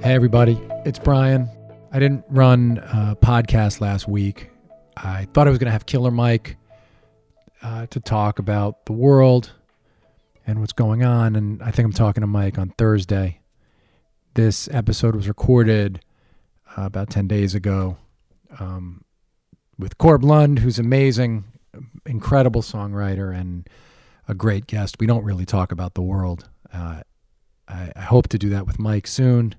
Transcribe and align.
Hey, 0.00 0.14
everybody, 0.14 0.56
it's 0.86 1.00
Brian. 1.00 1.50
I 1.90 1.98
didn't 1.98 2.24
run 2.28 2.78
a 2.78 3.16
podcast 3.16 3.80
last 3.80 4.06
week. 4.06 4.48
I 4.96 5.26
thought 5.34 5.48
I 5.48 5.50
was 5.50 5.58
going 5.58 5.66
to 5.66 5.72
have 5.72 5.86
Killer 5.86 6.12
Mike 6.12 6.56
uh, 7.62 7.86
to 7.86 7.98
talk 7.98 8.38
about 8.38 8.86
the 8.86 8.92
world 8.92 9.52
and 10.46 10.60
what's 10.60 10.72
going 10.72 11.02
on. 11.02 11.34
And 11.34 11.60
I 11.64 11.72
think 11.72 11.84
I'm 11.84 11.92
talking 11.92 12.20
to 12.20 12.28
Mike 12.28 12.58
on 12.58 12.70
Thursday. 12.78 13.40
This 14.34 14.68
episode 14.70 15.16
was 15.16 15.26
recorded 15.26 16.00
uh, 16.78 16.82
about 16.82 17.10
10 17.10 17.26
days 17.26 17.56
ago 17.56 17.98
um, 18.60 19.04
with 19.80 19.98
Corb 19.98 20.22
Lund, 20.22 20.60
who's 20.60 20.78
amazing, 20.78 21.42
incredible 22.06 22.62
songwriter, 22.62 23.36
and 23.36 23.68
a 24.28 24.34
great 24.34 24.68
guest. 24.68 24.98
We 25.00 25.08
don't 25.08 25.24
really 25.24 25.44
talk 25.44 25.72
about 25.72 25.94
the 25.94 26.02
world. 26.02 26.48
Uh, 26.72 27.02
I, 27.66 27.92
I 27.96 28.02
hope 28.02 28.28
to 28.28 28.38
do 28.38 28.48
that 28.50 28.64
with 28.64 28.78
Mike 28.78 29.08
soon. 29.08 29.56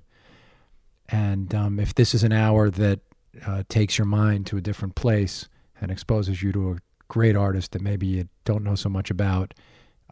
And 1.10 1.54
um, 1.54 1.80
if 1.80 1.94
this 1.94 2.14
is 2.14 2.22
an 2.22 2.32
hour 2.32 2.70
that 2.70 3.00
uh, 3.46 3.62
takes 3.68 3.98
your 3.98 4.06
mind 4.06 4.46
to 4.46 4.56
a 4.56 4.60
different 4.60 4.94
place 4.94 5.48
and 5.80 5.90
exposes 5.90 6.42
you 6.42 6.52
to 6.52 6.72
a 6.72 6.76
great 7.08 7.36
artist 7.36 7.72
that 7.72 7.82
maybe 7.82 8.06
you 8.06 8.28
don't 8.44 8.62
know 8.62 8.74
so 8.74 8.88
much 8.88 9.10
about, 9.10 9.54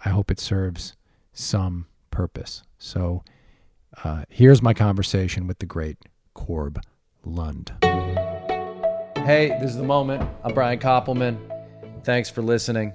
I 0.04 0.10
hope 0.10 0.30
it 0.30 0.40
serves 0.40 0.96
some 1.32 1.86
purpose. 2.10 2.62
So 2.78 3.22
uh, 4.04 4.24
here's 4.28 4.62
my 4.62 4.74
conversation 4.74 5.46
with 5.46 5.58
the 5.58 5.66
great 5.66 5.98
Corb 6.34 6.82
Lund. 7.24 7.72
Hey, 7.82 9.56
this 9.60 9.70
is 9.70 9.76
the 9.76 9.84
moment. 9.84 10.28
I'm 10.42 10.54
Brian 10.54 10.78
Koppelman. 10.78 11.38
Thanks 12.04 12.30
for 12.30 12.42
listening. 12.42 12.94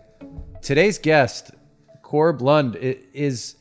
Today's 0.62 0.98
guest, 0.98 1.52
Corb 2.02 2.42
Lund, 2.42 2.76
is 2.76 3.56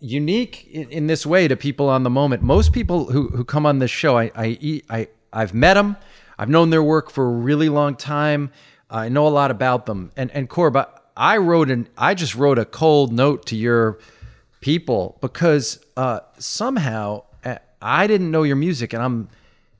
unique 0.00 0.68
in, 0.70 0.90
in, 0.90 1.06
this 1.06 1.26
way 1.26 1.46
to 1.46 1.56
people 1.56 1.88
on 1.88 2.02
the 2.02 2.10
moment. 2.10 2.42
Most 2.42 2.72
people 2.72 3.10
who, 3.10 3.28
who 3.28 3.44
come 3.44 3.66
on 3.66 3.78
this 3.78 3.90
show, 3.90 4.18
I, 4.18 4.30
I, 4.34 4.82
I, 4.88 5.08
I've 5.32 5.54
met 5.54 5.74
them. 5.74 5.96
I've 6.38 6.48
known 6.48 6.70
their 6.70 6.82
work 6.82 7.10
for 7.10 7.26
a 7.26 7.30
really 7.30 7.68
long 7.68 7.96
time. 7.96 8.50
I 8.88 9.08
know 9.08 9.26
a 9.26 9.28
lot 9.28 9.50
about 9.50 9.86
them. 9.86 10.10
And, 10.16 10.30
and 10.32 10.48
Corb, 10.48 10.76
I 11.16 11.36
wrote 11.36 11.70
an, 11.70 11.88
I 11.96 12.14
just 12.14 12.34
wrote 12.34 12.58
a 12.58 12.64
cold 12.64 13.12
note 13.12 13.46
to 13.46 13.56
your 13.56 13.98
people 14.60 15.18
because 15.20 15.84
uh, 15.96 16.20
somehow 16.38 17.24
uh, 17.44 17.56
I 17.80 18.06
didn't 18.06 18.30
know 18.30 18.42
your 18.42 18.56
music 18.56 18.92
and 18.92 19.02
I'm, 19.02 19.28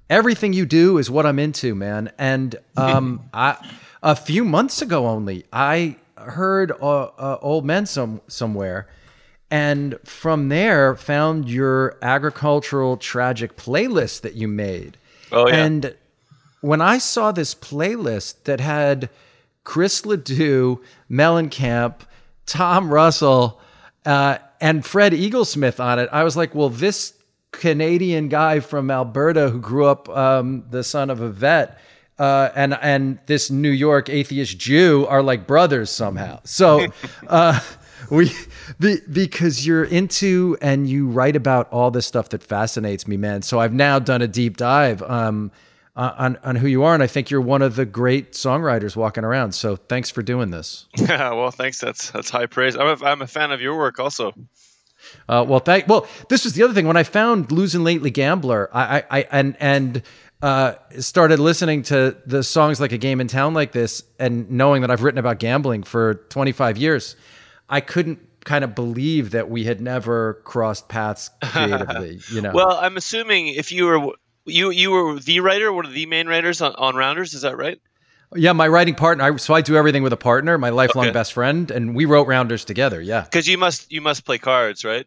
everything 0.08 0.52
you 0.52 0.66
do 0.66 0.98
is 0.98 1.10
what 1.10 1.24
I'm 1.24 1.38
into, 1.38 1.74
man. 1.74 2.12
And 2.18 2.56
um, 2.76 3.22
I, 3.34 3.56
a 4.02 4.14
few 4.14 4.44
months 4.44 4.82
ago 4.82 5.06
only, 5.06 5.44
I 5.52 5.96
heard 6.16 6.72
uh, 6.72 7.04
uh, 7.04 7.38
Old 7.40 7.64
Men 7.64 7.86
some, 7.86 8.20
somewhere 8.28 8.86
and 9.50 9.98
from 10.04 10.48
there 10.48 10.94
found 10.94 11.48
your 11.48 11.98
agricultural 12.02 12.96
tragic 12.96 13.56
playlist 13.56 14.20
that 14.20 14.34
you 14.34 14.46
made. 14.46 14.96
Oh 15.32 15.48
yeah. 15.48 15.64
And 15.64 15.94
when 16.60 16.80
I 16.80 16.98
saw 16.98 17.32
this 17.32 17.54
playlist 17.54 18.44
that 18.44 18.60
had 18.60 19.10
Chris 19.64 20.06
Ledoux, 20.06 20.80
Mellencamp, 21.10 22.00
Tom 22.46 22.92
Russell, 22.92 23.60
uh, 24.06 24.38
and 24.60 24.84
Fred 24.84 25.12
Eaglesmith 25.12 25.80
on 25.80 25.98
it, 25.98 26.08
I 26.12 26.22
was 26.22 26.36
like, 26.36 26.54
well, 26.54 26.68
this 26.68 27.14
Canadian 27.52 28.28
guy 28.28 28.60
from 28.60 28.90
Alberta 28.90 29.50
who 29.50 29.58
grew 29.58 29.86
up 29.86 30.08
um, 30.08 30.64
the 30.70 30.84
son 30.84 31.10
of 31.10 31.20
a 31.20 31.28
vet. 31.28 31.78
Uh, 32.18 32.50
and 32.54 32.74
and 32.82 33.18
this 33.24 33.50
New 33.50 33.70
York 33.70 34.10
atheist 34.10 34.58
Jew 34.58 35.06
are 35.08 35.22
like 35.22 35.46
brothers 35.46 35.88
somehow. 35.88 36.40
So 36.44 36.86
uh, 37.26 37.58
we 38.10 38.32
be, 38.78 38.98
because 39.10 39.66
you're 39.66 39.84
into 39.84 40.56
and 40.60 40.88
you 40.88 41.08
write 41.08 41.36
about 41.36 41.70
all 41.72 41.90
this 41.90 42.06
stuff 42.06 42.30
that 42.30 42.42
fascinates 42.42 43.06
me, 43.06 43.16
man. 43.16 43.42
So 43.42 43.60
I've 43.60 43.72
now 43.72 43.98
done 43.98 44.22
a 44.22 44.28
deep 44.28 44.56
dive 44.56 45.02
um, 45.02 45.50
on 45.96 46.38
on 46.42 46.56
who 46.56 46.66
you 46.66 46.82
are, 46.82 46.94
and 46.94 47.02
I 47.02 47.06
think 47.06 47.30
you're 47.30 47.40
one 47.40 47.62
of 47.62 47.76
the 47.76 47.84
great 47.84 48.32
songwriters 48.32 48.96
walking 48.96 49.24
around. 49.24 49.52
So 49.52 49.76
thanks 49.76 50.10
for 50.10 50.22
doing 50.22 50.50
this. 50.50 50.86
Yeah, 50.96 51.32
well, 51.34 51.50
thanks. 51.50 51.80
That's 51.80 52.10
that's 52.10 52.30
high 52.30 52.46
praise. 52.46 52.76
I'm 52.76 53.00
a, 53.00 53.04
I'm 53.04 53.22
a 53.22 53.26
fan 53.26 53.52
of 53.52 53.60
your 53.60 53.76
work 53.76 53.98
also. 53.98 54.32
Uh, 55.28 55.44
well, 55.48 55.60
thank. 55.60 55.88
Well, 55.88 56.06
this 56.28 56.44
was 56.44 56.54
the 56.54 56.62
other 56.62 56.74
thing 56.74 56.86
when 56.86 56.96
I 56.96 57.02
found 57.02 57.50
"Losing 57.52 57.84
Lately 57.84 58.10
Gambler," 58.10 58.68
I, 58.72 58.98
I, 58.98 59.04
I 59.10 59.26
and 59.30 59.56
and 59.60 60.02
uh, 60.42 60.74
started 60.98 61.38
listening 61.38 61.82
to 61.84 62.16
the 62.26 62.42
songs 62.42 62.80
like 62.80 62.92
a 62.92 62.98
game 62.98 63.20
in 63.20 63.28
town 63.28 63.54
like 63.54 63.72
this, 63.72 64.02
and 64.18 64.50
knowing 64.50 64.82
that 64.82 64.90
I've 64.90 65.02
written 65.02 65.18
about 65.18 65.38
gambling 65.38 65.82
for 65.82 66.14
25 66.14 66.78
years, 66.78 67.16
I 67.70 67.80
couldn't 67.80 68.18
kind 68.44 68.64
of 68.64 68.74
believe 68.74 69.30
that 69.30 69.48
we 69.48 69.64
had 69.64 69.80
never 69.80 70.34
crossed 70.44 70.88
paths 70.88 71.30
creatively. 71.44 72.20
You 72.30 72.42
know. 72.42 72.52
well, 72.52 72.72
I'm 72.72 72.96
assuming 72.96 73.48
if 73.48 73.72
you 73.72 73.86
were 73.86 74.12
you 74.44 74.70
you 74.70 74.90
were 74.90 75.18
the 75.18 75.40
writer, 75.40 75.72
one 75.72 75.86
of 75.86 75.92
the 75.92 76.06
main 76.06 76.26
writers 76.26 76.60
on, 76.60 76.74
on 76.74 76.96
Rounders, 76.96 77.32
is 77.32 77.42
that 77.42 77.56
right? 77.56 77.80
Yeah, 78.34 78.52
my 78.52 78.68
writing 78.68 78.94
partner. 78.94 79.24
I, 79.24 79.36
so 79.36 79.54
I 79.54 79.60
do 79.60 79.76
everything 79.76 80.02
with 80.04 80.12
a 80.12 80.16
partner, 80.16 80.56
my 80.56 80.70
lifelong 80.70 81.06
okay. 81.06 81.12
best 81.12 81.32
friend, 81.32 81.70
and 81.70 81.96
we 81.96 82.04
wrote 82.04 82.28
Rounders 82.28 82.64
together. 82.64 83.00
Yeah. 83.00 83.22
Because 83.22 83.48
you 83.48 83.58
must 83.58 83.90
you 83.90 84.00
must 84.00 84.24
play 84.24 84.38
cards, 84.38 84.84
right? 84.84 85.06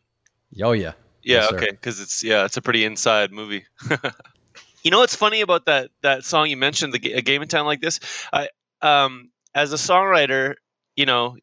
Oh 0.62 0.72
yeah. 0.72 0.94
Yeah. 1.22 1.42
Yes, 1.42 1.52
okay. 1.54 1.72
Because 1.72 2.00
it's 2.02 2.24
yeah, 2.24 2.46
it's 2.46 2.58
a 2.58 2.62
pretty 2.62 2.84
inside 2.84 3.32
movie. 3.32 3.66
you 4.84 4.92
know 4.92 5.00
what's 5.00 5.16
funny 5.16 5.42
about 5.42 5.66
that 5.66 5.90
that 6.02 6.26
song 6.26 6.50
you 6.50 6.58
mentioned, 6.58 6.94
the 6.94 7.14
a 7.14 7.22
game 7.22 7.42
in 7.42 7.48
town 7.48 7.66
like 7.66 7.82
this? 7.82 8.00
I 8.32 8.50
um 8.82 9.30
as 9.56 9.72
a 9.72 9.78
songwriter, 9.78 10.56
you 10.98 11.06
know, 11.06 11.38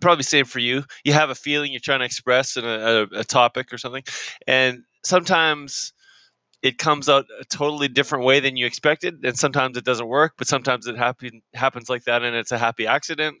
probably 0.00 0.24
same 0.24 0.44
for 0.44 0.58
you. 0.58 0.84
You 1.04 1.12
have 1.12 1.30
a 1.30 1.34
feeling 1.34 1.72
you're 1.72 1.80
trying 1.80 2.00
to 2.00 2.04
express 2.04 2.56
in 2.56 2.64
a, 2.64 2.68
a, 2.68 3.20
a 3.20 3.24
topic 3.24 3.72
or 3.72 3.78
something, 3.78 4.04
and 4.46 4.82
sometimes 5.04 5.92
it 6.62 6.78
comes 6.78 7.08
out 7.08 7.26
a 7.40 7.44
totally 7.44 7.88
different 7.88 8.24
way 8.24 8.40
than 8.40 8.56
you 8.56 8.66
expected, 8.66 9.14
and 9.24 9.38
sometimes 9.38 9.76
it 9.76 9.84
doesn't 9.84 10.08
work. 10.08 10.34
But 10.36 10.48
sometimes 10.48 10.86
it 10.86 10.96
happen, 10.96 11.42
happens 11.54 11.88
like 11.88 12.04
that, 12.04 12.22
and 12.22 12.34
it's 12.34 12.52
a 12.52 12.58
happy 12.58 12.86
accident. 12.86 13.36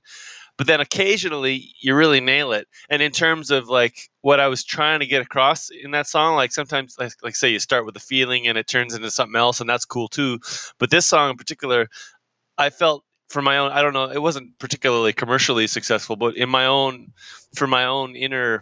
But 0.56 0.66
then 0.66 0.80
occasionally 0.80 1.72
you 1.80 1.94
really 1.94 2.20
nail 2.20 2.52
it. 2.52 2.66
And 2.90 3.00
in 3.00 3.12
terms 3.12 3.50
of 3.50 3.68
like 3.68 4.10
what 4.22 4.40
I 4.40 4.48
was 4.48 4.64
trying 4.64 5.00
to 5.00 5.06
get 5.06 5.22
across 5.22 5.70
in 5.70 5.92
that 5.92 6.08
song, 6.08 6.34
like 6.34 6.52
sometimes 6.52 6.96
like, 6.98 7.12
like 7.22 7.36
say 7.36 7.48
you 7.48 7.60
start 7.60 7.86
with 7.86 7.96
a 7.96 8.00
feeling 8.00 8.48
and 8.48 8.58
it 8.58 8.66
turns 8.66 8.94
into 8.94 9.10
something 9.10 9.38
else, 9.38 9.60
and 9.60 9.70
that's 9.70 9.84
cool 9.84 10.08
too. 10.08 10.38
But 10.78 10.90
this 10.90 11.06
song 11.06 11.30
in 11.30 11.36
particular, 11.36 11.88
I 12.56 12.70
felt 12.70 13.04
for 13.28 13.42
my 13.42 13.58
own 13.58 13.70
i 13.72 13.82
don't 13.82 13.92
know 13.92 14.10
it 14.10 14.22
wasn't 14.22 14.58
particularly 14.58 15.12
commercially 15.12 15.66
successful 15.66 16.16
but 16.16 16.36
in 16.36 16.48
my 16.48 16.66
own 16.66 17.12
for 17.54 17.66
my 17.66 17.84
own 17.84 18.16
inner 18.16 18.60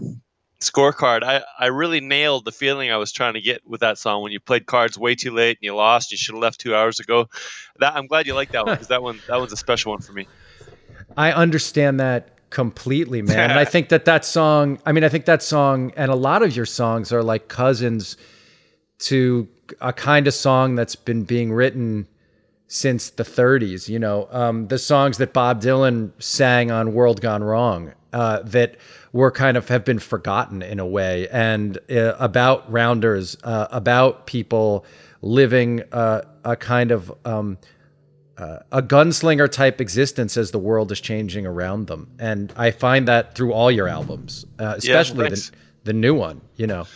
scorecard 0.61 1.23
i 1.23 1.43
i 1.59 1.67
really 1.67 2.01
nailed 2.01 2.45
the 2.45 2.53
feeling 2.53 2.91
i 2.91 2.97
was 2.97 3.13
trying 3.13 3.35
to 3.35 3.41
get 3.41 3.61
with 3.67 3.81
that 3.81 3.99
song. 3.99 4.23
When 4.23 4.33
you 4.33 4.41
played 4.41 4.67
cards 4.67 4.99
way 4.99 5.15
too 5.15 5.31
late 5.31 5.59
and 5.59 5.65
you 5.65 5.75
lost 5.75 6.13
you 6.13 6.19
should 6.19 6.35
have 6.35 6.43
left 6.43 6.61
two 6.61 6.75
hours 6.75 6.99
ago. 6.99 7.29
That 7.79 7.95
i'm 7.95 8.07
glad 8.07 8.27
you 8.27 8.35
like 8.35 8.53
that 8.53 8.65
one 8.65 8.75
because 8.75 8.89
that 8.89 9.03
one 9.03 9.21
that 9.29 9.39
one's 9.39 9.53
a 9.53 9.57
special 9.57 9.93
one 9.93 10.01
for 10.01 10.13
me. 10.13 10.27
I 11.17 11.33
understand 11.33 12.01
that 12.01 12.51
completely 12.51 13.21
man. 13.21 13.51
And 13.51 13.59
i 13.59 13.65
think 13.75 13.91
that 13.91 14.07
that 14.07 14.25
song 14.25 14.79
i 14.87 14.93
mean 14.93 15.05
i 15.05 15.09
think 15.11 15.27
that 15.27 15.43
song 15.43 15.93
and 15.97 16.11
a 16.11 16.15
lot 16.15 16.43
of 16.43 16.57
your 16.57 16.67
songs 16.67 17.13
are 17.13 17.23
like 17.23 17.49
cousins 17.49 18.17
to 18.99 19.47
a 19.83 19.93
kind 19.93 20.27
of 20.27 20.33
song 20.33 20.75
that's 20.75 20.97
been 20.97 21.25
being 21.25 21.53
written 21.53 22.07
since 22.69 23.11
the 23.11 23.23
30s. 23.23 23.89
You 23.89 23.99
know, 23.99 24.29
um, 24.31 24.69
the 24.69 24.79
songs 24.79 25.19
that 25.19 25.33
Bob 25.33 25.63
Dylan 25.63 26.13
sang 26.23 26.71
on 26.71 26.95
World 26.95 27.21
Gone 27.21 27.45
Wrong 27.45 27.93
uh, 28.13 28.41
that 28.43 28.77
were 29.13 29.31
kind 29.31 29.57
of 29.57 29.69
have 29.69 29.85
been 29.85 29.99
forgotten 29.99 30.63
in 30.63 30.79
a 30.81 30.87
way, 30.87 31.29
and 31.29 31.79
uh, 31.91 32.15
about 32.19 32.71
rounders, 32.71 33.37
uh, 33.45 33.69
about 33.71 34.27
people 34.27 34.85
living 35.23 35.83
uh, 35.93 36.23
a 36.45 36.57
kind 36.57 36.91
of 36.91 37.13
um, 37.25 37.59
uh, 38.39 38.59
a 38.73 38.83
gunslinger 38.83 39.51
type 39.51 39.81
existence 39.81 40.37
as 40.37 40.51
the 40.51 40.59
world 40.59 40.93
is 40.93 41.01
changing 41.01 41.47
around 41.47 41.87
them. 41.87 42.11
And 42.19 42.53
I 42.57 42.71
find 42.71 43.09
that 43.09 43.35
through 43.35 43.53
all 43.53 43.71
your 43.71 43.89
albums, 43.89 44.45
uh, 44.59 44.75
especially 44.77 45.25
yeah, 45.25 45.31
the, 45.31 45.51
the 45.85 45.93
new 45.93 46.15
one. 46.15 46.41
You 46.57 46.67
know. 46.67 46.87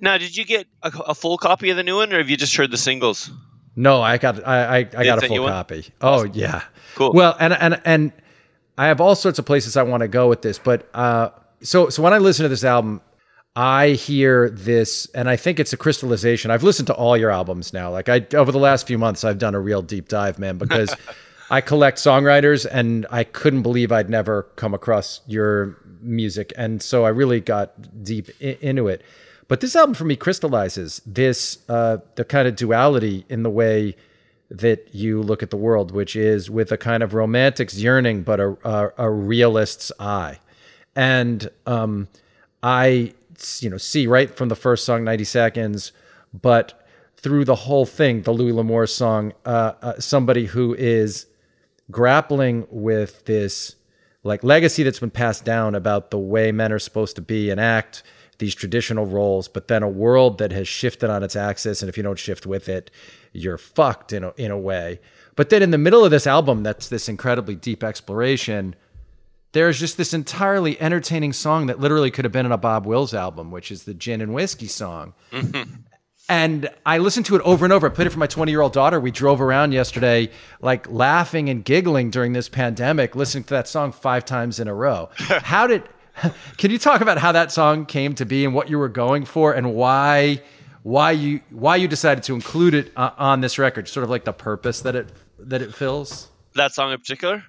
now, 0.00 0.18
did 0.18 0.36
you 0.36 0.44
get 0.44 0.66
a, 0.82 0.92
a 1.08 1.14
full 1.14 1.38
copy 1.38 1.70
of 1.70 1.76
the 1.76 1.84
new 1.84 1.96
one, 1.96 2.12
or 2.12 2.18
have 2.18 2.30
you 2.30 2.36
just 2.36 2.56
heard 2.56 2.70
the 2.70 2.78
singles? 2.78 3.30
No, 3.76 4.02
I 4.02 4.18
got 4.18 4.46
I 4.46 4.64
I, 4.64 4.78
I 4.96 5.04
got 5.04 5.22
a 5.22 5.28
full 5.28 5.46
copy. 5.46 5.86
Oh 6.00 6.24
yeah, 6.24 6.62
cool. 6.94 7.12
Well, 7.12 7.36
and 7.38 7.52
and 7.52 7.80
and 7.84 8.12
I 8.76 8.86
have 8.86 9.00
all 9.00 9.14
sorts 9.14 9.38
of 9.38 9.46
places 9.46 9.76
I 9.76 9.82
want 9.82 10.00
to 10.02 10.08
go 10.08 10.28
with 10.28 10.42
this, 10.42 10.58
but 10.58 10.88
uh, 10.94 11.30
so 11.62 11.88
so 11.88 12.02
when 12.02 12.12
I 12.12 12.18
listen 12.18 12.42
to 12.44 12.48
this 12.48 12.64
album, 12.64 13.00
I 13.56 13.90
hear 13.90 14.50
this, 14.50 15.06
and 15.14 15.28
I 15.28 15.36
think 15.36 15.60
it's 15.60 15.72
a 15.72 15.76
crystallization. 15.76 16.50
I've 16.50 16.62
listened 16.62 16.86
to 16.88 16.94
all 16.94 17.16
your 17.16 17.30
albums 17.30 17.72
now. 17.72 17.90
Like 17.90 18.08
I 18.08 18.26
over 18.34 18.52
the 18.52 18.58
last 18.58 18.86
few 18.86 18.98
months, 18.98 19.24
I've 19.24 19.38
done 19.38 19.54
a 19.54 19.60
real 19.60 19.82
deep 19.82 20.08
dive, 20.08 20.38
man, 20.38 20.56
because 20.58 20.94
I 21.50 21.60
collect 21.60 21.98
songwriters, 21.98 22.66
and 22.70 23.06
I 23.10 23.24
couldn't 23.24 23.62
believe 23.62 23.92
I'd 23.92 24.10
never 24.10 24.44
come 24.56 24.74
across 24.74 25.20
your 25.26 25.76
music, 26.00 26.52
and 26.56 26.82
so 26.82 27.04
I 27.04 27.10
really 27.10 27.40
got 27.40 28.04
deep 28.04 28.30
I- 28.40 28.58
into 28.60 28.88
it. 28.88 29.02
But 29.50 29.58
this 29.58 29.74
album 29.74 29.94
for 29.94 30.04
me 30.04 30.14
crystallizes 30.14 31.02
this 31.04 31.58
uh, 31.68 31.98
the 32.14 32.24
kind 32.24 32.46
of 32.46 32.54
duality 32.54 33.24
in 33.28 33.42
the 33.42 33.50
way 33.50 33.96
that 34.48 34.94
you 34.94 35.20
look 35.20 35.42
at 35.42 35.50
the 35.50 35.56
world, 35.56 35.90
which 35.90 36.14
is 36.14 36.48
with 36.48 36.70
a 36.70 36.76
kind 36.76 37.02
of 37.02 37.14
romantic's 37.14 37.76
yearning, 37.76 38.22
but 38.22 38.38
a, 38.38 38.56
a, 38.62 38.92
a 38.96 39.10
realist's 39.10 39.90
eye. 39.98 40.38
And 40.94 41.50
um, 41.66 42.06
I 42.62 43.14
you 43.58 43.68
know 43.68 43.76
see 43.76 44.06
right 44.06 44.32
from 44.36 44.50
the 44.50 44.54
first 44.54 44.84
song 44.84 45.02
90 45.02 45.24
seconds 45.24 45.92
but 46.38 46.86
through 47.16 47.44
the 47.44 47.54
whole 47.54 47.86
thing 47.86 48.20
the 48.22 48.32
louis 48.32 48.52
l'amour 48.52 48.86
song 48.86 49.32
uh, 49.46 49.72
uh, 49.80 49.98
somebody 49.98 50.44
who 50.44 50.74
is 50.74 51.24
grappling 51.90 52.66
with 52.70 53.24
this 53.24 53.76
like 54.22 54.44
legacy 54.44 54.82
that's 54.82 55.00
been 55.00 55.10
passed 55.10 55.42
down 55.42 55.74
about 55.74 56.10
the 56.10 56.18
way 56.18 56.52
men 56.52 56.70
are 56.70 56.78
supposed 56.78 57.16
to 57.16 57.22
be 57.22 57.48
and 57.48 57.58
act 57.58 58.02
these 58.40 58.54
traditional 58.54 59.06
roles 59.06 59.46
but 59.46 59.68
then 59.68 59.82
a 59.82 59.88
world 59.88 60.38
that 60.38 60.50
has 60.50 60.66
shifted 60.66 61.08
on 61.08 61.22
its 61.22 61.36
axis 61.36 61.80
and 61.80 61.88
if 61.88 61.96
you 61.96 62.02
don't 62.02 62.18
shift 62.18 62.44
with 62.44 62.68
it 62.68 62.90
you're 63.32 63.58
fucked 63.58 64.12
in 64.12 64.24
a, 64.24 64.32
in 64.36 64.50
a 64.50 64.58
way 64.58 64.98
but 65.36 65.48
then 65.50 65.62
in 65.62 65.70
the 65.70 65.78
middle 65.78 66.04
of 66.04 66.10
this 66.10 66.26
album 66.26 66.62
that's 66.64 66.88
this 66.88 67.08
incredibly 67.08 67.54
deep 67.54 67.84
exploration 67.84 68.74
there's 69.52 69.80
just 69.80 69.96
this 69.96 70.12
entirely 70.12 70.80
entertaining 70.80 71.32
song 71.32 71.66
that 71.66 71.80
literally 71.80 72.10
could 72.10 72.24
have 72.24 72.32
been 72.32 72.46
in 72.46 72.52
a 72.52 72.56
Bob 72.56 72.86
Wills 72.86 73.12
album, 73.12 73.50
which 73.50 73.72
is 73.72 73.82
the 73.82 73.94
Gin 73.94 74.20
and 74.20 74.32
Whiskey 74.32 74.68
song. 74.68 75.12
And 76.30 76.70
I 76.86 76.98
listened 76.98 77.26
to 77.26 77.34
it 77.34 77.42
over 77.42 77.66
and 77.66 77.72
over. 77.72 77.88
I 77.88 77.90
played 77.90 78.06
it 78.06 78.10
for 78.10 78.20
my 78.20 78.28
20 78.28 78.52
year 78.52 78.60
old 78.60 78.72
daughter. 78.72 79.00
We 79.00 79.10
drove 79.10 79.40
around 79.40 79.72
yesterday, 79.72 80.30
like 80.60 80.88
laughing 80.88 81.48
and 81.48 81.64
giggling 81.64 82.10
during 82.10 82.34
this 82.34 82.48
pandemic, 82.48 83.16
listening 83.16 83.42
to 83.44 83.54
that 83.54 83.66
song 83.66 83.90
five 83.90 84.24
times 84.24 84.60
in 84.60 84.68
a 84.68 84.74
row. 84.74 85.10
How 85.16 85.66
did, 85.66 85.88
can 86.56 86.70
you 86.70 86.78
talk 86.78 87.00
about 87.00 87.18
how 87.18 87.32
that 87.32 87.52
song 87.52 87.86
came 87.86 88.14
to 88.16 88.24
be 88.24 88.44
and 88.44 88.54
what 88.54 88.68
you 88.68 88.78
were 88.78 88.88
going 88.88 89.24
for 89.24 89.52
and 89.52 89.74
why? 89.74 90.42
Why 90.82 91.10
you 91.10 91.40
why 91.50 91.76
you 91.76 91.88
decided 91.88 92.24
to 92.24 92.34
include 92.34 92.74
it 92.74 92.92
uh, 92.96 93.10
on 93.18 93.42
this 93.42 93.58
record? 93.58 93.88
Sort 93.88 94.04
of 94.04 94.10
like 94.10 94.24
the 94.24 94.32
purpose 94.32 94.80
that 94.80 94.96
it 94.96 95.10
that 95.38 95.60
it 95.60 95.74
fills. 95.74 96.28
That 96.54 96.72
song 96.72 96.92
in 96.92 96.98
particular. 96.98 97.44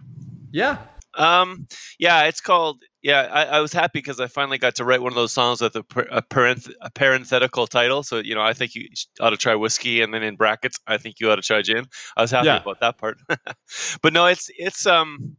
Yeah. 0.52 0.78
Um, 1.16 1.68
yeah, 2.00 2.24
it's 2.24 2.42
called. 2.42 2.82
Yeah, 3.02 3.22
I, 3.32 3.44
I 3.46 3.60
was 3.60 3.74
happy 3.74 4.00
because 4.00 4.20
I 4.20 4.28
finally 4.28 4.58
got 4.58 4.76
to 4.76 4.86
write 4.86 5.02
one 5.02 5.12
of 5.12 5.16
those 5.16 5.32
songs 5.32 5.60
with 5.60 5.76
a, 5.76 5.84
a, 6.12 6.22
parenth- 6.22 6.72
a 6.82 6.92
parenthetical 6.92 7.66
title. 7.68 8.04
So 8.04 8.20
you 8.20 8.36
know, 8.36 8.42
I 8.42 8.54
think 8.54 8.76
you 8.76 8.88
ought 9.20 9.32
to 9.32 9.38
try 9.38 9.56
whiskey, 9.56 10.02
and 10.02 10.14
then 10.14 10.24
in 10.24 10.36
brackets, 10.36 10.80
I 10.88 10.98
think 10.98 11.20
you 11.20 11.32
ought 11.32 11.38
to 11.38 11.42
try 11.42 11.62
gin. 11.64 11.86
I 12.16 12.22
was 12.22 12.32
happy 12.32 12.48
yeah. 12.48 12.62
about 12.62 12.80
that 12.82 12.98
part. 12.98 13.18
but 14.02 14.14
no, 14.14 14.28
it's 14.28 14.50
it's 14.58 14.86
um, 14.86 15.36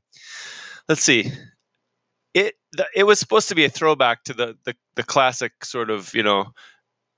let's 0.88 1.02
see, 1.02 1.30
it 2.34 2.54
it 2.94 3.04
was 3.04 3.18
supposed 3.18 3.48
to 3.48 3.54
be 3.54 3.64
a 3.64 3.70
throwback 3.70 4.24
to 4.24 4.32
the 4.34 4.56
the, 4.64 4.74
the 4.94 5.02
classic 5.02 5.64
sort 5.64 5.90
of 5.90 6.14
you 6.14 6.22
know 6.22 6.52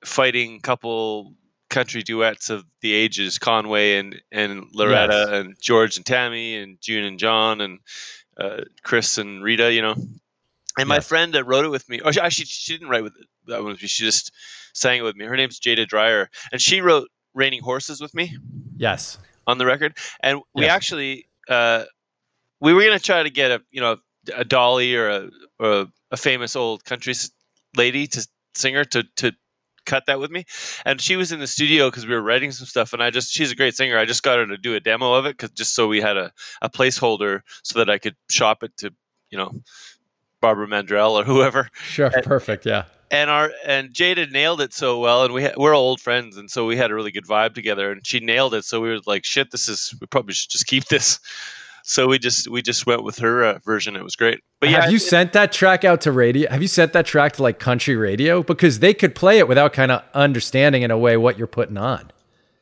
fighting 0.04 0.60
couple 0.60 1.34
country 1.70 2.02
duets 2.02 2.50
of 2.50 2.64
the 2.82 2.92
ages 2.92 3.38
Conway 3.38 3.98
and 3.98 4.20
and 4.30 4.66
Loretta 4.72 5.26
yes. 5.28 5.40
and 5.40 5.56
George 5.60 5.96
and 5.96 6.06
Tammy 6.06 6.56
and 6.56 6.80
June 6.80 7.04
and 7.04 7.18
John 7.18 7.60
and 7.60 7.80
uh, 8.36 8.62
Chris 8.82 9.18
and 9.18 9.42
Rita, 9.42 9.72
you 9.72 9.82
know. 9.82 9.94
And 10.78 10.88
my 10.88 11.00
friend 11.00 11.34
that 11.34 11.44
wrote 11.44 11.64
it 11.64 11.68
with 11.68 11.88
me, 11.88 12.00
or 12.00 12.08
actually 12.20 12.46
she 12.46 12.72
didn't 12.72 12.88
write 12.88 13.04
with 13.04 13.12
that 13.46 13.62
one 13.62 13.72
with 13.72 13.82
me. 13.82 13.86
She 13.86 14.04
just 14.04 14.32
sang 14.72 14.98
it 14.98 15.02
with 15.02 15.14
me. 15.14 15.24
Her 15.24 15.36
name's 15.36 15.60
Jaida 15.60 15.86
Dreyer, 15.86 16.28
and 16.50 16.60
she 16.60 16.80
wrote 16.80 17.08
"Raining 17.32 17.62
Horses" 17.62 18.00
with 18.00 18.12
me. 18.12 18.36
Yes, 18.76 19.18
on 19.46 19.58
the 19.58 19.66
record, 19.66 19.96
and 20.20 20.40
we 20.52 20.62
yes. 20.62 20.72
actually 20.72 21.28
uh, 21.48 21.84
we 22.60 22.74
were 22.74 22.82
gonna 22.82 22.98
try 22.98 23.22
to 23.22 23.30
get 23.30 23.52
a 23.52 23.62
you 23.70 23.80
know 23.80 23.98
a 24.34 24.44
dolly 24.44 24.94
or 24.94 25.08
a, 25.08 25.30
or 25.58 25.86
a 26.10 26.16
famous 26.16 26.56
old 26.56 26.84
country 26.84 27.14
lady 27.76 28.06
to 28.06 28.26
singer 28.54 28.84
to 28.84 29.04
to 29.16 29.32
cut 29.86 30.06
that 30.06 30.18
with 30.18 30.30
me. 30.30 30.46
And 30.84 31.00
she 31.00 31.16
was 31.16 31.30
in 31.30 31.40
the 31.40 31.46
studio 31.46 31.90
because 31.90 32.06
we 32.06 32.14
were 32.14 32.22
writing 32.22 32.52
some 32.52 32.66
stuff. 32.66 32.94
And 32.94 33.02
I 33.02 33.10
just, 33.10 33.32
she's 33.32 33.52
a 33.52 33.54
great 33.54 33.76
singer. 33.76 33.98
I 33.98 34.06
just 34.06 34.22
got 34.22 34.38
her 34.38 34.46
to 34.46 34.56
do 34.56 34.74
a 34.74 34.80
demo 34.80 35.12
of 35.12 35.26
it 35.26 35.36
because 35.36 35.50
just 35.50 35.74
so 35.74 35.86
we 35.86 36.00
had 36.00 36.16
a, 36.16 36.32
a 36.62 36.70
placeholder 36.70 37.42
so 37.62 37.78
that 37.78 37.90
I 37.90 37.98
could 37.98 38.16
shop 38.30 38.62
it 38.62 38.74
to, 38.78 38.94
you 39.30 39.36
know, 39.36 39.52
Barbara 40.40 40.66
Mandrell 40.66 41.20
or 41.20 41.24
whoever. 41.24 41.68
Sure. 41.82 42.10
And, 42.14 42.24
perfect. 42.24 42.64
Yeah. 42.64 42.84
And 43.10 43.28
our, 43.28 43.52
and 43.66 43.90
Jaida 43.90 44.30
nailed 44.30 44.62
it 44.62 44.72
so 44.72 44.98
well. 44.98 45.24
And 45.24 45.34
we, 45.34 45.44
ha- 45.44 45.54
we're 45.56 45.76
old 45.76 46.00
friends. 46.00 46.38
And 46.38 46.50
so 46.50 46.64
we 46.64 46.78
had 46.78 46.90
a 46.90 46.94
really 46.94 47.12
good 47.12 47.26
vibe 47.26 47.54
together 47.54 47.92
and 47.92 48.06
she 48.06 48.20
nailed 48.20 48.54
it. 48.54 48.64
So 48.64 48.80
we 48.80 48.88
were 48.88 49.00
like, 49.04 49.26
shit, 49.26 49.50
this 49.50 49.68
is, 49.68 49.94
we 50.00 50.06
probably 50.06 50.32
should 50.32 50.50
just 50.50 50.66
keep 50.66 50.86
this 50.86 51.20
so 51.86 52.08
we 52.08 52.18
just 52.18 52.48
we 52.48 52.62
just 52.62 52.86
went 52.86 53.04
with 53.04 53.18
her 53.18 53.44
uh, 53.44 53.58
version. 53.58 53.94
It 53.94 54.02
was 54.02 54.16
great. 54.16 54.40
But 54.58 54.70
yeah, 54.70 54.80
have 54.80 54.90
you 54.90 54.96
it, 54.96 55.00
sent 55.00 55.34
that 55.34 55.52
track 55.52 55.84
out 55.84 56.00
to 56.02 56.12
radio? 56.12 56.50
Have 56.50 56.62
you 56.62 56.68
sent 56.68 56.94
that 56.94 57.04
track 57.04 57.34
to 57.34 57.42
like 57.42 57.58
country 57.58 57.94
radio 57.94 58.42
because 58.42 58.78
they 58.78 58.94
could 58.94 59.14
play 59.14 59.38
it 59.38 59.46
without 59.46 59.74
kind 59.74 59.92
of 59.92 60.02
understanding 60.14 60.82
in 60.82 60.90
a 60.90 60.96
way 60.96 61.18
what 61.18 61.36
you're 61.36 61.46
putting 61.46 61.76
on? 61.76 62.10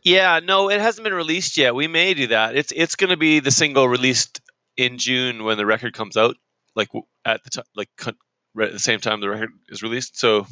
Yeah, 0.03 0.41
no, 0.43 0.69
it 0.71 0.81
hasn't 0.81 1.05
been 1.05 1.15
released 1.15 1.57
yet. 1.57 1.77
We 1.77 1.87
may 1.87 2.15
do 2.15 2.27
that. 2.27 2.57
It's 2.57 2.73
it's 2.75 2.97
going 2.97 3.11
to 3.11 3.17
be 3.17 3.39
the 3.39 3.53
single 3.53 3.87
released 3.87 4.41
in 4.77 4.99
June 4.99 5.45
when 5.45 5.57
the 5.57 5.67
record 5.67 5.95
comes 5.95 6.17
out, 6.17 6.35
like 6.75 6.89
at 7.25 7.45
the 7.45 7.51
time, 7.51 7.65
like 7.77 7.91
right 8.55 8.67
at 8.67 8.73
the 8.73 8.81
same 8.81 8.99
time 8.99 9.21
the 9.21 9.31
record 9.31 9.51
is 9.69 9.85
released. 9.85 10.19
So 10.19 10.49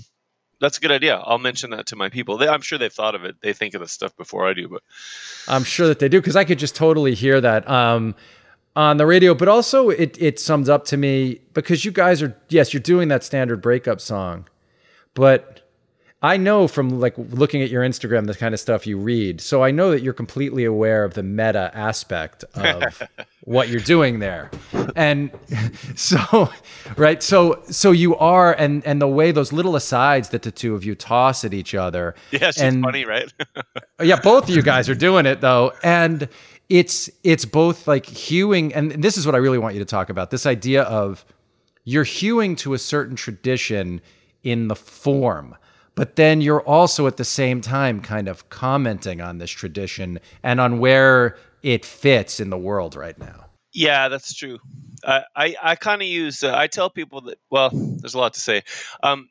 that's 0.60 0.78
a 0.78 0.80
good 0.80 0.92
idea. 0.92 1.16
I'll 1.16 1.38
mention 1.38 1.70
that 1.70 1.86
to 1.88 1.96
my 1.96 2.08
people. 2.08 2.38
They, 2.38 2.46
I'm 2.46 2.60
sure 2.60 2.78
they've 2.78 2.92
thought 2.92 3.16
of 3.16 3.24
it. 3.24 3.36
They 3.42 3.52
think 3.52 3.74
of 3.74 3.80
this 3.80 3.90
stuff 3.90 4.16
before 4.16 4.48
I 4.48 4.54
do, 4.54 4.68
but 4.68 4.82
I'm 5.48 5.64
sure 5.64 5.88
that 5.88 5.98
they 5.98 6.08
do 6.08 6.20
because 6.20 6.36
I 6.36 6.44
could 6.44 6.60
just 6.60 6.76
totally 6.76 7.16
hear 7.16 7.40
that. 7.40 7.68
Um, 7.68 8.14
on 8.76 8.96
the 8.96 9.06
radio, 9.06 9.34
but 9.34 9.48
also 9.48 9.90
it 9.90 10.20
it 10.20 10.38
sums 10.38 10.68
up 10.68 10.84
to 10.86 10.96
me 10.96 11.40
because 11.54 11.84
you 11.84 11.90
guys 11.90 12.22
are 12.22 12.36
yes, 12.48 12.72
you're 12.72 12.80
doing 12.80 13.08
that 13.08 13.24
standard 13.24 13.60
breakup 13.60 14.00
song, 14.00 14.46
but 15.14 15.60
I 16.22 16.36
know 16.36 16.68
from 16.68 17.00
like 17.00 17.14
looking 17.16 17.62
at 17.62 17.70
your 17.70 17.82
Instagram 17.82 18.26
the 18.26 18.34
kind 18.34 18.52
of 18.52 18.60
stuff 18.60 18.86
you 18.86 18.98
read, 18.98 19.40
so 19.40 19.64
I 19.64 19.70
know 19.70 19.90
that 19.90 20.02
you're 20.02 20.12
completely 20.12 20.64
aware 20.64 21.02
of 21.02 21.14
the 21.14 21.22
meta 21.22 21.70
aspect 21.74 22.44
of 22.54 23.02
what 23.44 23.70
you're 23.70 23.80
doing 23.80 24.18
there, 24.18 24.50
and 24.94 25.30
so 25.96 26.50
right, 26.96 27.22
so 27.22 27.62
so 27.70 27.90
you 27.90 28.16
are, 28.16 28.52
and 28.52 28.84
and 28.86 29.00
the 29.00 29.08
way 29.08 29.32
those 29.32 29.50
little 29.50 29.76
asides 29.76 30.28
that 30.28 30.42
the 30.42 30.50
two 30.50 30.74
of 30.74 30.84
you 30.84 30.94
toss 30.94 31.42
at 31.42 31.54
each 31.54 31.74
other, 31.74 32.14
yeah, 32.32 32.50
she's 32.50 32.62
and, 32.62 32.84
funny, 32.84 33.06
right? 33.06 33.32
yeah, 34.02 34.20
both 34.20 34.44
of 34.44 34.54
you 34.54 34.62
guys 34.62 34.90
are 34.90 34.94
doing 34.94 35.24
it 35.24 35.40
though, 35.40 35.72
and 35.82 36.28
it's 36.70 37.10
it's 37.24 37.44
both 37.44 37.86
like 37.86 38.06
hewing 38.06 38.72
and 38.72 38.92
this 39.02 39.18
is 39.18 39.26
what 39.26 39.34
I 39.34 39.38
really 39.38 39.58
want 39.58 39.74
you 39.74 39.80
to 39.80 39.84
talk 39.84 40.08
about 40.08 40.30
this 40.30 40.46
idea 40.46 40.84
of 40.84 41.26
you're 41.84 42.04
hewing 42.04 42.54
to 42.56 42.72
a 42.72 42.78
certain 42.78 43.16
tradition 43.16 44.00
in 44.44 44.68
the 44.68 44.76
form 44.76 45.56
but 45.96 46.16
then 46.16 46.40
you're 46.40 46.62
also 46.62 47.06
at 47.08 47.16
the 47.16 47.24
same 47.24 47.60
time 47.60 48.00
kind 48.00 48.28
of 48.28 48.48
commenting 48.48 49.20
on 49.20 49.38
this 49.38 49.50
tradition 49.50 50.20
and 50.42 50.60
on 50.60 50.78
where 50.78 51.36
it 51.62 51.84
fits 51.84 52.40
in 52.40 52.48
the 52.48 52.56
world 52.56 52.94
right 52.94 53.18
now. 53.18 53.46
Yeah 53.72 54.08
that's 54.08 54.32
true. 54.32 54.58
Uh, 55.02 55.22
i 55.34 55.56
i 55.62 55.74
kind 55.74 56.02
of 56.02 56.08
use 56.08 56.44
uh, 56.44 56.54
i 56.54 56.66
tell 56.66 56.88
people 56.90 57.22
that 57.22 57.38
well 57.50 57.70
there's 57.72 58.14
a 58.14 58.18
lot 58.18 58.34
to 58.34 58.40
say. 58.40 58.62
Um, 59.02 59.28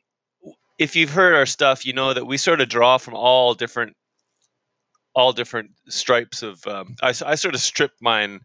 if 0.78 0.94
you've 0.94 1.10
heard 1.10 1.34
our 1.34 1.46
stuff 1.46 1.86
you 1.86 1.94
know 1.94 2.12
that 2.12 2.26
we 2.26 2.36
sort 2.36 2.60
of 2.60 2.68
draw 2.68 2.98
from 2.98 3.14
all 3.14 3.54
different 3.54 3.96
all 5.14 5.32
different 5.32 5.70
stripes 5.88 6.42
of. 6.42 6.66
Um, 6.66 6.96
I, 7.02 7.08
I 7.08 7.34
sort 7.34 7.54
of 7.54 7.60
strip 7.60 7.92
mine 8.00 8.40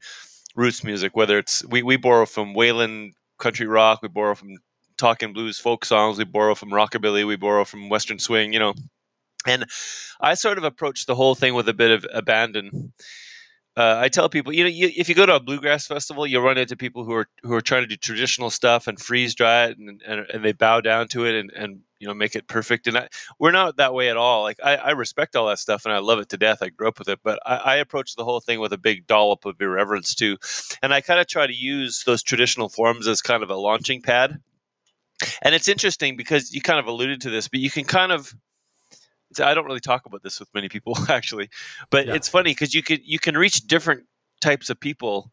roots 0.55 0.83
music, 0.83 1.15
whether 1.15 1.37
it's 1.37 1.65
we, 1.65 1.83
we 1.83 1.97
borrow 1.97 2.25
from 2.25 2.53
Waylon 2.53 3.11
country 3.37 3.67
rock, 3.67 4.01
we 4.01 4.07
borrow 4.07 4.35
from 4.35 4.49
talking 4.97 5.33
blues 5.33 5.59
folk 5.59 5.85
songs, 5.85 6.17
we 6.17 6.23
borrow 6.23 6.55
from 6.55 6.69
rockabilly, 6.69 7.27
we 7.27 7.35
borrow 7.35 7.65
from 7.65 7.89
western 7.89 8.19
swing, 8.19 8.53
you 8.53 8.59
know. 8.59 8.73
And 9.47 9.65
I 10.19 10.33
sort 10.33 10.57
of 10.57 10.63
approach 10.63 11.05
the 11.05 11.15
whole 11.15 11.35
thing 11.35 11.53
with 11.53 11.69
a 11.69 11.73
bit 11.73 11.91
of 11.91 12.05
abandon 12.11 12.93
uh, 13.77 13.97
I 13.99 14.07
tell 14.07 14.29
people, 14.29 14.53
you 14.53 14.63
know, 14.63 14.69
you, 14.69 14.89
if 14.95 15.09
you 15.09 15.15
go 15.15 15.25
to 15.25 15.35
a 15.35 15.39
bluegrass 15.39 15.85
festival, 15.85 16.25
you'll 16.25 16.43
run 16.43 16.57
into 16.57 16.77
people 16.77 17.03
who 17.03 17.13
are 17.13 17.27
who 17.43 17.53
are 17.53 17.61
trying 17.61 17.83
to 17.83 17.87
do 17.87 17.97
traditional 17.97 18.49
stuff 18.49 18.87
and 18.87 18.99
freeze 18.99 19.35
dry 19.35 19.65
it, 19.65 19.77
and 19.77 20.01
and, 20.07 20.25
and 20.33 20.45
they 20.45 20.53
bow 20.53 20.79
down 20.79 21.09
to 21.09 21.25
it 21.25 21.35
and, 21.35 21.51
and 21.51 21.81
you 21.99 22.07
know 22.07 22.13
make 22.13 22.35
it 22.35 22.47
perfect. 22.47 22.87
And 22.87 22.97
I, 22.97 23.09
we're 23.37 23.51
not 23.51 23.75
that 23.77 23.93
way 23.93 24.09
at 24.09 24.15
all. 24.15 24.43
Like 24.43 24.59
I, 24.63 24.75
I, 24.77 24.91
respect 24.91 25.35
all 25.35 25.47
that 25.47 25.59
stuff 25.59 25.83
and 25.83 25.93
I 25.93 25.97
love 25.97 26.19
it 26.19 26.29
to 26.29 26.37
death. 26.37 26.59
I 26.61 26.69
grew 26.69 26.87
up 26.87 26.99
with 26.99 27.09
it, 27.09 27.19
but 27.21 27.39
I, 27.45 27.55
I 27.55 27.75
approach 27.77 28.15
the 28.15 28.23
whole 28.23 28.39
thing 28.39 28.61
with 28.61 28.71
a 28.71 28.77
big 28.77 29.07
dollop 29.07 29.45
of 29.45 29.59
irreverence 29.59 30.15
too, 30.15 30.37
and 30.81 30.93
I 30.93 31.01
kind 31.01 31.19
of 31.19 31.27
try 31.27 31.45
to 31.45 31.53
use 31.53 32.03
those 32.05 32.23
traditional 32.23 32.69
forms 32.69 33.07
as 33.07 33.21
kind 33.21 33.43
of 33.43 33.49
a 33.49 33.55
launching 33.55 34.01
pad. 34.01 34.39
And 35.41 35.53
it's 35.53 35.67
interesting 35.67 36.15
because 36.15 36.53
you 36.53 36.61
kind 36.61 36.79
of 36.79 36.87
alluded 36.87 37.21
to 37.21 37.29
this, 37.29 37.47
but 37.47 37.59
you 37.59 37.71
can 37.71 37.85
kind 37.85 38.11
of 38.11 38.33
I 39.43 39.53
don't 39.53 39.65
really 39.65 39.79
talk 39.79 40.05
about 40.05 40.23
this 40.23 40.39
with 40.39 40.53
many 40.53 40.69
people 40.69 40.97
actually, 41.09 41.49
but 41.89 42.07
yeah. 42.07 42.13
it's 42.15 42.29
funny 42.29 42.51
because 42.51 42.73
you 42.73 42.83
can 42.83 42.99
you 43.03 43.19
can 43.19 43.37
reach 43.37 43.67
different 43.67 44.03
types 44.41 44.69
of 44.69 44.79
people 44.79 45.31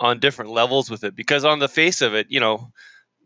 on 0.00 0.18
different 0.18 0.50
levels 0.50 0.90
with 0.90 1.04
it 1.04 1.14
because 1.14 1.44
on 1.44 1.58
the 1.58 1.68
face 1.68 2.02
of 2.02 2.14
it, 2.14 2.26
you 2.28 2.40
know, 2.40 2.70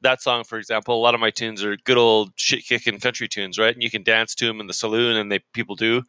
that 0.02 0.22
song 0.22 0.44
for 0.44 0.58
example, 0.58 0.94
a 0.94 1.02
lot 1.02 1.14
of 1.14 1.20
my 1.20 1.30
tunes 1.30 1.64
are 1.64 1.76
good 1.76 1.96
old 1.96 2.30
shit 2.36 2.64
kicking 2.64 3.00
country 3.00 3.28
tunes, 3.28 3.58
right? 3.58 3.74
And 3.74 3.82
you 3.82 3.90
can 3.90 4.02
dance 4.02 4.34
to 4.36 4.46
them 4.46 4.60
in 4.60 4.66
the 4.66 4.72
saloon, 4.72 5.16
and 5.16 5.30
they 5.30 5.40
people 5.52 5.74
do, 5.74 6.02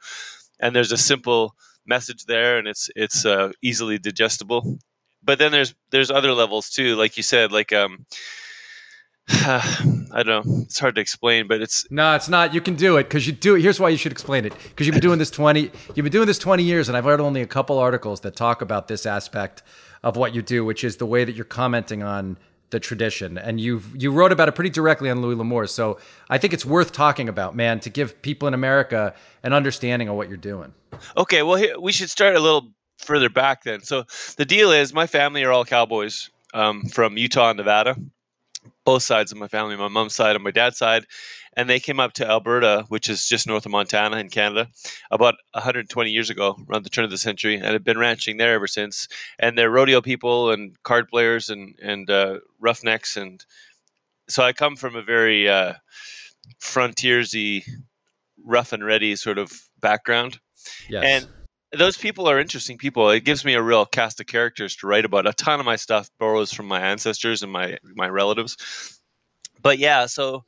and 0.60 0.76
there's 0.76 0.92
a 0.92 0.98
simple 0.98 1.56
message 1.86 2.26
there, 2.26 2.58
and 2.58 2.68
it's 2.68 2.90
it's 2.96 3.26
uh, 3.26 3.52
easily 3.62 3.98
digestible. 3.98 4.80
But 5.24 5.40
then 5.40 5.52
there's 5.52 5.74
there's 5.92 6.12
other 6.12 6.34
levels 6.34 6.70
too, 6.70 6.96
like 6.96 7.18
you 7.18 7.24
said, 7.24 7.52
like 7.52 7.74
um, 7.74 8.06
I 9.32 10.24
don't 10.24 10.28
know. 10.28 10.62
It's 10.64 10.80
hard 10.80 10.96
to 10.96 11.02
explain, 11.02 11.48
but 11.48 11.62
it's 11.62 11.90
no, 11.92 12.16
it's 12.16 12.30
not. 12.30 12.54
You 12.54 12.62
can 12.62 12.76
do 12.76 12.98
it 12.98 13.04
because 13.04 13.28
you 13.28 13.34
do 13.34 13.56
it. 13.56 13.62
Here's 13.62 13.80
why 13.80 13.90
you 13.90 13.98
should 13.98 14.12
explain 14.12 14.44
it 14.46 14.54
because 14.54 14.88
you've 14.88 14.96
been 14.96 15.02
doing 15.02 15.20
this 15.20 15.30
twenty. 15.30 15.72
You've 15.94 16.04
been 16.04 16.12
doing 16.12 16.26
this 16.26 16.40
twenty 16.40 16.64
years, 16.64 16.90
and 16.90 16.98
I've 16.98 17.06
read 17.06 17.20
only 17.20 17.42
a 17.42 17.48
couple 17.48 17.78
articles 17.78 18.22
that 18.22 18.36
talk 18.36 18.62
about 18.62 18.88
this 18.88 19.06
aspect 19.06 19.62
of 20.04 20.18
what 20.18 20.34
you 20.34 20.42
do, 20.42 20.66
which 20.66 20.84
is 20.84 20.98
the 20.98 21.06
way 21.06 21.26
that 21.26 21.36
you're 21.36 21.46
commenting 21.46 22.02
on 22.02 22.38
the 22.72 22.80
tradition, 22.80 23.38
and 23.38 23.60
you've 23.62 23.96
you 24.02 24.12
wrote 24.12 24.32
about 24.32 24.48
it 24.48 24.54
pretty 24.54 24.72
directly 24.72 25.12
on 25.12 25.22
Louis 25.22 25.36
L'Amour. 25.36 25.68
So 25.68 26.00
I 26.30 26.40
think 26.40 26.54
it's 26.54 26.66
worth 26.66 26.92
talking 26.92 27.30
about, 27.30 27.56
man, 27.56 27.80
to 27.82 27.90
give 27.90 28.20
people 28.24 28.48
in 28.48 28.56
America 28.56 29.14
an 29.44 29.54
understanding 29.54 30.08
of 30.08 30.16
what 30.16 30.28
you're 30.28 30.38
doing. 30.38 30.74
Okay, 31.18 31.44
well, 31.44 31.56
here, 31.56 31.80
we 31.80 31.92
should 31.92 32.10
start 32.10 32.36
a 32.36 32.40
little 32.40 32.72
further 32.98 33.30
back 33.30 33.64
then. 33.64 33.82
So 33.82 34.06
the 34.38 34.46
deal 34.46 34.72
is, 34.72 34.94
my 34.94 35.08
family 35.08 35.44
are 35.44 35.52
all 35.52 35.66
cowboys 35.66 36.30
um, 36.54 36.86
from 36.86 37.18
Utah 37.18 37.52
and 37.52 37.58
Nevada, 37.58 37.96
both 38.90 39.04
sides 39.04 39.32
of 39.32 39.38
my 39.38 39.48
family, 39.48 39.76
my 39.76 39.88
mom's 39.88 40.16
side 40.16 40.36
and 40.36 40.44
my 40.44 40.50
dad's 40.50 40.80
side, 40.80 41.06
and 41.56 41.70
they 41.70 41.80
came 41.80 42.00
up 42.00 42.14
to 42.14 42.28
Alberta, 42.28 42.86
which 42.88 43.08
is 43.08 43.28
just 43.28 43.46
north 43.46 43.68
of 43.68 43.72
Montana 43.72 44.18
in 44.18 44.30
Canada, 44.30 44.68
about 45.12 45.36
120 45.52 46.10
years 46.10 46.32
ago, 46.32 46.58
around 46.68 46.84
the 46.84 46.90
turn 46.90 47.06
of 47.06 47.12
the 47.12 47.18
century, 47.20 47.54
and 47.54 47.66
have 47.66 47.84
been 47.84 48.00
ranching 48.00 48.38
there 48.38 48.56
ever 48.56 48.66
since. 48.66 49.08
And 49.38 49.56
they're 49.56 49.70
rodeo 49.70 50.02
people 50.02 50.50
and 50.50 50.76
card 50.82 51.08
players 51.08 51.52
and 51.52 51.76
and 51.80 52.10
uh, 52.10 52.40
roughnecks, 52.60 53.16
and 53.16 53.46
so 54.28 54.42
I 54.42 54.54
come 54.54 54.76
from 54.76 54.96
a 54.96 55.04
very 55.04 55.48
uh, 55.48 55.74
frontiersy, 56.58 57.64
rough 58.44 58.74
and 58.74 58.84
ready 58.84 59.16
sort 59.18 59.38
of 59.38 59.52
background. 59.80 60.40
Yes. 60.90 61.04
And 61.06 61.28
those 61.72 61.98
people 61.98 62.28
are 62.28 62.40
interesting 62.40 62.78
people. 62.78 63.10
It 63.10 63.24
gives 63.24 63.46
me 63.46 63.54
a 63.54 63.62
real 63.62 63.86
cast 63.86 64.20
of 64.20 64.28
characters 64.28 64.76
to 64.78 64.88
write 64.88 65.06
about. 65.06 65.28
A 65.28 65.34
ton 65.34 65.60
of 65.60 65.66
my 65.66 65.76
stuff 65.76 66.10
borrows 66.20 66.52
from 66.52 66.68
my 66.68 66.80
ancestors 66.80 67.44
and 67.44 67.52
my 67.52 67.78
my 67.96 68.08
relatives. 68.08 69.00
But 69.62 69.78
yeah, 69.78 70.08
so 70.08 70.46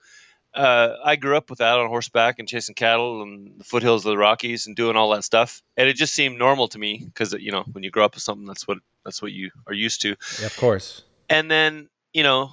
uh, 0.53 0.95
I 1.03 1.15
grew 1.15 1.37
up 1.37 1.49
with 1.49 1.59
that 1.59 1.77
on 1.77 1.87
horseback 1.87 2.39
and 2.39 2.47
chasing 2.47 2.75
cattle 2.75 3.21
and 3.21 3.59
the 3.59 3.63
foothills 3.63 4.05
of 4.05 4.11
the 4.11 4.17
Rockies 4.17 4.67
and 4.67 4.75
doing 4.75 4.95
all 4.95 5.11
that 5.11 5.23
stuff, 5.23 5.61
and 5.77 5.87
it 5.87 5.95
just 5.95 6.13
seemed 6.13 6.37
normal 6.37 6.67
to 6.69 6.79
me 6.79 7.03
because 7.05 7.33
you 7.33 7.51
know 7.51 7.63
when 7.71 7.83
you 7.83 7.91
grow 7.91 8.05
up 8.05 8.15
with 8.15 8.23
something, 8.23 8.47
that's 8.47 8.67
what 8.67 8.79
that's 9.05 9.21
what 9.21 9.31
you 9.31 9.51
are 9.67 9.73
used 9.73 10.01
to. 10.01 10.15
Yeah, 10.39 10.47
of 10.47 10.57
course. 10.57 11.03
And 11.29 11.51
then 11.51 11.89
you 12.13 12.23
know, 12.23 12.49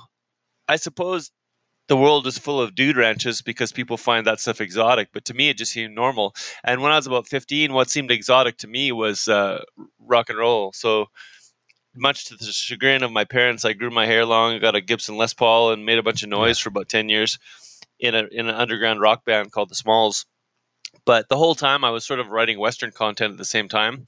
I 0.68 0.76
suppose 0.76 1.30
the 1.88 1.96
world 1.96 2.26
is 2.26 2.38
full 2.38 2.60
of 2.60 2.74
dude 2.74 2.96
ranches 2.96 3.42
because 3.42 3.72
people 3.72 3.96
find 3.96 4.26
that 4.26 4.40
stuff 4.40 4.60
exotic. 4.60 5.08
But 5.12 5.24
to 5.26 5.34
me, 5.34 5.48
it 5.48 5.56
just 5.56 5.72
seemed 5.72 5.94
normal. 5.94 6.34
And 6.62 6.82
when 6.82 6.92
I 6.92 6.96
was 6.96 7.06
about 7.06 7.26
15, 7.26 7.72
what 7.72 7.90
seemed 7.90 8.10
exotic 8.10 8.58
to 8.58 8.68
me 8.68 8.92
was 8.92 9.26
uh, 9.26 9.64
rock 9.98 10.28
and 10.28 10.38
roll. 10.38 10.72
So, 10.72 11.06
much 11.96 12.26
to 12.26 12.36
the 12.36 12.44
chagrin 12.44 13.02
of 13.02 13.10
my 13.10 13.24
parents, 13.24 13.64
I 13.64 13.72
grew 13.72 13.90
my 13.90 14.06
hair 14.06 14.24
long, 14.24 14.60
got 14.60 14.76
a 14.76 14.80
Gibson 14.80 15.16
Les 15.16 15.32
Paul, 15.32 15.72
and 15.72 15.84
made 15.84 15.98
a 15.98 16.02
bunch 16.02 16.22
of 16.22 16.28
noise 16.28 16.60
yeah. 16.60 16.64
for 16.64 16.68
about 16.68 16.88
10 16.88 17.08
years 17.08 17.38
in, 17.98 18.14
a, 18.14 18.24
in 18.30 18.48
an 18.48 18.54
underground 18.54 19.00
rock 19.00 19.24
band 19.24 19.50
called 19.50 19.70
the 19.70 19.74
Smalls. 19.74 20.26
But 21.04 21.28
the 21.28 21.36
whole 21.36 21.54
time, 21.54 21.84
I 21.84 21.90
was 21.90 22.04
sort 22.04 22.20
of 22.20 22.28
writing 22.28 22.58
Western 22.58 22.92
content 22.92 23.32
at 23.32 23.38
the 23.38 23.44
same 23.44 23.68
time. 23.68 24.06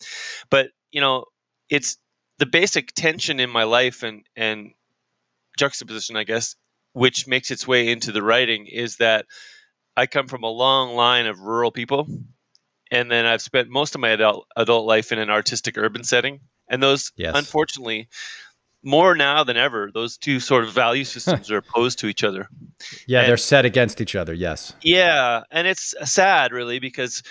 But, 0.51 0.69
you 0.93 1.01
know, 1.01 1.25
it's 1.69 1.97
the 2.39 2.47
basic 2.47 2.93
tension 2.93 3.41
in 3.41 3.51
my 3.51 3.65
life 3.65 4.03
and, 4.03 4.25
and 4.37 4.73
juxtaposition, 5.59 6.17
I 6.17 6.25
guess, 6.25 6.55
which 6.93 7.27
makes 7.27 7.51
its 7.51 7.67
way 7.67 7.89
into 7.89 8.13
the 8.13 8.23
writing 8.23 8.67
is 8.67 8.97
that 8.97 9.27
I 9.97 10.07
come 10.07 10.29
from 10.29 10.43
a 10.43 10.49
long 10.49 10.95
line 10.95 11.27
of 11.27 11.41
rural 11.41 11.71
people, 11.71 12.07
and 12.91 13.11
then 13.11 13.27
I've 13.27 13.43
spent 13.43 13.69
most 13.69 13.95
of 13.95 14.01
my 14.01 14.11
adult 14.11 14.47
adult 14.57 14.87
life 14.87 15.13
in 15.13 15.19
an 15.19 15.31
artistic 15.31 15.77
urban 15.79 16.05
setting, 16.05 16.41
and 16.69 16.83
those 16.83 17.13
yes. 17.17 17.35
unfortunately 17.37 18.09
more 18.83 19.15
now 19.15 19.45
than 19.45 19.59
ever 19.59 19.91
those 19.93 20.17
two 20.17 20.41
sort 20.41 20.65
of 20.65 20.71
value 20.71 21.05
systems 21.17 21.51
are 21.51 21.59
opposed 21.59 21.99
to 21.99 22.07
each 22.07 22.25
other. 22.25 22.49
Yeah 23.07 23.21
and, 23.21 23.29
they're 23.29 23.37
set 23.37 23.65
against 23.65 24.01
each 24.01 24.17
other 24.17 24.33
yes. 24.33 24.73
Yeah 24.83 25.43
and 25.51 25.67
it's 25.67 25.95
sad 26.05 26.53
really 26.53 26.79
because 26.79 27.23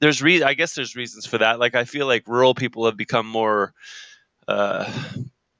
there's 0.00 0.22
re- 0.22 0.42
i 0.42 0.54
guess 0.54 0.74
there's 0.74 0.96
reasons 0.96 1.26
for 1.26 1.38
that. 1.38 1.58
Like 1.58 1.74
i 1.74 1.84
feel 1.84 2.06
like 2.06 2.26
rural 2.26 2.54
people 2.54 2.86
have 2.86 2.96
become 2.96 3.26
more 3.26 3.74
uh, 4.46 4.90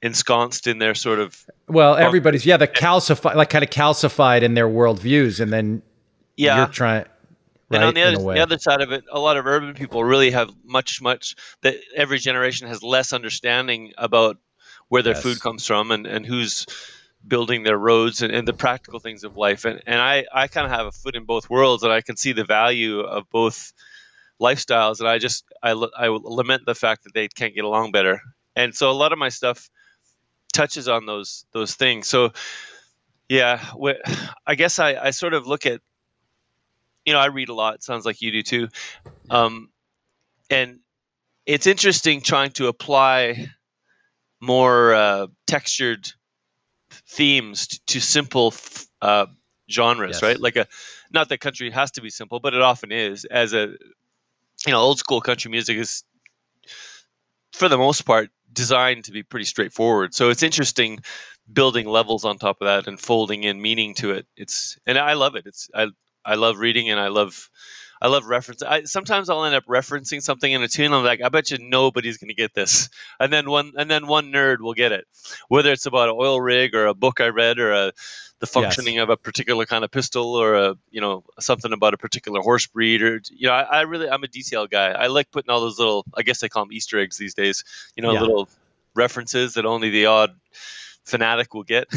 ensconced 0.01 0.65
in 0.65 0.79
their 0.79 0.95
sort 0.95 1.19
of 1.19 1.45
well 1.67 1.95
everybody's 1.95 2.45
yeah 2.45 2.55
the 2.55 2.67
calcified 2.67 3.35
like 3.35 3.49
kind 3.49 3.63
of 3.65 3.69
calcified 3.69 4.43
in 4.43 4.53
their 4.53 4.67
worldviews 4.67 5.41
and 5.41 5.51
then 5.51 5.81
yeah 6.37 6.57
you're 6.57 6.67
trying 6.67 7.05
Right, 7.69 7.77
and 7.77 7.85
on 7.85 7.93
the 7.93 8.01
other, 8.01 8.33
the 8.33 8.39
other 8.39 8.57
side 8.57 8.81
of 8.81 8.91
it, 8.91 9.03
a 9.11 9.19
lot 9.19 9.37
of 9.37 9.45
urban 9.45 9.75
people 9.75 10.03
really 10.03 10.31
have 10.31 10.49
much, 10.63 11.03
much 11.03 11.35
that 11.61 11.75
every 11.95 12.17
generation 12.17 12.67
has 12.67 12.81
less 12.81 13.13
understanding 13.13 13.93
about 13.95 14.37
where 14.87 15.03
their 15.03 15.13
yes. 15.13 15.21
food 15.21 15.39
comes 15.39 15.67
from 15.67 15.91
and, 15.91 16.07
and 16.07 16.25
who's 16.25 16.65
building 17.27 17.61
their 17.61 17.77
roads 17.77 18.23
and, 18.23 18.33
and 18.33 18.47
the 18.47 18.53
practical 18.53 18.99
things 18.99 19.23
of 19.23 19.37
life. 19.37 19.65
And, 19.65 19.83
and 19.85 20.01
I, 20.01 20.25
I 20.33 20.47
kind 20.47 20.65
of 20.65 20.71
have 20.71 20.87
a 20.87 20.91
foot 20.91 21.15
in 21.15 21.25
both 21.25 21.47
worlds 21.47 21.83
and 21.83 21.93
I 21.93 22.01
can 22.01 22.17
see 22.17 22.31
the 22.31 22.43
value 22.43 23.01
of 23.01 23.29
both 23.29 23.71
lifestyles. 24.41 24.99
And 24.99 25.07
I 25.07 25.19
just, 25.19 25.45
I, 25.61 25.71
I 25.71 26.07
lament 26.07 26.63
the 26.65 26.73
fact 26.73 27.03
that 27.03 27.13
they 27.13 27.27
can't 27.27 27.53
get 27.53 27.65
along 27.65 27.91
better. 27.91 28.19
And 28.55 28.73
so 28.73 28.89
a 28.89 28.93
lot 28.93 29.13
of 29.13 29.19
my 29.19 29.29
stuff 29.29 29.69
touches 30.59 30.89
on 30.89 31.05
those 31.05 31.45
those 31.53 31.75
things. 31.75 32.09
So 32.09 32.33
yeah, 33.29 33.63
I 34.45 34.55
guess 34.55 34.77
I, 34.77 34.95
I 34.95 35.11
sort 35.11 35.33
of 35.33 35.47
look 35.47 35.65
at 35.65 35.79
you 37.05 37.13
know 37.13 37.19
I 37.19 37.27
read 37.27 37.47
a 37.47 37.53
lot. 37.53 37.81
Sounds 37.81 38.05
like 38.05 38.21
you 38.21 38.31
do 38.31 38.43
too, 38.43 38.67
um, 39.29 39.69
and 40.49 40.79
it's 41.45 41.65
interesting 41.65 42.19
trying 42.19 42.51
to 42.51 42.67
apply 42.67 43.47
more 44.41 44.93
uh, 44.93 45.27
textured 45.47 46.11
themes 47.07 47.67
to, 47.67 47.79
to 47.85 47.99
simple 48.01 48.53
uh, 49.01 49.27
genres, 49.71 50.15
yes. 50.15 50.23
right? 50.23 50.39
Like 50.41 50.57
a 50.57 50.67
not 51.09 51.29
that 51.29 51.39
country 51.39 51.71
has 51.71 51.91
to 51.91 52.01
be 52.01 52.09
simple, 52.09 52.41
but 52.41 52.53
it 52.53 52.61
often 52.61 52.91
is. 52.91 53.23
As 53.23 53.53
a 53.53 53.67
you 54.65 54.73
know, 54.73 54.79
old 54.79 54.99
school 54.99 55.21
country 55.21 55.49
music 55.49 55.77
is 55.77 56.03
for 57.53 57.69
the 57.69 57.77
most 57.77 58.01
part 58.01 58.29
designed 58.53 59.05
to 59.05 59.11
be 59.11 59.23
pretty 59.23 59.45
straightforward. 59.45 60.13
So 60.13 60.29
it's 60.29 60.43
interesting 60.43 60.99
building 61.51 61.87
levels 61.87 62.25
on 62.25 62.37
top 62.37 62.57
of 62.61 62.65
that 62.65 62.87
and 62.87 62.99
folding 62.99 63.43
in 63.43 63.61
meaning 63.61 63.93
to 63.95 64.11
it. 64.11 64.27
It's 64.37 64.77
and 64.85 64.97
I 64.97 65.13
love 65.13 65.35
it. 65.35 65.45
It's 65.45 65.69
I 65.73 65.87
I 66.25 66.35
love 66.35 66.59
reading 66.59 66.89
and 66.89 66.99
I 66.99 67.07
love 67.07 67.49
I 68.01 68.07
love 68.07 68.25
reference. 68.25 68.63
I 68.63 68.83
sometimes 68.83 69.29
I'll 69.29 69.43
end 69.43 69.55
up 69.55 69.65
referencing 69.65 70.21
something 70.21 70.51
in 70.51 70.63
a 70.63 70.67
tune. 70.67 70.93
I'm 70.93 71.03
like, 71.03 71.21
I 71.21 71.29
bet 71.29 71.51
you 71.51 71.57
nobody's 71.59 72.17
going 72.17 72.29
to 72.29 72.35
get 72.35 72.53
this, 72.53 72.89
and 73.19 73.31
then 73.31 73.49
one 73.49 73.73
and 73.77 73.89
then 73.91 74.07
one 74.07 74.31
nerd 74.31 74.59
will 74.59 74.73
get 74.73 74.91
it, 74.91 75.05
whether 75.49 75.71
it's 75.71 75.85
about 75.85 76.09
an 76.09 76.15
oil 76.17 76.39
rig 76.39 76.75
or 76.75 76.87
a 76.87 76.93
book 76.93 77.19
I 77.19 77.27
read 77.27 77.59
or 77.59 77.71
a 77.71 77.91
the 78.39 78.47
functioning 78.47 78.95
yes. 78.95 79.03
of 79.03 79.09
a 79.09 79.17
particular 79.17 79.65
kind 79.65 79.83
of 79.83 79.91
pistol 79.91 80.35
or 80.35 80.55
a 80.55 80.75
you 80.91 81.01
know 81.01 81.23
something 81.39 81.73
about 81.73 81.93
a 81.93 81.97
particular 81.97 82.41
horse 82.41 82.67
breed 82.67 83.01
or 83.01 83.21
you 83.31 83.47
know 83.47 83.53
I, 83.53 83.63
I, 83.63 83.81
really 83.81 84.09
I'm 84.09 84.23
a 84.23 84.27
detail 84.27 84.65
guy. 84.65 84.91
I 84.91 85.07
like 85.07 85.29
putting 85.31 85.49
all 85.49 85.59
those 85.59 85.77
little 85.77 86.05
I 86.15 86.21
guess 86.21 86.39
they 86.39 86.49
call 86.49 86.63
them 86.65 86.73
Easter 86.73 86.99
eggs 86.99 87.17
these 87.17 87.33
days. 87.33 87.63
You 87.95 88.03
know, 88.03 88.13
yeah. 88.13 88.21
little 88.21 88.49
references 88.95 89.53
that 89.53 89.65
only 89.65 89.89
the 89.89 90.05
odd 90.05 90.35
fanatic 91.09 91.53
will 91.53 91.63
get. 91.63 91.87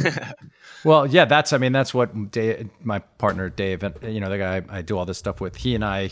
well, 0.85 1.07
yeah, 1.07 1.25
that's 1.25 1.53
I 1.53 1.59
mean 1.59 1.73
that's 1.73 1.95
what 1.95 2.31
Dave, 2.31 2.69
my 2.83 2.99
partner 2.99 3.49
Dave, 3.49 3.83
you 4.03 4.21
know 4.21 4.29
the 4.29 4.39
guy 4.39 4.63
I 4.69 4.83
do 4.83 4.99
all 4.99 5.05
this 5.05 5.19
stuff 5.19 5.41
with. 5.41 5.57
He 5.57 5.75
and 5.75 5.85
I, 5.85 6.11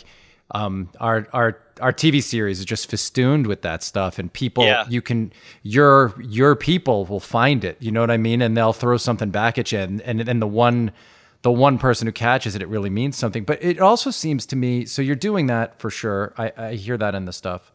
um, 0.51 0.89
our 0.99 1.27
our 1.33 1.59
our 1.81 1.93
TV 1.93 2.21
series 2.21 2.59
is 2.59 2.65
just 2.65 2.89
festooned 2.89 3.47
with 3.47 3.61
that 3.63 3.83
stuff, 3.83 4.19
and 4.19 4.31
people 4.31 4.63
yeah. 4.63 4.85
you 4.87 5.01
can 5.01 5.33
your 5.63 6.13
your 6.21 6.55
people 6.55 7.05
will 7.05 7.19
find 7.19 7.63
it. 7.63 7.77
You 7.79 7.91
know 7.91 8.01
what 8.01 8.11
I 8.11 8.17
mean? 8.17 8.41
And 8.41 8.55
they'll 8.55 8.73
throw 8.73 8.97
something 8.97 9.31
back 9.31 9.57
at 9.57 9.71
you, 9.71 9.79
and 9.79 10.01
and, 10.01 10.27
and 10.27 10.41
the 10.41 10.47
one 10.47 10.91
the 11.41 11.51
one 11.51 11.77
person 11.77 12.07
who 12.07 12.11
catches 12.11 12.55
it, 12.55 12.61
it 12.61 12.67
really 12.67 12.89
means 12.89 13.17
something. 13.17 13.43
But 13.43 13.63
it 13.63 13.79
also 13.79 14.11
seems 14.11 14.45
to 14.47 14.55
me, 14.55 14.85
so 14.85 15.01
you're 15.01 15.15
doing 15.15 15.47
that 15.47 15.79
for 15.79 15.89
sure. 15.89 16.33
I, 16.37 16.51
I 16.55 16.73
hear 16.75 16.97
that 16.97 17.15
in 17.15 17.25
the 17.25 17.33
stuff. 17.33 17.71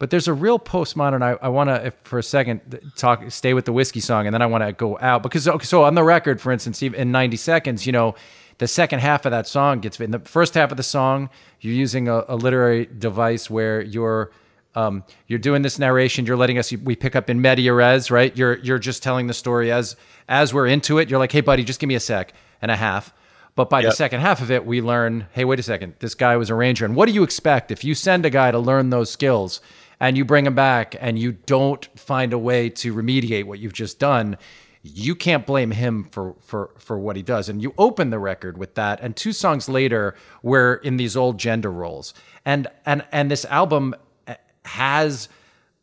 But 0.00 0.08
there's 0.08 0.26
a 0.28 0.32
real 0.32 0.58
postmodern. 0.58 1.22
I, 1.22 1.36
I 1.42 1.48
want 1.48 1.68
to, 1.68 1.92
for 2.04 2.18
a 2.18 2.22
second, 2.22 2.80
talk, 2.96 3.30
stay 3.30 3.52
with 3.52 3.66
the 3.66 3.72
whiskey 3.72 4.00
song, 4.00 4.26
and 4.26 4.32
then 4.32 4.40
I 4.40 4.46
want 4.46 4.64
to 4.64 4.72
go 4.72 4.98
out 4.98 5.22
because 5.22 5.46
so 5.62 5.84
on 5.84 5.94
the 5.94 6.02
record, 6.02 6.40
for 6.40 6.50
instance, 6.50 6.82
in 6.82 7.12
90 7.12 7.36
seconds, 7.36 7.84
you 7.84 7.92
know, 7.92 8.14
the 8.56 8.66
second 8.66 9.00
half 9.00 9.26
of 9.26 9.30
that 9.32 9.46
song 9.46 9.80
gets 9.80 10.00
in 10.00 10.10
the 10.10 10.18
first 10.20 10.54
half 10.54 10.70
of 10.70 10.78
the 10.78 10.82
song, 10.82 11.28
you're 11.60 11.74
using 11.74 12.08
a, 12.08 12.24
a 12.28 12.36
literary 12.36 12.86
device 12.86 13.50
where 13.50 13.82
you're 13.82 14.32
um, 14.74 15.04
you're 15.26 15.38
doing 15.38 15.60
this 15.60 15.78
narration. 15.78 16.24
You're 16.24 16.36
letting 16.36 16.56
us. 16.56 16.72
We 16.72 16.96
pick 16.96 17.14
up 17.14 17.28
in 17.28 17.42
media 17.42 17.74
res, 17.74 18.10
right? 18.10 18.34
You're 18.34 18.56
you're 18.58 18.78
just 18.78 19.02
telling 19.02 19.26
the 19.26 19.34
story 19.34 19.70
as 19.70 19.96
as 20.28 20.54
we're 20.54 20.66
into 20.66 20.96
it. 20.96 21.10
You're 21.10 21.18
like, 21.18 21.32
hey, 21.32 21.42
buddy, 21.42 21.62
just 21.62 21.78
give 21.78 21.88
me 21.88 21.94
a 21.94 22.00
sec 22.00 22.32
and 22.62 22.70
a 22.70 22.76
half. 22.76 23.12
But 23.54 23.68
by 23.68 23.80
yep. 23.80 23.90
the 23.90 23.96
second 23.96 24.20
half 24.20 24.40
of 24.40 24.50
it, 24.50 24.64
we 24.64 24.80
learn, 24.80 25.26
hey, 25.32 25.44
wait 25.44 25.58
a 25.58 25.62
second, 25.62 25.94
this 25.98 26.14
guy 26.14 26.36
was 26.36 26.48
a 26.48 26.54
ranger. 26.54 26.84
And 26.84 26.94
what 26.94 27.06
do 27.06 27.12
you 27.12 27.22
expect 27.22 27.70
if 27.70 27.84
you 27.84 27.94
send 27.94 28.24
a 28.24 28.30
guy 28.30 28.50
to 28.50 28.58
learn 28.58 28.90
those 28.90 29.10
skills? 29.10 29.60
And 30.00 30.16
you 30.16 30.24
bring 30.24 30.46
him 30.46 30.54
back 30.54 30.96
and 30.98 31.18
you 31.18 31.32
don't 31.32 31.86
find 31.98 32.32
a 32.32 32.38
way 32.38 32.70
to 32.70 32.94
remediate 32.94 33.44
what 33.44 33.58
you've 33.58 33.74
just 33.74 33.98
done, 33.98 34.38
you 34.82 35.14
can't 35.14 35.46
blame 35.46 35.72
him 35.72 36.04
for 36.04 36.34
for 36.40 36.70
for 36.78 36.98
what 36.98 37.14
he 37.14 37.22
does. 37.22 37.48
And 37.48 37.62
you 37.62 37.74
open 37.76 38.10
the 38.10 38.18
record 38.18 38.56
with 38.56 38.74
that, 38.76 38.98
and 39.00 39.14
two 39.14 39.32
songs 39.32 39.68
later, 39.68 40.14
we're 40.42 40.74
in 40.74 40.96
these 40.96 41.16
old 41.16 41.38
gender 41.38 41.70
roles, 41.70 42.14
and 42.44 42.66
and 42.86 43.04
and 43.12 43.30
this 43.30 43.44
album 43.44 43.94
uh, 44.26 44.36
has 44.64 45.28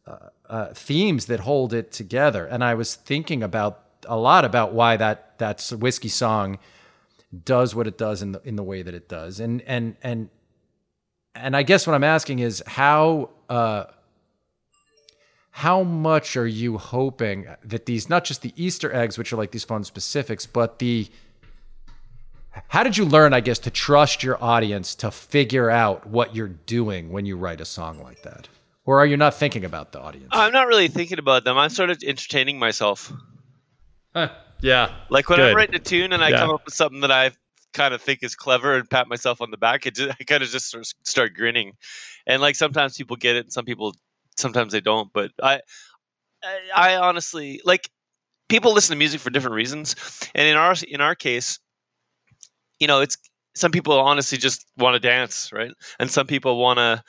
uh, 0.08 0.18
uh, 0.50 0.74
themes 0.74 1.28
that 1.28 1.42
hold 1.42 1.74
it 1.74 1.92
together. 1.92 2.46
And 2.48 2.64
I 2.64 2.74
was 2.74 2.96
thinking 2.96 3.44
about 3.44 3.84
a 4.08 4.18
lot 4.18 4.46
about 4.46 4.74
why 4.74 4.98
that 4.98 5.38
that's 5.38 5.72
whiskey 5.72 6.10
song 6.10 6.58
does 7.44 7.76
what 7.76 7.86
it 7.86 8.00
does 8.00 8.24
in 8.24 8.32
the 8.32 8.42
in 8.44 8.56
the 8.56 8.64
way 8.64 8.82
that 8.82 8.96
it 8.96 9.08
does, 9.08 9.40
and 9.40 9.62
and 9.68 9.96
and 10.02 10.30
and 11.36 11.56
I 11.56 11.62
guess 11.62 11.86
what 11.86 11.94
I'm 11.94 12.04
asking 12.04 12.40
is 12.40 12.64
how. 12.66 13.30
Uh, 13.48 13.86
how 15.58 15.82
much 15.82 16.38
are 16.38 16.46
you 16.46 16.78
hoping 16.78 17.48
that 17.64 17.88
these 17.88 18.08
not 18.10 18.24
just 18.24 18.44
the 18.44 18.54
Easter 18.56 18.94
eggs, 18.94 19.18
which 19.18 19.34
are 19.34 19.38
like 19.38 19.50
these 19.50 19.64
fun 19.64 19.84
specifics, 19.84 20.46
but 20.46 20.78
the 20.78 21.08
how 22.68 22.84
did 22.84 22.96
you 22.96 23.06
learn, 23.06 23.34
I 23.34 23.40
guess, 23.40 23.58
to 23.60 23.72
trust 23.72 24.22
your 24.22 24.42
audience 24.44 24.94
to 24.96 25.10
figure 25.10 25.72
out 25.72 26.06
what 26.06 26.36
you're 26.36 26.48
doing 26.48 27.12
when 27.12 27.26
you 27.26 27.38
write 27.38 27.60
a 27.60 27.66
song 27.66 28.00
like 28.04 28.22
that? 28.22 28.48
Or 28.86 29.00
are 29.00 29.06
you 29.08 29.18
not 29.18 29.34
thinking 29.34 29.66
about 29.66 29.94
the 29.94 30.00
audience? 30.00 30.30
I'm 30.32 30.54
not 30.54 30.68
really 30.68 30.90
thinking 30.90 31.18
about 31.18 31.44
them. 31.44 31.58
I'm 31.58 31.72
sort 31.72 31.90
of 31.90 32.04
entertaining 32.06 32.60
myself. 32.60 33.12
Huh. 34.16 34.30
Yeah. 34.62 34.94
Like 35.10 35.28
when 35.28 35.40
Good. 35.40 35.50
I'm 35.50 35.56
writing 35.56 35.74
a 35.76 35.80
tune 35.80 36.14
and 36.14 36.24
I 36.24 36.30
Yeah. 36.30 36.38
come 36.38 36.52
up 36.52 36.66
with 36.66 36.76
something 36.76 37.02
that 37.02 37.12
I 37.12 37.32
kind 37.74 37.96
of 37.96 38.02
think 38.02 38.22
is 38.22 38.36
clever 38.36 38.76
and 38.76 38.88
pat 38.88 39.08
myself 39.08 39.42
on 39.42 39.50
the 39.50 39.58
back, 39.58 39.88
it 39.88 39.96
just, 39.96 40.16
I 40.20 40.24
kind 40.24 40.44
of 40.44 40.50
just 40.50 40.70
sort 40.70 40.82
of 40.86 40.94
start 41.02 41.34
grinning. 41.34 41.74
And 42.28 42.44
like 42.44 42.56
sometimes 42.56 42.96
people 42.96 43.16
get 43.16 43.36
it 43.36 43.46
and 43.46 43.52
some 43.52 43.66
people 43.66 43.96
sometimes 44.38 44.74
they 44.74 44.82
don't. 44.82 45.12
But 45.14 45.32
I, 45.42 45.62
I, 46.76 46.96
honestly 46.96 47.62
like 47.66 47.90
people 48.50 48.74
listen 48.74 48.94
to 48.94 48.98
music 48.98 49.22
for 49.22 49.30
different 49.30 49.56
reasons. 49.56 49.96
And 50.34 50.48
in 50.48 50.56
our 50.56 50.76
in 50.88 51.02
our 51.02 51.16
case, 51.16 51.60
you 52.80 52.88
know, 52.88 53.02
it's 53.02 53.18
some 53.56 53.72
people 53.72 54.00
honestly 54.00 54.38
just 54.38 54.66
want 54.78 54.94
to 54.94 55.00
dance, 55.00 55.52
right? 55.52 55.72
And 56.00 56.10
some 56.10 56.28
people 56.28 56.58
want 56.58 56.78
to 56.78 57.04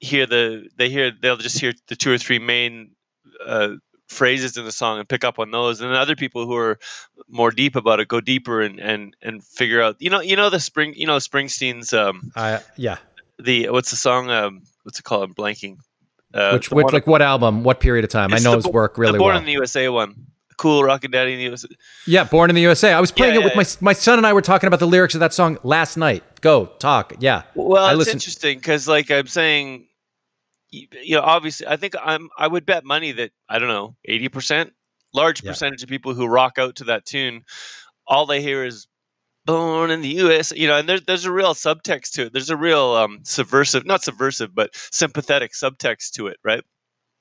hear 0.00 0.26
the 0.26 0.68
they 0.76 0.88
hear 0.88 1.12
they'll 1.20 1.36
just 1.36 1.60
hear 1.60 1.72
the 1.88 1.96
two 1.96 2.12
or 2.12 2.18
three 2.18 2.38
main 2.38 2.92
uh, 3.44 3.74
phrases 4.08 4.56
in 4.56 4.64
the 4.64 4.72
song 4.72 4.98
and 4.98 5.08
pick 5.08 5.24
up 5.24 5.38
on 5.38 5.50
those. 5.50 5.80
And 5.80 5.90
then 5.90 5.96
other 5.96 6.16
people 6.16 6.46
who 6.46 6.56
are 6.56 6.78
more 7.28 7.50
deep 7.50 7.76
about 7.76 8.00
it 8.00 8.08
go 8.08 8.20
deeper 8.20 8.60
and 8.60 8.78
and 8.80 9.16
and 9.22 9.44
figure 9.44 9.82
out. 9.82 9.96
You 9.98 10.10
know, 10.10 10.20
you 10.20 10.36
know 10.36 10.50
the 10.50 10.60
spring. 10.60 10.94
You 10.96 11.06
know 11.06 11.16
Springsteen's 11.16 11.92
um 11.92 12.32
I 12.36 12.60
yeah. 12.76 12.98
the 13.38 13.68
what's 13.70 13.90
the 13.90 13.96
song 13.96 14.30
um 14.30 14.62
what's 14.82 14.98
it 14.98 15.04
called? 15.04 15.24
I'm 15.24 15.34
blanking. 15.34 15.78
Uh, 16.34 16.52
which 16.52 16.70
which 16.70 16.92
like 16.92 17.06
what 17.06 17.22
album? 17.22 17.62
What 17.64 17.80
period 17.80 18.04
of 18.04 18.10
time? 18.10 18.32
I 18.32 18.38
know 18.38 18.52
the 18.52 18.56
his 18.58 18.66
work 18.68 18.98
really 18.98 19.12
the 19.12 19.18
Born 19.18 19.32
well. 19.32 19.38
in 19.38 19.44
the 19.44 19.52
USA 19.52 19.88
one. 19.88 20.26
Cool 20.58 20.84
Rockin' 20.84 21.10
Daddy 21.10 21.32
in 21.32 21.38
the 21.38 21.44
USA. 21.44 21.68
yeah, 22.06 22.24
Born 22.24 22.48
in 22.50 22.54
the 22.54 22.62
USA. 22.62 22.92
I 22.92 23.00
was 23.00 23.10
playing 23.10 23.34
Yeah, 23.34 23.40
it 23.40 23.44
with 23.44 23.52
yeah, 23.54 23.78
my 23.80 23.90
my 23.90 23.92
son 23.94 24.18
and 24.18 24.26
I 24.26 24.32
were 24.32 24.42
talking 24.42 24.68
about 24.68 24.80
the 24.80 24.86
lyrics 24.86 25.14
of 25.14 25.20
that 25.20 25.32
song 25.32 25.58
last 25.62 25.96
night. 25.96 26.22
Go 26.40 26.66
talk. 26.78 27.14
Yeah. 27.18 27.42
Well, 27.54 27.84
I 27.84 27.94
it's 27.94 28.08
interesting 28.08 28.58
because, 28.58 28.86
like 28.86 29.10
I'm 29.10 29.26
saying, 29.26 29.86
you 30.70 31.16
know, 31.16 31.22
obviously, 31.22 31.66
I 31.66 31.76
think 31.76 31.94
I'm. 32.02 32.28
I 32.38 32.46
would 32.46 32.64
bet 32.64 32.84
money 32.84 33.12
that 33.12 33.32
I 33.48 33.58
don't 33.58 33.68
know, 33.68 33.96
eighty 34.04 34.28
percent, 34.28 34.72
large 35.12 35.42
percentage 35.42 35.82
of 35.82 35.88
people 35.88 36.14
who 36.14 36.26
rock 36.26 36.58
out 36.58 36.76
to 36.76 36.84
that 36.84 37.06
tune, 37.06 37.44
all 38.06 38.26
they 38.26 38.40
hear 38.40 38.64
is 38.64 38.86
"Born 39.46 39.90
in 39.90 40.00
the 40.00 40.08
U.S." 40.08 40.52
You 40.52 40.68
know, 40.68 40.78
and 40.78 40.88
there's 40.88 41.02
there's 41.02 41.24
a 41.24 41.32
real 41.32 41.54
subtext 41.54 42.12
to 42.12 42.26
it. 42.26 42.32
There's 42.32 42.50
a 42.50 42.56
real 42.56 42.92
um, 42.92 43.20
subversive, 43.24 43.86
not 43.86 44.02
subversive, 44.02 44.54
but 44.54 44.70
sympathetic 44.90 45.52
subtext 45.52 46.12
to 46.12 46.28
it, 46.28 46.38
right? 46.44 46.62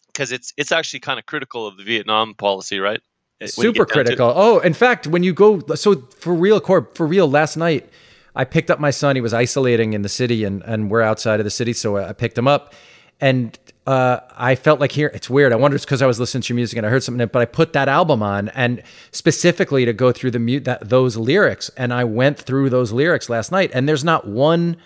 Because 0.08 0.32
it's 0.32 0.54
it's 0.58 0.72
actually 0.72 1.00
kind 1.00 1.20
of 1.20 1.26
critical 1.26 1.68
of 1.68 1.78
the 1.78 1.84
Vietnam 1.84 2.34
policy, 2.36 2.80
right? 2.80 3.02
You 3.40 3.48
super 3.48 3.86
critical. 3.86 4.32
Oh, 4.36 4.60
in 4.60 4.74
fact, 4.74 5.08
when 5.08 5.24
you 5.24 5.34
go, 5.34 5.60
so 5.76 5.96
for 6.20 6.34
real, 6.34 6.60
Corb, 6.60 6.94
for 6.94 7.08
real, 7.08 7.28
last 7.28 7.58
night 7.58 7.90
I 8.36 8.46
picked 8.46 8.70
up 8.70 8.80
my 8.80 8.92
son. 8.92 9.16
He 9.16 9.22
was 9.22 9.34
isolating 9.34 9.94
in 9.94 10.04
the 10.04 10.10
city, 10.10 10.44
and 10.44 10.62
and 10.64 10.92
we're 10.92 11.02
outside 11.02 11.40
of 11.40 11.44
the 11.44 11.52
city, 11.52 11.74
so 11.74 11.98
I 11.98 12.14
picked 12.14 12.38
him 12.38 12.48
up, 12.48 12.74
and 13.22 13.58
uh, 13.88 14.20
I 14.36 14.56
felt 14.56 14.80
like 14.80 14.92
here 14.92 15.12
it's 15.14 15.30
weird. 15.30 15.54
I 15.54 15.56
wonder 15.56 15.76
it's 15.76 15.86
because 15.86 16.02
I 16.02 16.08
was 16.08 16.20
listening 16.20 16.42
to 16.44 16.54
your 16.54 16.56
music 16.56 16.78
and 16.78 16.86
I 16.86 16.90
heard 16.90 17.04
something, 17.04 17.26
but 17.28 17.42
I 17.42 17.46
put 17.46 17.74
that 17.74 17.88
album 17.88 18.22
on, 18.22 18.50
and 18.50 18.82
specifically 19.12 19.86
to 19.86 19.94
go 19.94 20.12
through 20.12 20.32
the 20.32 20.40
mute 20.40 20.66
that 20.66 20.90
those 20.90 21.18
lyrics, 21.18 21.70
and 21.78 21.94
I 21.94 22.04
went 22.04 22.40
through 22.40 22.70
those 22.70 22.92
lyrics 22.92 23.30
last 23.30 23.52
night, 23.52 23.72
and 23.74 23.88
there's 23.88 24.04
not 24.04 24.28
one 24.28 24.78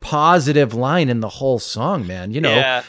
positive 0.00 0.74
line 0.74 1.08
in 1.08 1.20
the 1.20 1.28
whole 1.28 1.58
song, 1.58 2.06
man. 2.06 2.32
You 2.32 2.40
know, 2.40 2.54
Yeah. 2.54 2.82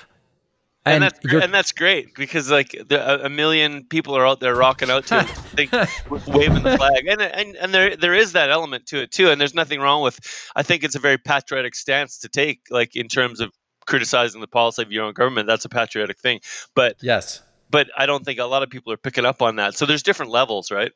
And, 0.84 1.04
and, 1.04 1.14
that's 1.14 1.44
and 1.46 1.54
that's 1.54 1.72
great 1.74 2.16
because 2.16 2.50
like 2.50 2.72
the, 2.72 2.98
a, 3.08 3.28
a 3.28 3.30
million 3.30 3.84
people 3.84 4.18
are 4.18 4.26
out 4.26 4.40
there 4.40 4.56
rocking 4.56 4.90
out 4.90 5.06
to 5.08 5.20
it, 5.20 5.28
think, 5.28 5.72
waving 6.28 6.64
the 6.64 6.76
flag, 6.76 7.06
and 7.06 7.22
and 7.22 7.56
and 7.56 7.72
there 7.72 7.96
there 7.96 8.16
is 8.16 8.34
that 8.34 8.50
element 8.50 8.88
to 8.88 9.04
it 9.04 9.12
too. 9.12 9.30
And 9.30 9.40
there's 9.40 9.54
nothing 9.54 9.80
wrong 9.80 10.02
with. 10.02 10.20
I 10.56 10.64
think 10.64 10.84
it's 10.84 10.96
a 10.96 11.00
very 11.00 11.20
patriotic 11.20 11.76
stance 11.76 12.18
to 12.20 12.30
take, 12.30 12.62
like 12.72 12.96
in 12.96 13.10
terms 13.10 13.42
of 13.42 13.52
criticizing 13.86 14.42
the 14.42 14.48
policy 14.48 14.82
of 14.82 14.92
your 14.92 15.06
own 15.06 15.14
government. 15.14 15.48
That's 15.48 15.66
a 15.66 15.70
patriotic 15.70 16.20
thing, 16.20 16.40
but 16.76 16.98
yes. 17.02 17.42
but 17.70 17.88
I 17.98 18.06
don't 18.06 18.24
think 18.24 18.40
a 18.40 18.46
lot 18.46 18.64
of 18.64 18.70
people 18.70 18.92
are 18.94 18.98
picking 18.98 19.26
up 19.26 19.42
on 19.42 19.58
that. 19.58 19.76
So 19.76 19.86
there's 19.86 20.04
different 20.04 20.32
levels, 20.32 20.72
right? 20.72 20.92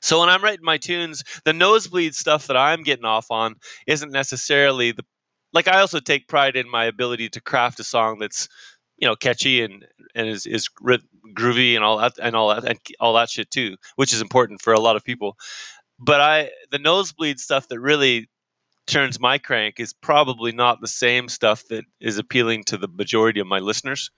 So 0.00 0.18
when 0.18 0.28
I'm 0.28 0.42
writing 0.42 0.64
my 0.64 0.78
tunes, 0.78 1.22
the 1.44 1.52
nosebleed 1.52 2.14
stuff 2.14 2.48
that 2.48 2.56
I'm 2.56 2.82
getting 2.82 3.04
off 3.04 3.30
on 3.30 3.54
isn't 3.86 4.10
necessarily 4.10 4.92
the 4.92 5.04
like 5.52 5.68
I 5.68 5.80
also 5.80 6.00
take 6.00 6.28
pride 6.28 6.56
in 6.56 6.68
my 6.68 6.84
ability 6.84 7.28
to 7.30 7.40
craft 7.40 7.78
a 7.80 7.84
song 7.84 8.18
that's 8.18 8.48
you 8.98 9.06
know 9.06 9.14
catchy 9.14 9.62
and 9.62 9.86
and 10.14 10.28
is 10.28 10.46
is 10.46 10.68
gr- 10.68 10.94
groovy 11.34 11.74
and 11.76 11.84
all 11.84 11.98
that 11.98 12.14
and 12.20 12.34
all 12.34 12.48
that 12.48 12.64
and 12.64 12.78
all 13.00 13.14
that 13.14 13.30
shit 13.30 13.50
too, 13.50 13.76
which 13.96 14.12
is 14.12 14.20
important 14.20 14.60
for 14.60 14.72
a 14.72 14.80
lot 14.80 14.96
of 14.96 15.04
people. 15.04 15.36
But 15.98 16.20
I 16.20 16.50
the 16.70 16.78
nosebleed 16.78 17.38
stuff 17.38 17.68
that 17.68 17.80
really 17.80 18.28
turns 18.86 19.20
my 19.20 19.38
crank 19.38 19.78
is 19.78 19.92
probably 19.92 20.52
not 20.52 20.80
the 20.80 20.88
same 20.88 21.28
stuff 21.28 21.66
that 21.68 21.84
is 22.00 22.18
appealing 22.18 22.64
to 22.64 22.76
the 22.76 22.88
majority 22.88 23.40
of 23.40 23.46
my 23.46 23.58
listeners. 23.58 24.10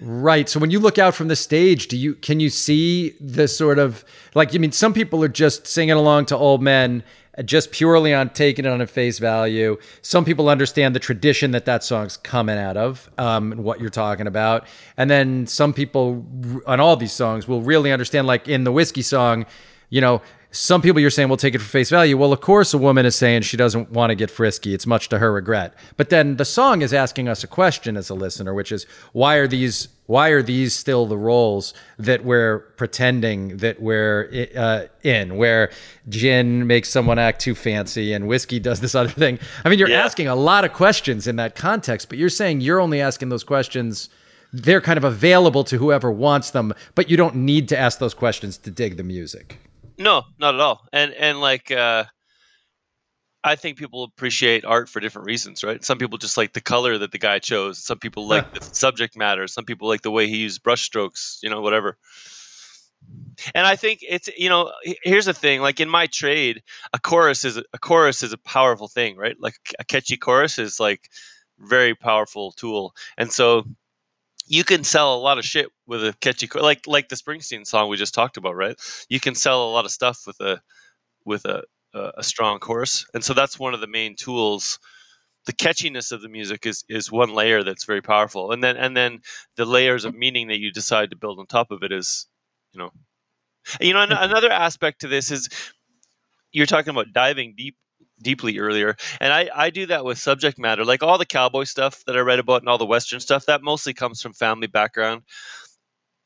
Right. 0.00 0.48
So 0.48 0.60
when 0.60 0.70
you 0.70 0.78
look 0.78 0.98
out 0.98 1.14
from 1.14 1.28
the 1.28 1.36
stage, 1.36 1.88
do 1.88 1.96
you 1.96 2.14
can 2.14 2.38
you 2.38 2.50
see 2.50 3.16
the 3.18 3.48
sort 3.48 3.78
of 3.78 4.04
like 4.34 4.54
I 4.54 4.58
mean 4.58 4.72
some 4.72 4.92
people 4.92 5.24
are 5.24 5.28
just 5.28 5.66
singing 5.66 5.96
along 5.96 6.26
to 6.26 6.36
old 6.36 6.62
men 6.62 7.02
uh, 7.38 7.42
just 7.42 7.70
purely 7.70 8.12
on 8.12 8.30
taking 8.30 8.64
it 8.64 8.68
on 8.68 8.80
a 8.80 8.86
face 8.86 9.18
value. 9.18 9.78
Some 10.02 10.24
people 10.24 10.48
understand 10.48 10.94
the 10.94 11.00
tradition 11.00 11.52
that 11.52 11.64
that 11.64 11.82
song's 11.82 12.16
coming 12.16 12.58
out 12.58 12.76
of 12.76 13.10
um, 13.16 13.52
and 13.52 13.64
what 13.64 13.80
you're 13.80 13.88
talking 13.88 14.26
about. 14.26 14.66
And 14.96 15.10
then 15.10 15.46
some 15.46 15.72
people 15.72 16.26
on 16.66 16.78
all 16.78 16.96
these 16.96 17.12
songs 17.12 17.48
will 17.48 17.62
really 17.62 17.90
understand 17.90 18.26
like 18.26 18.48
in 18.48 18.64
the 18.64 18.72
whiskey 18.72 19.02
song, 19.02 19.46
you 19.88 20.00
know, 20.00 20.20
some 20.50 20.80
people 20.80 21.00
you're 21.00 21.10
saying 21.10 21.28
will 21.28 21.36
take 21.36 21.54
it 21.54 21.58
for 21.58 21.64
face 21.68 21.90
value. 21.90 22.16
Well, 22.16 22.32
of 22.32 22.40
course, 22.40 22.72
a 22.72 22.78
woman 22.78 23.04
is 23.04 23.14
saying 23.16 23.42
she 23.42 23.56
doesn't 23.56 23.90
want 23.90 24.10
to 24.10 24.14
get 24.14 24.30
frisky. 24.30 24.72
It's 24.72 24.86
much 24.86 25.08
to 25.10 25.18
her 25.18 25.32
regret. 25.32 25.74
But 25.96 26.08
then 26.08 26.36
the 26.36 26.44
song 26.44 26.80
is 26.82 26.94
asking 26.94 27.28
us 27.28 27.44
a 27.44 27.46
question 27.46 27.96
as 27.96 28.08
a 28.08 28.14
listener, 28.14 28.54
which 28.54 28.72
is 28.72 28.86
why 29.12 29.36
are 29.36 29.46
these 29.46 29.88
why 30.06 30.28
are 30.28 30.40
these 30.42 30.72
still 30.72 31.04
the 31.06 31.16
roles 31.18 31.74
that 31.98 32.24
we're 32.24 32.60
pretending 32.76 33.56
that 33.56 33.82
we're 33.82 34.48
uh, 34.56 34.84
in? 35.02 35.36
Where 35.36 35.70
gin 36.08 36.66
makes 36.68 36.88
someone 36.90 37.18
act 37.18 37.40
too 37.40 37.56
fancy 37.56 38.12
and 38.12 38.28
whiskey 38.28 38.60
does 38.60 38.80
this 38.80 38.94
other 38.94 39.08
thing. 39.10 39.40
I 39.64 39.68
mean, 39.68 39.80
you're 39.80 39.88
Yeah. 39.90 40.04
asking 40.04 40.28
a 40.28 40.36
lot 40.36 40.64
of 40.64 40.72
questions 40.72 41.26
in 41.26 41.36
that 41.36 41.56
context, 41.56 42.08
but 42.08 42.18
you're 42.18 42.28
saying 42.28 42.60
you're 42.60 42.80
only 42.80 43.00
asking 43.00 43.30
those 43.30 43.42
questions. 43.44 44.08
They're 44.52 44.80
kind 44.80 44.96
of 44.96 45.02
available 45.02 45.64
to 45.64 45.76
whoever 45.78 46.10
wants 46.10 46.52
them, 46.52 46.72
but 46.94 47.10
you 47.10 47.16
don't 47.16 47.34
need 47.34 47.68
to 47.70 47.76
ask 47.78 47.98
those 47.98 48.14
questions 48.14 48.56
to 48.58 48.70
dig 48.70 48.96
the 48.96 49.02
music. 49.02 49.58
No, 49.98 50.24
not 50.38 50.54
at 50.54 50.60
all. 50.60 50.86
And 50.92 51.12
and 51.12 51.40
like 51.40 51.70
uh 51.70 52.04
I 53.44 53.54
think 53.54 53.78
people 53.78 54.02
appreciate 54.02 54.64
art 54.64 54.88
for 54.88 54.98
different 54.98 55.26
reasons, 55.26 55.62
right? 55.62 55.82
Some 55.84 55.98
people 55.98 56.18
just 56.18 56.36
like 56.36 56.52
the 56.52 56.60
color 56.60 56.98
that 56.98 57.12
the 57.12 57.18
guy 57.18 57.38
chose. 57.38 57.78
Some 57.78 57.98
people 57.98 58.26
like 58.26 58.44
the 58.52 58.60
subject 58.60 59.16
matter. 59.16 59.46
Some 59.46 59.64
people 59.64 59.86
like 59.86 60.02
the 60.02 60.10
way 60.10 60.26
he 60.26 60.38
used 60.38 60.64
brush 60.64 60.82
strokes, 60.82 61.38
you 61.44 61.50
know, 61.50 61.60
whatever. 61.60 61.96
And 63.54 63.66
I 63.66 63.76
think 63.76 64.00
it's 64.02 64.28
you 64.36 64.48
know 64.48 64.72
here's 65.04 65.26
the 65.26 65.34
thing 65.34 65.60
like 65.60 65.78
in 65.80 65.88
my 65.88 66.06
trade 66.06 66.62
a 66.92 66.98
chorus 66.98 67.44
is 67.44 67.56
a, 67.58 67.64
a 67.72 67.78
chorus 67.78 68.22
is 68.22 68.32
a 68.32 68.38
powerful 68.38 68.88
thing 68.88 69.16
right 69.16 69.36
like 69.38 69.54
a 69.78 69.84
catchy 69.84 70.16
chorus 70.16 70.58
is 70.58 70.80
like 70.80 71.10
very 71.58 71.94
powerful 71.94 72.52
tool 72.52 72.94
and 73.18 73.30
so 73.30 73.64
you 74.46 74.64
can 74.64 74.84
sell 74.84 75.14
a 75.14 75.18
lot 75.18 75.38
of 75.38 75.44
shit 75.44 75.68
with 75.86 76.04
a 76.04 76.14
catchy 76.20 76.48
like 76.54 76.86
like 76.86 77.08
the 77.08 77.16
Springsteen 77.16 77.66
song 77.66 77.88
we 77.88 77.96
just 77.96 78.14
talked 78.14 78.36
about 78.36 78.54
right? 78.56 78.76
You 79.08 79.20
can 79.20 79.34
sell 79.34 79.68
a 79.68 79.72
lot 79.72 79.84
of 79.84 79.90
stuff 79.90 80.20
with 80.26 80.40
a 80.40 80.60
with 81.24 81.44
a 81.44 81.62
a, 81.94 82.22
strong 82.22 82.58
chorus 82.58 83.06
and 83.14 83.24
so 83.24 83.32
that's 83.32 83.58
one 83.58 83.72
of 83.72 83.80
the 83.80 83.86
main 83.86 84.16
tools. 84.16 84.78
The 85.46 85.54
catchiness 85.54 86.12
of 86.12 86.20
the 86.22 86.28
music 86.28 86.66
is 86.66 86.84
is 86.88 87.10
one 87.10 87.34
layer 87.34 87.62
that's 87.62 87.84
very 87.84 88.02
powerful 88.02 88.52
and 88.52 88.62
then 88.62 88.76
and 88.76 88.96
then 88.96 89.20
the 89.56 89.64
layers 89.64 90.04
of 90.04 90.14
meaning 90.14 90.48
that 90.48 90.58
you 90.58 90.72
decide 90.72 91.10
to 91.10 91.16
build 91.16 91.38
on 91.38 91.46
top 91.46 91.70
of 91.70 91.82
it 91.82 91.92
is 91.92 92.26
you 92.72 92.80
know. 92.80 92.90
You 93.80 93.94
know 93.94 94.02
an- 94.02 94.12
another 94.12 94.50
aspect 94.52 95.00
to 95.00 95.08
this 95.08 95.30
is 95.30 95.48
you're 96.52 96.66
talking 96.66 96.90
about 96.90 97.12
diving 97.12 97.54
deep 97.56 97.76
deeply 98.22 98.58
earlier 98.58 98.96
and 99.20 99.32
I, 99.32 99.50
I 99.54 99.70
do 99.70 99.86
that 99.86 100.04
with 100.04 100.18
subject 100.18 100.58
matter 100.58 100.84
like 100.84 101.02
all 101.02 101.18
the 101.18 101.26
cowboy 101.26 101.64
stuff 101.64 102.02
that 102.06 102.16
i 102.16 102.20
read 102.20 102.38
about 102.38 102.62
and 102.62 102.68
all 102.68 102.78
the 102.78 102.86
western 102.86 103.20
stuff 103.20 103.46
that 103.46 103.62
mostly 103.62 103.94
comes 103.94 104.22
from 104.22 104.32
family 104.32 104.66
background. 104.66 105.22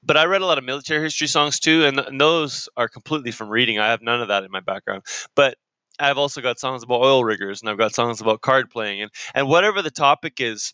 But 0.02 0.16
i 0.16 0.24
read 0.24 0.42
a 0.42 0.46
lot 0.46 0.58
of 0.58 0.64
military 0.64 1.02
history 1.02 1.26
songs 1.26 1.60
too 1.60 1.84
and, 1.84 1.98
and 1.98 2.20
those 2.20 2.68
are 2.76 2.88
completely 2.88 3.32
from 3.32 3.48
reading. 3.48 3.78
I 3.78 3.90
have 3.90 4.02
none 4.02 4.22
of 4.22 4.28
that 4.28 4.44
in 4.44 4.50
my 4.50 4.60
background. 4.60 5.02
But 5.34 5.56
i've 5.98 6.18
also 6.18 6.40
got 6.40 6.58
songs 6.58 6.82
about 6.82 7.02
oil 7.02 7.24
riggers 7.24 7.60
and 7.60 7.68
i've 7.68 7.78
got 7.78 7.94
songs 7.94 8.20
about 8.20 8.40
card 8.40 8.70
playing 8.70 9.02
and, 9.02 9.10
and 9.34 9.48
whatever 9.48 9.82
the 9.82 9.90
topic 9.90 10.40
is 10.40 10.72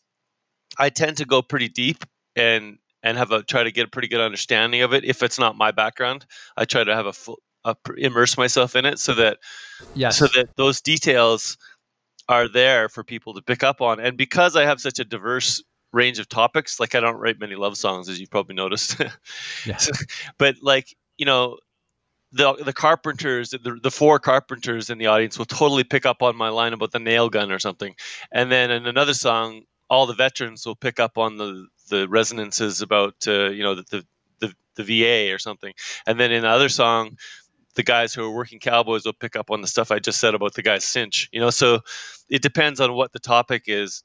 i 0.78 0.88
tend 0.88 1.16
to 1.16 1.24
go 1.24 1.42
pretty 1.42 1.68
deep 1.68 2.04
and 2.36 2.78
and 3.06 3.16
have 3.16 3.30
a 3.30 3.42
try 3.42 3.62
to 3.62 3.70
get 3.70 3.86
a 3.86 3.90
pretty 3.90 4.08
good 4.08 4.20
understanding 4.20 4.82
of 4.82 4.92
it 4.92 5.04
if 5.04 5.22
it's 5.22 5.38
not 5.38 5.56
my 5.56 5.70
background. 5.70 6.26
I 6.56 6.64
try 6.64 6.82
to 6.82 6.94
have 6.94 7.06
a 7.06 7.12
full 7.12 7.38
uh, 7.66 7.74
immerse 7.98 8.36
myself 8.38 8.74
in 8.76 8.84
it 8.84 8.98
so 8.98 9.14
that 9.14 9.38
Yes. 9.94 10.18
so 10.18 10.26
that 10.34 10.48
those 10.56 10.80
details 10.80 11.56
are 12.28 12.48
there 12.48 12.88
for 12.88 13.04
people 13.04 13.34
to 13.34 13.42
pick 13.42 13.62
up 13.62 13.80
on 13.80 14.00
and 14.00 14.16
because 14.16 14.56
i 14.56 14.64
have 14.64 14.80
such 14.80 14.98
a 14.98 15.04
diverse 15.04 15.62
range 15.96 16.18
of 16.18 16.28
topics. 16.28 16.78
Like 16.78 16.94
I 16.94 17.00
don't 17.00 17.16
write 17.16 17.40
many 17.40 17.56
love 17.56 17.76
songs, 17.76 18.08
as 18.08 18.20
you've 18.20 18.30
probably 18.30 18.54
noticed. 18.54 19.00
yeah. 19.66 19.78
but 20.38 20.56
like 20.62 20.94
you 21.18 21.26
know, 21.26 21.58
the 22.32 22.54
the 22.54 22.72
carpenters, 22.72 23.50
the, 23.50 23.78
the 23.82 23.90
four 23.90 24.18
carpenters 24.18 24.90
in 24.90 24.98
the 24.98 25.06
audience 25.06 25.38
will 25.38 25.46
totally 25.46 25.84
pick 25.84 26.06
up 26.06 26.22
on 26.22 26.36
my 26.36 26.48
line 26.48 26.72
about 26.72 26.92
the 26.92 26.98
nail 26.98 27.28
gun 27.28 27.50
or 27.50 27.58
something, 27.58 27.94
and 28.30 28.52
then 28.52 28.70
in 28.70 28.86
another 28.86 29.14
song, 29.14 29.62
all 29.90 30.06
the 30.06 30.14
veterans 30.14 30.66
will 30.66 30.76
pick 30.76 31.00
up 31.00 31.18
on 31.18 31.38
the 31.38 31.66
the 31.88 32.08
resonances 32.08 32.82
about 32.82 33.14
uh, 33.26 33.48
you 33.48 33.62
know 33.62 33.74
the, 33.74 33.84
the 33.90 34.06
the 34.40 34.54
the 34.76 34.84
VA 34.84 35.34
or 35.34 35.38
something, 35.38 35.72
and 36.06 36.20
then 36.20 36.30
in 36.30 36.42
the 36.42 36.48
other 36.48 36.68
song, 36.68 37.16
the 37.76 37.82
guys 37.82 38.12
who 38.12 38.24
are 38.24 38.30
working 38.30 38.58
cowboys 38.58 39.04
will 39.04 39.12
pick 39.12 39.36
up 39.36 39.50
on 39.50 39.60
the 39.60 39.68
stuff 39.68 39.90
I 39.90 39.98
just 39.98 40.18
said 40.18 40.34
about 40.34 40.54
the 40.54 40.62
guy's 40.62 40.84
cinch. 40.84 41.28
You 41.32 41.40
know, 41.40 41.50
so 41.50 41.80
it 42.28 42.42
depends 42.42 42.80
on 42.80 42.94
what 42.94 43.12
the 43.12 43.20
topic 43.20 43.64
is. 43.66 44.02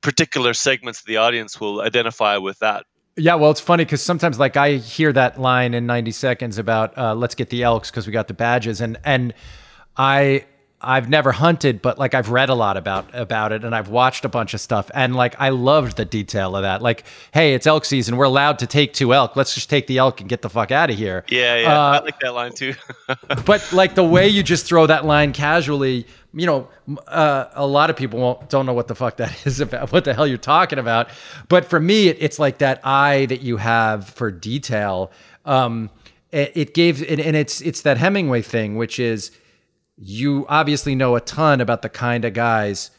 Particular 0.00 0.54
segments 0.54 1.00
of 1.00 1.06
the 1.06 1.18
audience 1.18 1.60
will 1.60 1.82
identify 1.82 2.38
with 2.38 2.58
that. 2.60 2.86
Yeah, 3.16 3.34
well, 3.34 3.50
it's 3.50 3.60
funny 3.60 3.84
because 3.84 4.02
sometimes, 4.02 4.38
like, 4.38 4.56
I 4.56 4.76
hear 4.76 5.12
that 5.12 5.38
line 5.38 5.74
in 5.74 5.84
90 5.84 6.10
seconds 6.12 6.58
about 6.58 6.96
uh, 6.96 7.14
"Let's 7.14 7.34
get 7.34 7.50
the 7.50 7.62
elks" 7.62 7.90
because 7.90 8.06
we 8.06 8.12
got 8.12 8.28
the 8.28 8.34
badges, 8.34 8.80
and 8.80 8.98
and 9.04 9.34
I 9.96 10.46
I've 10.82 11.10
never 11.10 11.32
hunted, 11.32 11.82
but 11.82 11.98
like 11.98 12.14
I've 12.14 12.30
read 12.30 12.48
a 12.48 12.54
lot 12.54 12.78
about 12.78 13.14
about 13.14 13.52
it 13.52 13.64
and 13.64 13.74
I've 13.74 13.90
watched 13.90 14.24
a 14.24 14.30
bunch 14.30 14.54
of 14.54 14.60
stuff 14.62 14.90
and 14.94 15.14
like 15.14 15.34
I 15.38 15.50
loved 15.50 15.98
the 15.98 16.06
detail 16.06 16.56
of 16.56 16.62
that. 16.62 16.80
Like, 16.80 17.04
hey, 17.32 17.52
it's 17.52 17.66
elk 17.66 17.84
season. 17.84 18.16
We're 18.16 18.24
allowed 18.24 18.58
to 18.60 18.66
take 18.66 18.94
two 18.94 19.12
elk. 19.12 19.36
Let's 19.36 19.54
just 19.54 19.68
take 19.68 19.86
the 19.88 19.98
elk 19.98 20.20
and 20.20 20.28
get 20.28 20.40
the 20.40 20.48
fuck 20.48 20.70
out 20.70 20.88
of 20.88 20.96
here. 20.96 21.24
Yeah, 21.28 21.56
yeah. 21.56 21.78
Uh, 21.78 21.90
I 21.90 22.00
like 22.00 22.18
that 22.20 22.32
line 22.32 22.52
too. 22.52 22.74
but 23.44 23.70
like 23.74 23.94
the 23.94 24.04
way 24.04 24.28
you 24.28 24.42
just 24.42 24.64
throw 24.64 24.86
that 24.86 25.04
line 25.04 25.34
casually, 25.34 26.06
you 26.32 26.46
know, 26.46 26.68
uh, 27.08 27.46
a 27.52 27.66
lot 27.66 27.90
of 27.90 27.96
people 27.96 28.18
won't, 28.18 28.48
don't 28.48 28.64
know 28.64 28.72
what 28.72 28.88
the 28.88 28.94
fuck 28.94 29.18
that 29.18 29.34
is 29.46 29.60
about, 29.60 29.92
what 29.92 30.06
the 30.06 30.14
hell 30.14 30.26
you're 30.26 30.38
talking 30.38 30.78
about. 30.78 31.10
But 31.48 31.66
for 31.66 31.78
me, 31.78 32.08
it, 32.08 32.16
it's 32.20 32.38
like 32.38 32.58
that 32.58 32.80
eye 32.84 33.26
that 33.26 33.42
you 33.42 33.58
have 33.58 34.08
for 34.08 34.30
detail. 34.30 35.10
Um, 35.44 35.90
it, 36.32 36.52
it 36.54 36.74
gave, 36.74 37.02
and, 37.02 37.20
and 37.20 37.36
it's 37.36 37.60
it's 37.60 37.82
that 37.82 37.98
Hemingway 37.98 38.40
thing, 38.40 38.76
which 38.76 38.98
is 38.98 39.30
you 40.00 40.46
obviously 40.48 40.94
know 40.94 41.14
a 41.14 41.20
ton 41.20 41.60
about 41.60 41.82
the 41.82 41.88
kind 41.88 42.24
of 42.24 42.32
guys. 42.32 42.90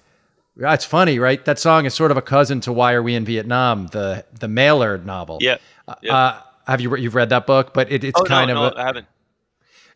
It's 0.56 0.86
funny, 0.86 1.18
right? 1.18 1.44
That 1.46 1.58
song 1.58 1.86
is 1.86 1.94
sort 1.94 2.12
of 2.12 2.18
a 2.18 2.22
cousin 2.22 2.62
to 2.62 2.72
"Why 2.72 2.94
Are 2.94 3.02
We 3.02 3.16
in 3.16 3.26
Vietnam," 3.26 3.88
the 3.88 4.26
the 4.40 4.48
Mailer 4.48 4.98
novel. 5.00 5.40
Yeah. 5.42 5.58
yeah. 6.02 6.16
Uh, 6.16 6.42
have 6.68 6.82
you 6.82 6.96
you've 6.98 7.16
read 7.16 7.30
that 7.30 7.48
book? 7.48 7.74
But 7.74 7.92
it, 7.92 8.04
it's 8.04 8.20
oh, 8.20 8.24
kind 8.24 8.50
no, 8.50 8.66
of. 8.66 8.74
No, 8.74 8.80
a, 8.80 8.84
I 8.84 8.86
haven't. 8.86 9.08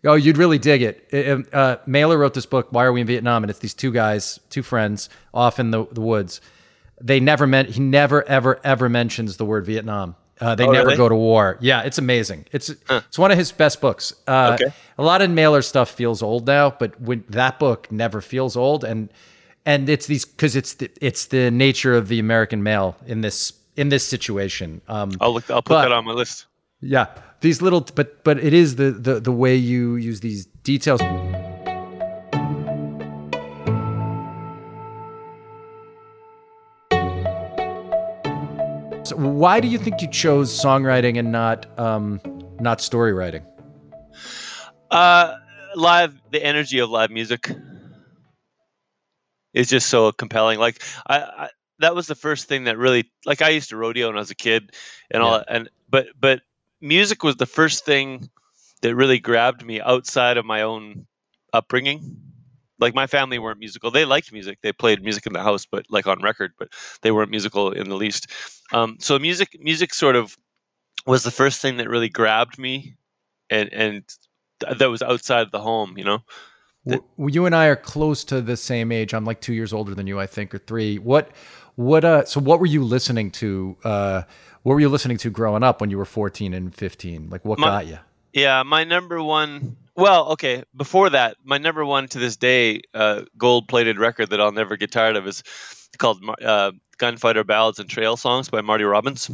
Oh, 0.03 0.13
you'd 0.13 0.37
really 0.37 0.59
dig 0.59 0.81
it. 0.81 1.07
it 1.11 1.53
uh, 1.53 1.77
Mailer 1.85 2.17
wrote 2.17 2.33
this 2.33 2.45
book, 2.45 2.67
"Why 2.71 2.85
Are 2.85 2.93
We 2.93 3.01
in 3.01 3.07
Vietnam?" 3.07 3.43
and 3.43 3.49
it's 3.49 3.59
these 3.59 3.73
two 3.73 3.91
guys, 3.91 4.39
two 4.49 4.63
friends, 4.63 5.09
off 5.33 5.59
in 5.59 5.71
the, 5.71 5.85
the 5.91 6.01
woods. 6.01 6.41
They 7.01 7.19
never 7.19 7.45
meant 7.45 7.71
he 7.71 7.81
never 7.81 8.23
ever 8.27 8.59
ever 8.63 8.89
mentions 8.89 9.37
the 9.37 9.45
word 9.45 9.65
Vietnam. 9.65 10.15
Uh, 10.41 10.53
they 10.55 10.67
oh, 10.67 10.71
never 10.71 10.87
really? 10.87 10.97
go 10.97 11.07
to 11.07 11.15
war. 11.15 11.57
Yeah, 11.61 11.81
it's 11.81 11.97
amazing. 11.97 12.45
It's 12.51 12.73
huh. 12.87 13.01
it's 13.07 13.17
one 13.17 13.31
of 13.31 13.37
his 13.37 13.51
best 13.51 13.79
books. 13.79 14.13
Uh, 14.27 14.57
okay. 14.59 14.73
A 14.97 15.03
lot 15.03 15.21
of 15.21 15.29
Mailer 15.29 15.61
stuff 15.61 15.89
feels 15.89 16.21
old 16.21 16.45
now, 16.45 16.71
but 16.71 16.99
when 16.99 17.23
that 17.29 17.57
book 17.57 17.89
never 17.91 18.19
feels 18.21 18.57
old, 18.57 18.83
and 18.83 19.09
and 19.65 19.87
it's 19.87 20.07
these 20.07 20.25
because 20.25 20.55
it's 20.55 20.73
the, 20.73 20.91
it's 21.01 21.27
the 21.27 21.51
nature 21.51 21.95
of 21.95 22.09
the 22.09 22.19
American 22.19 22.63
male 22.63 22.97
in 23.05 23.21
this 23.21 23.53
in 23.77 23.89
this 23.89 24.05
situation. 24.05 24.81
Um, 24.87 25.11
I'll 25.21 25.33
look. 25.33 25.49
I'll 25.49 25.61
put 25.61 25.69
but, 25.69 25.81
that 25.83 25.91
on 25.93 26.05
my 26.05 26.11
list. 26.11 26.47
Yeah, 26.81 27.07
these 27.39 27.61
little, 27.61 27.81
but 27.95 28.23
but 28.25 28.37
it 28.37 28.53
is 28.53 28.75
the 28.75 28.91
the 28.91 29.19
the 29.21 29.31
way 29.31 29.55
you 29.55 29.95
use 29.95 30.19
these 30.19 30.45
details. 30.63 31.01
Why 39.15 39.60
do 39.60 39.67
you 39.67 39.78
think 39.78 40.01
you 40.01 40.10
chose 40.10 40.51
songwriting 40.51 41.17
and 41.17 41.32
not 41.32 41.67
um, 41.80 42.19
not 42.60 42.82
story 42.82 43.13
writing? 43.13 43.45
Uh, 44.91 45.36
live, 45.75 46.21
the 46.32 46.43
energy 46.43 46.80
of 46.80 46.89
live 46.89 47.12
music 47.12 47.51
is 49.54 49.69
just 49.69 49.88
so 49.89 50.12
compelling. 50.12 50.60
Like 50.60 50.82
I, 51.08 51.19
I, 51.19 51.49
that 51.80 51.95
was 51.95 52.08
the 52.08 52.15
first 52.15 52.47
thing 52.47 52.65
that 52.65 52.78
really, 52.78 53.12
like 53.25 53.41
I 53.41 53.49
used 53.49 53.69
to 53.69 53.78
rodeo 53.78 54.08
when 54.08 54.17
I 54.17 54.19
was 54.19 54.32
a 54.32 54.36
kid, 54.36 54.71
and 55.12 55.23
yeah. 55.23 55.30
all, 55.30 55.43
and 55.47 55.69
but 55.89 56.08
but 56.19 56.41
music 56.82 57.23
was 57.23 57.38
the 57.38 57.45
first 57.45 57.86
thing 57.86 58.30
that 58.82 58.95
really 58.95 59.19
grabbed 59.19 59.65
me 59.65 59.82
outside 59.82 60.38
of 60.38 60.45
my 60.45 60.62
own 60.62 61.08
upbringing 61.54 62.21
like 62.79 62.93
my 62.93 63.07
family 63.07 63.39
weren't 63.39 63.59
musical. 63.59 63.91
They 63.91 64.05
liked 64.05 64.31
music. 64.31 64.59
They 64.61 64.71
played 64.71 65.03
music 65.03 65.25
in 65.25 65.33
the 65.33 65.41
house, 65.41 65.65
but 65.65 65.85
like 65.89 66.07
on 66.07 66.21
record, 66.21 66.53
but 66.57 66.69
they 67.01 67.11
weren't 67.11 67.31
musical 67.31 67.71
in 67.71 67.89
the 67.89 67.95
least. 67.95 68.27
Um, 68.73 68.97
so 68.99 69.17
music, 69.19 69.57
music 69.59 69.93
sort 69.93 70.15
of 70.15 70.38
was 71.05 71.23
the 71.23 71.31
first 71.31 71.61
thing 71.61 71.77
that 71.77 71.89
really 71.89 72.09
grabbed 72.09 72.57
me, 72.57 72.95
and 73.49 73.71
and 73.71 74.03
that 74.79 74.89
was 74.89 75.01
outside 75.01 75.51
the 75.51 75.61
home. 75.61 75.97
You 75.97 76.03
know. 76.03 76.19
well, 76.85 77.29
you 77.29 77.45
and 77.45 77.55
I 77.55 77.67
are 77.67 77.75
close 77.75 78.23
to 78.25 78.41
the 78.41 78.57
same 78.57 78.91
age. 78.91 79.13
I'm 79.13 79.25
like 79.25 79.41
two 79.41 79.53
years 79.53 79.73
older 79.73 79.95
than 79.95 80.07
you, 80.07 80.19
I 80.19 80.27
think, 80.27 80.53
or 80.53 80.59
three. 80.59 80.99
What, 80.99 81.31
what? 81.75 82.03
Uh, 82.03 82.25
so 82.25 82.39
what 82.39 82.59
were 82.59 82.65
you 82.65 82.83
listening 82.83 83.31
to? 83.31 83.77
Uh, 83.83 84.21
what 84.63 84.73
were 84.73 84.79
you 84.79 84.89
listening 84.89 85.17
to 85.17 85.29
growing 85.29 85.63
up 85.63 85.79
when 85.79 85.91
you 85.91 85.97
were 85.97 86.05
14 86.05 86.53
and 86.53 86.73
15? 86.73 87.29
Like, 87.29 87.45
what 87.45 87.59
my, 87.59 87.67
got 87.67 87.88
you? 87.88 87.99
Yeah, 88.33 88.63
my 88.63 88.83
number 88.83 89.21
one 89.21 89.77
well, 89.95 90.29
okay. 90.29 90.63
Before 90.75 91.10
that, 91.10 91.38
my 91.43 91.58
number 91.58 91.86
one 91.86 92.08
to 92.10 92.19
this 92.19 92.36
day, 92.36 92.81
uh, 92.93 93.23
gold-plated 93.38 93.97
record 93.97 94.29
that 94.29 94.41
I'll 94.41 94.51
never 94.51 94.77
get 94.77 94.91
tired 94.91 95.15
of 95.15 95.27
is 95.27 95.43
called 95.97 96.23
uh, 96.43 96.71
"Gunfighter 96.97 97.43
Ballads 97.43 97.79
and 97.79 97.89
Trail 97.89 98.17
Songs" 98.17 98.49
by 98.49 98.62
Marty 98.62 98.84
Robbins. 98.84 99.27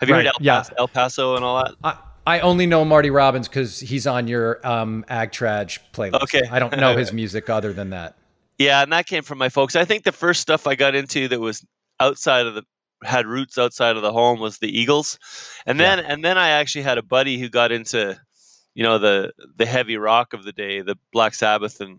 Have 0.00 0.08
you 0.08 0.14
right. 0.14 0.24
heard 0.24 0.26
El, 0.26 0.32
yeah. 0.40 0.58
Paso, 0.58 0.74
El 0.78 0.88
Paso 0.88 1.36
and 1.36 1.44
all 1.44 1.62
that? 1.62 1.74
I, 1.84 1.96
I 2.26 2.40
only 2.40 2.66
know 2.66 2.84
Marty 2.84 3.10
Robbins 3.10 3.48
because 3.48 3.80
he's 3.80 4.06
on 4.06 4.28
your 4.28 4.64
um, 4.66 5.04
playlist. 5.08 6.22
Okay, 6.22 6.42
I 6.50 6.58
don't 6.58 6.76
know 6.76 6.96
his 6.96 7.12
music 7.12 7.50
other 7.50 7.72
than 7.72 7.90
that. 7.90 8.16
Yeah, 8.58 8.82
and 8.82 8.92
that 8.92 9.06
came 9.06 9.22
from 9.22 9.38
my 9.38 9.48
folks. 9.48 9.74
I 9.74 9.84
think 9.84 10.04
the 10.04 10.12
first 10.12 10.40
stuff 10.40 10.66
I 10.66 10.74
got 10.74 10.94
into 10.94 11.28
that 11.28 11.40
was 11.40 11.64
outside 11.98 12.46
of 12.46 12.54
the 12.54 12.62
had 13.04 13.26
roots 13.26 13.58
outside 13.58 13.96
of 13.96 14.02
the 14.02 14.12
home 14.12 14.38
was 14.38 14.58
the 14.58 14.78
Eagles, 14.78 15.18
and 15.66 15.80
then 15.80 15.98
yeah. 15.98 16.04
and 16.08 16.24
then 16.24 16.38
I 16.38 16.50
actually 16.50 16.82
had 16.82 16.98
a 16.98 17.02
buddy 17.02 17.38
who 17.38 17.48
got 17.48 17.72
into 17.72 18.20
you 18.74 18.82
know 18.82 18.98
the 18.98 19.32
the 19.56 19.66
heavy 19.66 19.96
rock 19.96 20.32
of 20.32 20.44
the 20.44 20.52
day, 20.52 20.80
the 20.80 20.96
Black 21.12 21.34
Sabbath 21.34 21.80
and 21.80 21.98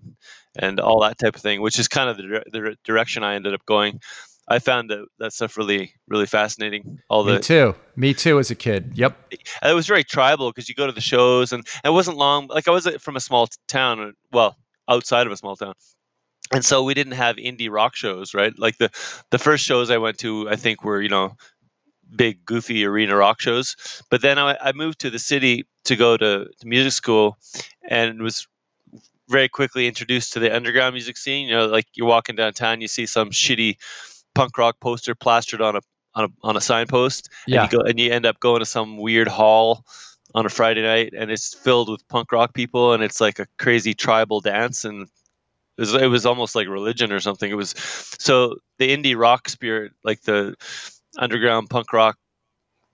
and 0.57 0.79
all 0.79 1.01
that 1.01 1.17
type 1.17 1.35
of 1.35 1.41
thing, 1.41 1.61
which 1.61 1.79
is 1.79 1.87
kind 1.87 2.09
of 2.09 2.17
the, 2.17 2.43
the 2.51 2.75
direction 2.83 3.23
I 3.23 3.35
ended 3.35 3.53
up 3.53 3.65
going. 3.65 3.99
I 4.47 4.59
found 4.59 4.89
that 4.89 5.05
that 5.19 5.33
stuff 5.33 5.57
really 5.57 5.93
really 6.07 6.25
fascinating. 6.25 6.99
All 7.09 7.23
the 7.23 7.35
me 7.35 7.39
too, 7.39 7.75
me 7.95 8.13
too 8.13 8.39
as 8.39 8.51
a 8.51 8.55
kid. 8.55 8.91
Yep, 8.95 9.33
it 9.63 9.73
was 9.73 9.87
very 9.87 10.03
tribal 10.03 10.49
because 10.49 10.67
you 10.67 10.75
go 10.75 10.85
to 10.85 10.91
the 10.91 11.01
shows 11.01 11.53
and 11.53 11.65
it 11.85 11.91
wasn't 11.91 12.17
long. 12.17 12.47
Like 12.47 12.67
I 12.67 12.71
was 12.71 12.87
from 12.99 13.15
a 13.15 13.21
small 13.21 13.47
town, 13.67 13.99
uh, 14.01 14.11
well 14.31 14.57
outside 14.89 15.27
of 15.27 15.33
a 15.33 15.37
small 15.37 15.55
town, 15.55 15.73
and 16.51 16.65
so 16.65 16.83
we 16.83 16.93
didn't 16.93 17.13
have 17.13 17.37
indie 17.37 17.71
rock 17.71 17.95
shows, 17.95 18.33
right? 18.33 18.53
Like 18.57 18.77
the 18.77 18.89
the 19.29 19.39
first 19.39 19.63
shows 19.63 19.89
I 19.89 19.97
went 19.97 20.17
to, 20.19 20.49
I 20.49 20.57
think 20.57 20.83
were 20.83 21.01
you 21.01 21.09
know 21.09 21.37
big 22.15 22.45
goofy 22.45 22.85
arena 22.85 23.15
rock 23.15 23.41
shows. 23.41 23.75
But 24.09 24.21
then 24.21 24.37
I, 24.39 24.57
I 24.61 24.71
moved 24.71 24.99
to 24.99 25.09
the 25.09 25.19
city 25.19 25.65
to 25.85 25.95
go 25.95 26.17
to, 26.17 26.47
to, 26.59 26.67
music 26.67 26.93
school, 26.93 27.37
and 27.89 28.21
was 28.21 28.47
very 29.29 29.49
quickly 29.49 29.87
introduced 29.87 30.33
to 30.33 30.39
the 30.39 30.55
underground 30.55 30.93
music 30.93 31.17
scene. 31.17 31.47
You 31.47 31.55
know, 31.55 31.65
like 31.67 31.87
you're 31.93 32.07
walking 32.07 32.35
downtown, 32.35 32.81
you 32.81 32.87
see 32.87 33.05
some 33.05 33.29
shitty 33.29 33.77
punk 34.33 34.57
rock 34.57 34.79
poster 34.79 35.15
plastered 35.15 35.61
on 35.61 35.75
a 35.75 35.81
on 36.15 36.25
a 36.25 36.29
on 36.43 36.57
a 36.57 36.61
signpost, 36.61 37.29
yeah. 37.47 37.63
and 37.63 37.71
you 37.71 37.79
go 37.79 37.85
and 37.85 37.99
you 37.99 38.11
end 38.11 38.25
up 38.25 38.39
going 38.39 38.59
to 38.59 38.65
some 38.65 38.97
weird 38.97 39.27
hall 39.27 39.85
on 40.35 40.45
a 40.45 40.49
Friday 40.49 40.81
night, 40.81 41.13
and 41.17 41.31
it's 41.31 41.53
filled 41.53 41.89
with 41.89 42.07
punk 42.07 42.31
rock 42.31 42.53
people, 42.53 42.93
and 42.93 43.03
it's 43.03 43.21
like 43.21 43.39
a 43.39 43.47
crazy 43.57 43.93
tribal 43.93 44.41
dance, 44.41 44.83
and 44.83 45.07
it 45.77 45.81
was, 45.81 45.93
it 45.93 46.07
was 46.07 46.25
almost 46.25 46.55
like 46.55 46.67
religion 46.67 47.11
or 47.11 47.19
something. 47.19 47.51
It 47.51 47.55
was 47.55 47.73
so 48.19 48.55
the 48.77 48.95
indie 48.95 49.17
rock 49.17 49.49
spirit, 49.49 49.93
like 50.03 50.21
the 50.21 50.55
underground 51.17 51.69
punk 51.69 51.91
rock 51.93 52.17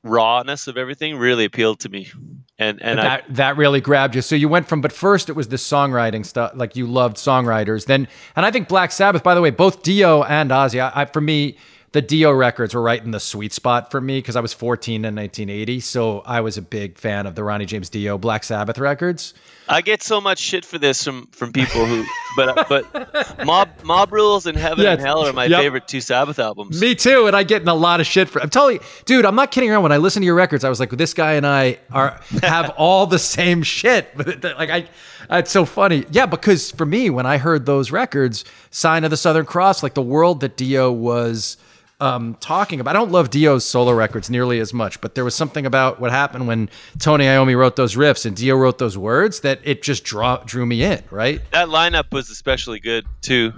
rawness 0.03 0.67
of 0.67 0.77
everything 0.77 1.17
really 1.17 1.45
appealed 1.45 1.79
to 1.81 1.89
me. 1.89 2.09
And 2.57 2.81
and 2.81 2.99
that 2.99 3.23
I, 3.23 3.33
that 3.33 3.57
really 3.57 3.79
grabbed 3.79 4.15
you. 4.15 4.21
So 4.21 4.35
you 4.35 4.49
went 4.49 4.67
from 4.67 4.81
but 4.81 4.91
first 4.91 5.29
it 5.29 5.33
was 5.33 5.47
the 5.47 5.55
songwriting 5.55 6.25
stuff 6.25 6.51
like 6.55 6.75
you 6.75 6.87
loved 6.87 7.17
songwriters. 7.17 7.85
Then 7.85 8.07
and 8.35 8.45
i 8.45 8.51
think 8.51 8.67
black 8.67 8.91
sabbath 8.91 9.23
by 9.23 9.35
the 9.35 9.41
way 9.41 9.49
both 9.49 9.81
dio 9.83 10.23
and 10.23 10.51
ozzy 10.51 10.79
I, 10.81 11.01
I, 11.01 11.05
for 11.05 11.21
me 11.21 11.57
the 11.91 12.01
dio 12.01 12.31
records 12.31 12.73
were 12.73 12.81
right 12.81 13.03
in 13.03 13.11
the 13.11 13.19
sweet 13.19 13.53
spot 13.53 13.91
for 13.91 14.01
me 14.01 14.19
because 14.19 14.35
i 14.35 14.39
was 14.39 14.53
14 14.53 15.05
in 15.05 15.15
1980 15.15 15.79
so 15.79 16.19
i 16.21 16.41
was 16.41 16.57
a 16.57 16.61
big 16.61 16.97
fan 16.97 17.25
of 17.25 17.35
the 17.35 17.43
ronnie 17.43 17.65
james 17.65 17.89
dio 17.89 18.17
black 18.17 18.43
sabbath 18.43 18.77
records 18.77 19.33
I 19.69 19.81
get 19.81 20.01
so 20.01 20.19
much 20.19 20.39
shit 20.39 20.65
for 20.65 20.79
this 20.79 21.03
from 21.03 21.27
from 21.27 21.53
people 21.53 21.85
who, 21.85 22.03
but 22.35 22.57
uh, 22.57 22.65
but 22.67 23.45
mob 23.45 23.69
mob 23.83 24.11
rules 24.11 24.47
and 24.47 24.57
heaven 24.57 24.83
yeah, 24.83 24.93
and 24.93 25.01
hell 25.01 25.23
are 25.25 25.31
my 25.31 25.45
yep. 25.45 25.61
favorite 25.61 25.87
two 25.87 26.01
Sabbath 26.01 26.39
albums. 26.39 26.81
Me 26.81 26.95
too, 26.95 27.27
and 27.27 27.35
I 27.35 27.43
get 27.43 27.61
in 27.61 27.67
a 27.67 27.75
lot 27.75 27.99
of 27.99 28.07
shit 28.07 28.29
for. 28.29 28.41
I'm 28.41 28.49
telling 28.49 28.77
you, 28.77 28.81
dude, 29.05 29.25
I'm 29.25 29.35
not 29.35 29.51
kidding 29.51 29.69
around. 29.69 29.83
When 29.83 29.91
I 29.91 29.97
listen 29.97 30.23
to 30.23 30.25
your 30.25 30.35
records, 30.35 30.63
I 30.63 30.69
was 30.69 30.79
like, 30.79 30.89
this 30.89 31.13
guy 31.13 31.33
and 31.33 31.45
I 31.45 31.77
are 31.91 32.19
have 32.41 32.69
all 32.77 33.05
the 33.05 33.19
same 33.19 33.61
shit. 33.61 34.09
like 34.43 34.71
I, 34.71 34.89
it's 35.29 35.51
so 35.51 35.65
funny. 35.65 36.03
Yeah, 36.09 36.25
because 36.25 36.71
for 36.71 36.85
me, 36.85 37.11
when 37.11 37.27
I 37.27 37.37
heard 37.37 37.67
those 37.67 37.91
records, 37.91 38.45
Sign 38.71 39.03
of 39.03 39.11
the 39.11 39.17
Southern 39.17 39.45
Cross, 39.45 39.83
like 39.83 39.93
the 39.93 40.01
world 40.01 40.39
that 40.39 40.57
Dio 40.57 40.91
was 40.91 41.57
um, 41.99 42.35
talking 42.39 42.79
about. 42.79 42.95
I 42.95 42.99
don't 42.99 43.11
love 43.11 43.29
Dio's 43.29 43.65
solo 43.65 43.93
records 43.93 44.29
nearly 44.29 44.59
as 44.59 44.73
much, 44.73 45.01
but 45.01 45.15
there 45.15 45.25
was 45.25 45.35
something 45.35 45.65
about 45.65 45.99
what 45.99 46.11
happened 46.11 46.47
when 46.47 46.69
Tony 46.99 47.25
Iommi 47.25 47.57
wrote 47.57 47.75
those 47.75 47.95
riffs 47.95 48.25
and 48.25 48.35
Dio 48.35 48.55
wrote 48.55 48.77
those 48.77 48.97
words 48.97 49.41
that 49.41 49.59
it 49.63 49.81
just 49.81 50.03
draw, 50.03 50.37
drew 50.37 50.65
me 50.65 50.83
in. 50.83 51.03
Right. 51.11 51.41
That 51.51 51.67
lineup 51.67 52.11
was 52.11 52.29
especially 52.29 52.79
good 52.79 53.05
too. 53.21 53.53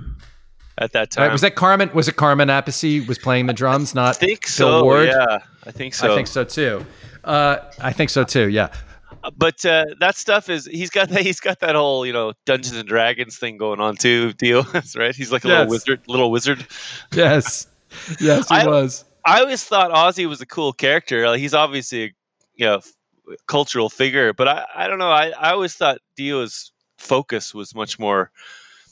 At 0.77 0.93
that 0.93 1.11
time, 1.11 1.25
right, 1.25 1.31
was 1.31 1.41
that 1.41 1.53
Carmine? 1.53 1.91
Was 1.93 2.07
it 2.07 2.15
Carmine 2.15 2.47
Appice 2.47 3.05
was 3.07 3.19
playing 3.19 3.45
the 3.45 3.53
drums? 3.53 3.93
Not 3.93 4.15
I 4.15 4.19
think 4.19 4.47
so. 4.47 4.83
Ward? 4.83 5.09
Yeah, 5.09 5.39
I 5.65 5.71
think 5.71 5.93
so. 5.93 6.11
I 6.11 6.15
think 6.15 6.27
so 6.27 6.43
too. 6.43 6.83
Uh, 7.23 7.57
I 7.79 7.91
think 7.91 8.09
so 8.09 8.23
too. 8.23 8.47
Yeah 8.49 8.73
but 9.37 9.63
uh, 9.65 9.85
that 9.99 10.15
stuff 10.15 10.49
is 10.49 10.65
he's 10.65 10.89
got 10.89 11.09
that 11.09 11.21
he's 11.21 11.39
got 11.39 11.59
that 11.59 11.75
whole 11.75 12.05
you 12.05 12.13
know 12.13 12.33
Dungeons 12.45 12.77
and 12.77 12.87
Dragons 12.87 13.37
thing 13.37 13.57
going 13.57 13.79
on 13.79 13.95
too. 13.95 14.33
Deal, 14.33 14.65
right? 14.95 15.15
He's 15.15 15.31
like 15.31 15.45
a 15.45 15.47
yes. 15.47 15.57
little 15.59 15.69
wizard, 15.69 16.01
little 16.07 16.31
wizard. 16.31 16.67
Yes, 17.13 17.67
yes, 18.19 18.49
he 18.49 18.55
I, 18.55 18.67
was. 18.67 19.05
I 19.25 19.39
always 19.41 19.63
thought 19.63 19.91
Ozzy 19.91 20.27
was 20.27 20.41
a 20.41 20.45
cool 20.45 20.73
character. 20.73 21.27
Like, 21.27 21.39
he's 21.39 21.53
obviously 21.53 22.03
a 22.03 22.09
you 22.55 22.65
know 22.65 22.81
cultural 23.47 23.89
figure, 23.89 24.33
but 24.33 24.47
I 24.47 24.65
I 24.75 24.87
don't 24.87 24.99
know. 24.99 25.11
I 25.11 25.29
I 25.29 25.51
always 25.51 25.73
thought 25.73 25.99
Dio's 26.15 26.71
focus 26.97 27.53
was 27.53 27.75
much 27.75 27.99
more. 27.99 28.31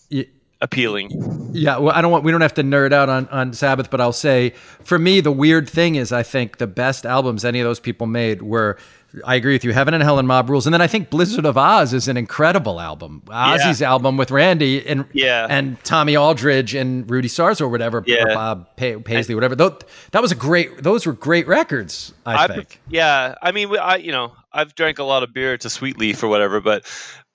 Yeah 0.09 0.23
appealing. 0.61 1.09
Yeah, 1.53 1.77
well, 1.77 1.95
I 1.95 2.01
don't 2.01 2.11
want 2.11 2.23
we 2.23 2.31
don't 2.31 2.41
have 2.41 2.53
to 2.55 2.63
nerd 2.63 2.91
out 2.91 3.09
on 3.09 3.27
on 3.29 3.53
Sabbath, 3.53 3.89
but 3.89 4.01
I'll 4.01 4.13
say 4.13 4.51
for 4.83 4.99
me 4.99 5.21
the 5.21 5.31
weird 5.31 5.69
thing 5.69 5.95
is 5.95 6.11
I 6.11 6.23
think 6.23 6.57
the 6.57 6.67
best 6.67 7.05
albums 7.05 7.45
any 7.45 7.59
of 7.59 7.65
those 7.65 7.79
people 7.79 8.07
made 8.07 8.41
were 8.41 8.77
I 9.25 9.35
agree 9.35 9.53
with 9.53 9.63
you. 9.63 9.73
Heaven 9.73 9.93
and 9.93 10.03
Hell 10.03 10.19
and 10.19 10.27
Mob 10.27 10.49
Rules, 10.49 10.67
and 10.67 10.73
then 10.73 10.81
I 10.81 10.87
think 10.87 11.09
Blizzard 11.09 11.45
of 11.45 11.55
Ozz 11.55 11.93
is 11.93 12.07
an 12.07 12.17
incredible 12.17 12.79
album. 12.79 13.23
Ozzy's 13.27 13.81
yeah. 13.81 13.89
album 13.89 14.17
with 14.17 14.29
Randy 14.29 14.87
and 14.87 15.05
yeah. 15.13 15.47
and 15.49 15.83
Tommy 15.83 16.15
Aldridge 16.15 16.75
and 16.75 17.09
Rudy 17.09 17.27
Sarzo 17.27 17.61
or 17.61 17.69
whatever, 17.69 18.03
yeah. 18.05 18.23
or 18.23 18.35
Bob 18.35 18.75
Paisley, 18.75 19.33
whatever. 19.35 19.55
that 19.55 20.21
was 20.21 20.31
a 20.31 20.35
great. 20.35 20.83
Those 20.83 21.05
were 21.05 21.13
great 21.13 21.47
records. 21.47 22.13
I, 22.25 22.43
I 22.43 22.47
think. 22.47 22.79
Yeah, 22.87 23.35
I 23.41 23.51
mean, 23.51 23.75
I 23.77 23.97
you 23.97 24.11
know 24.11 24.33
I've 24.53 24.75
drank 24.75 24.99
a 24.99 25.03
lot 25.03 25.23
of 25.23 25.33
beer 25.33 25.57
to 25.57 25.69
Sweet 25.69 25.97
Leaf 25.97 26.21
or 26.23 26.27
whatever, 26.27 26.61
but 26.61 26.85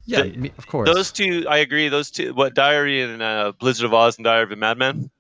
yeah, 0.06 0.22
the, 0.22 0.52
of 0.58 0.66
course. 0.66 0.88
Those 0.88 1.10
two, 1.10 1.44
I 1.48 1.58
agree. 1.58 1.88
Those 1.88 2.10
two, 2.10 2.34
what 2.34 2.54
Diary 2.54 3.02
and 3.02 3.22
uh, 3.22 3.52
Blizzard 3.58 3.86
of 3.86 3.92
Ozz 3.92 4.16
and 4.16 4.24
Diary 4.24 4.44
of 4.44 4.52
a 4.52 4.56
Madman. 4.56 5.10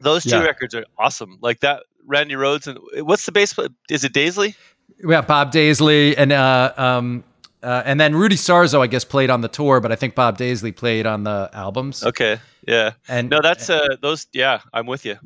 Those 0.00 0.24
two 0.24 0.30
yeah. 0.30 0.44
records 0.44 0.74
are 0.74 0.84
awesome. 0.98 1.38
Like 1.42 1.60
that, 1.60 1.82
Randy 2.06 2.34
Rhoads 2.34 2.66
and 2.66 2.78
what's 3.06 3.26
the 3.26 3.32
bass? 3.32 3.54
Is 3.90 4.02
it 4.02 4.12
Daisley? 4.12 4.54
Yeah, 5.02 5.22
Bob 5.22 5.52
Daisley 5.52 6.14
and 6.16 6.32
uh, 6.32 6.72
um, 6.76 7.24
uh, 7.62 7.82
and 7.84 8.00
then 8.00 8.14
Rudy 8.14 8.36
Sarzo, 8.36 8.80
I 8.80 8.86
guess, 8.86 9.04
played 9.04 9.30
on 9.30 9.40
the 9.40 9.48
tour, 9.48 9.80
but 9.80 9.92
I 9.92 9.96
think 9.96 10.14
Bob 10.14 10.38
Daisley 10.38 10.74
played 10.74 11.06
on 11.06 11.24
the 11.24 11.50
albums. 11.52 12.04
Okay, 12.04 12.38
yeah, 12.66 12.92
and 13.08 13.30
no, 13.30 13.40
that's 13.42 13.70
uh, 13.70 13.96
those. 14.00 14.26
Yeah, 14.32 14.60
I'm 14.72 14.86
with 14.86 15.04
you. 15.04 15.16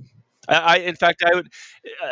I, 0.49 0.55
I, 0.55 0.77
in 0.77 0.97
fact, 0.97 1.23
I 1.25 1.35
would, 1.35 1.51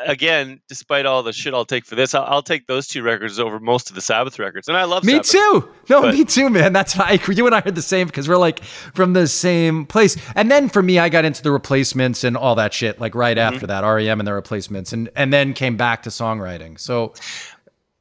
again, 0.07 0.61
despite 0.69 1.07
all 1.07 1.23
the 1.23 1.33
shit 1.33 1.55
I'll 1.55 1.65
take 1.65 1.85
for 1.85 1.95
this, 1.95 2.15
I'll, 2.15 2.25
I'll, 2.25 2.43
take 2.43 2.67
those 2.67 2.87
two 2.87 3.03
records 3.03 3.39
over 3.39 3.61
most 3.61 3.91
of 3.91 3.95
the 3.95 4.01
Sabbath 4.01 4.39
records, 4.39 4.69
and 4.69 4.77
I 4.77 4.85
love. 4.85 5.05
Me 5.05 5.15
Sabbath, 5.15 5.31
too. 5.31 5.69
No, 5.91 6.03
but, 6.03 6.15
me 6.15 6.25
too, 6.25 6.51
man. 6.51 6.73
That's 6.73 6.97
why 6.97 7.19
I, 7.27 7.31
you 7.33 7.47
and 7.47 7.55
I 7.55 7.61
are 7.61 7.71
the 7.71 7.83
same 7.83 8.07
because 8.07 8.29
we're 8.29 8.39
like 8.39 8.63
from 8.63 9.13
the 9.13 9.27
same 9.27 9.87
place. 9.87 10.17
And 10.35 10.51
then 10.51 10.69
for 10.69 10.83
me, 10.83 10.99
I 10.99 11.09
got 11.09 11.25
into 11.25 11.43
the 11.43 11.53
replacements 11.53 12.25
and 12.25 12.37
all 12.37 12.55
that 12.57 12.73
shit, 12.73 13.01
like 13.01 13.15
right 13.15 13.37
mm-hmm. 13.37 13.55
after 13.55 13.67
that, 13.67 13.81
REM 13.83 14.21
and 14.21 14.27
the 14.27 14.35
replacements, 14.35 14.93
and 14.93 15.11
and 15.15 15.33
then 15.33 15.55
came 15.55 15.77
back 15.77 16.03
to 16.05 16.11
songwriting. 16.11 16.79
So 16.79 17.15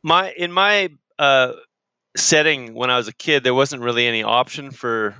my 0.03 0.31
in 0.31 0.51
my 0.51 0.89
uh, 1.19 1.53
setting 2.15 2.73
when 2.73 2.89
I 2.89 2.97
was 2.97 3.07
a 3.07 3.13
kid, 3.13 3.43
there 3.43 3.53
wasn't 3.53 3.81
really 3.81 4.07
any 4.07 4.23
option 4.23 4.71
for 4.71 5.15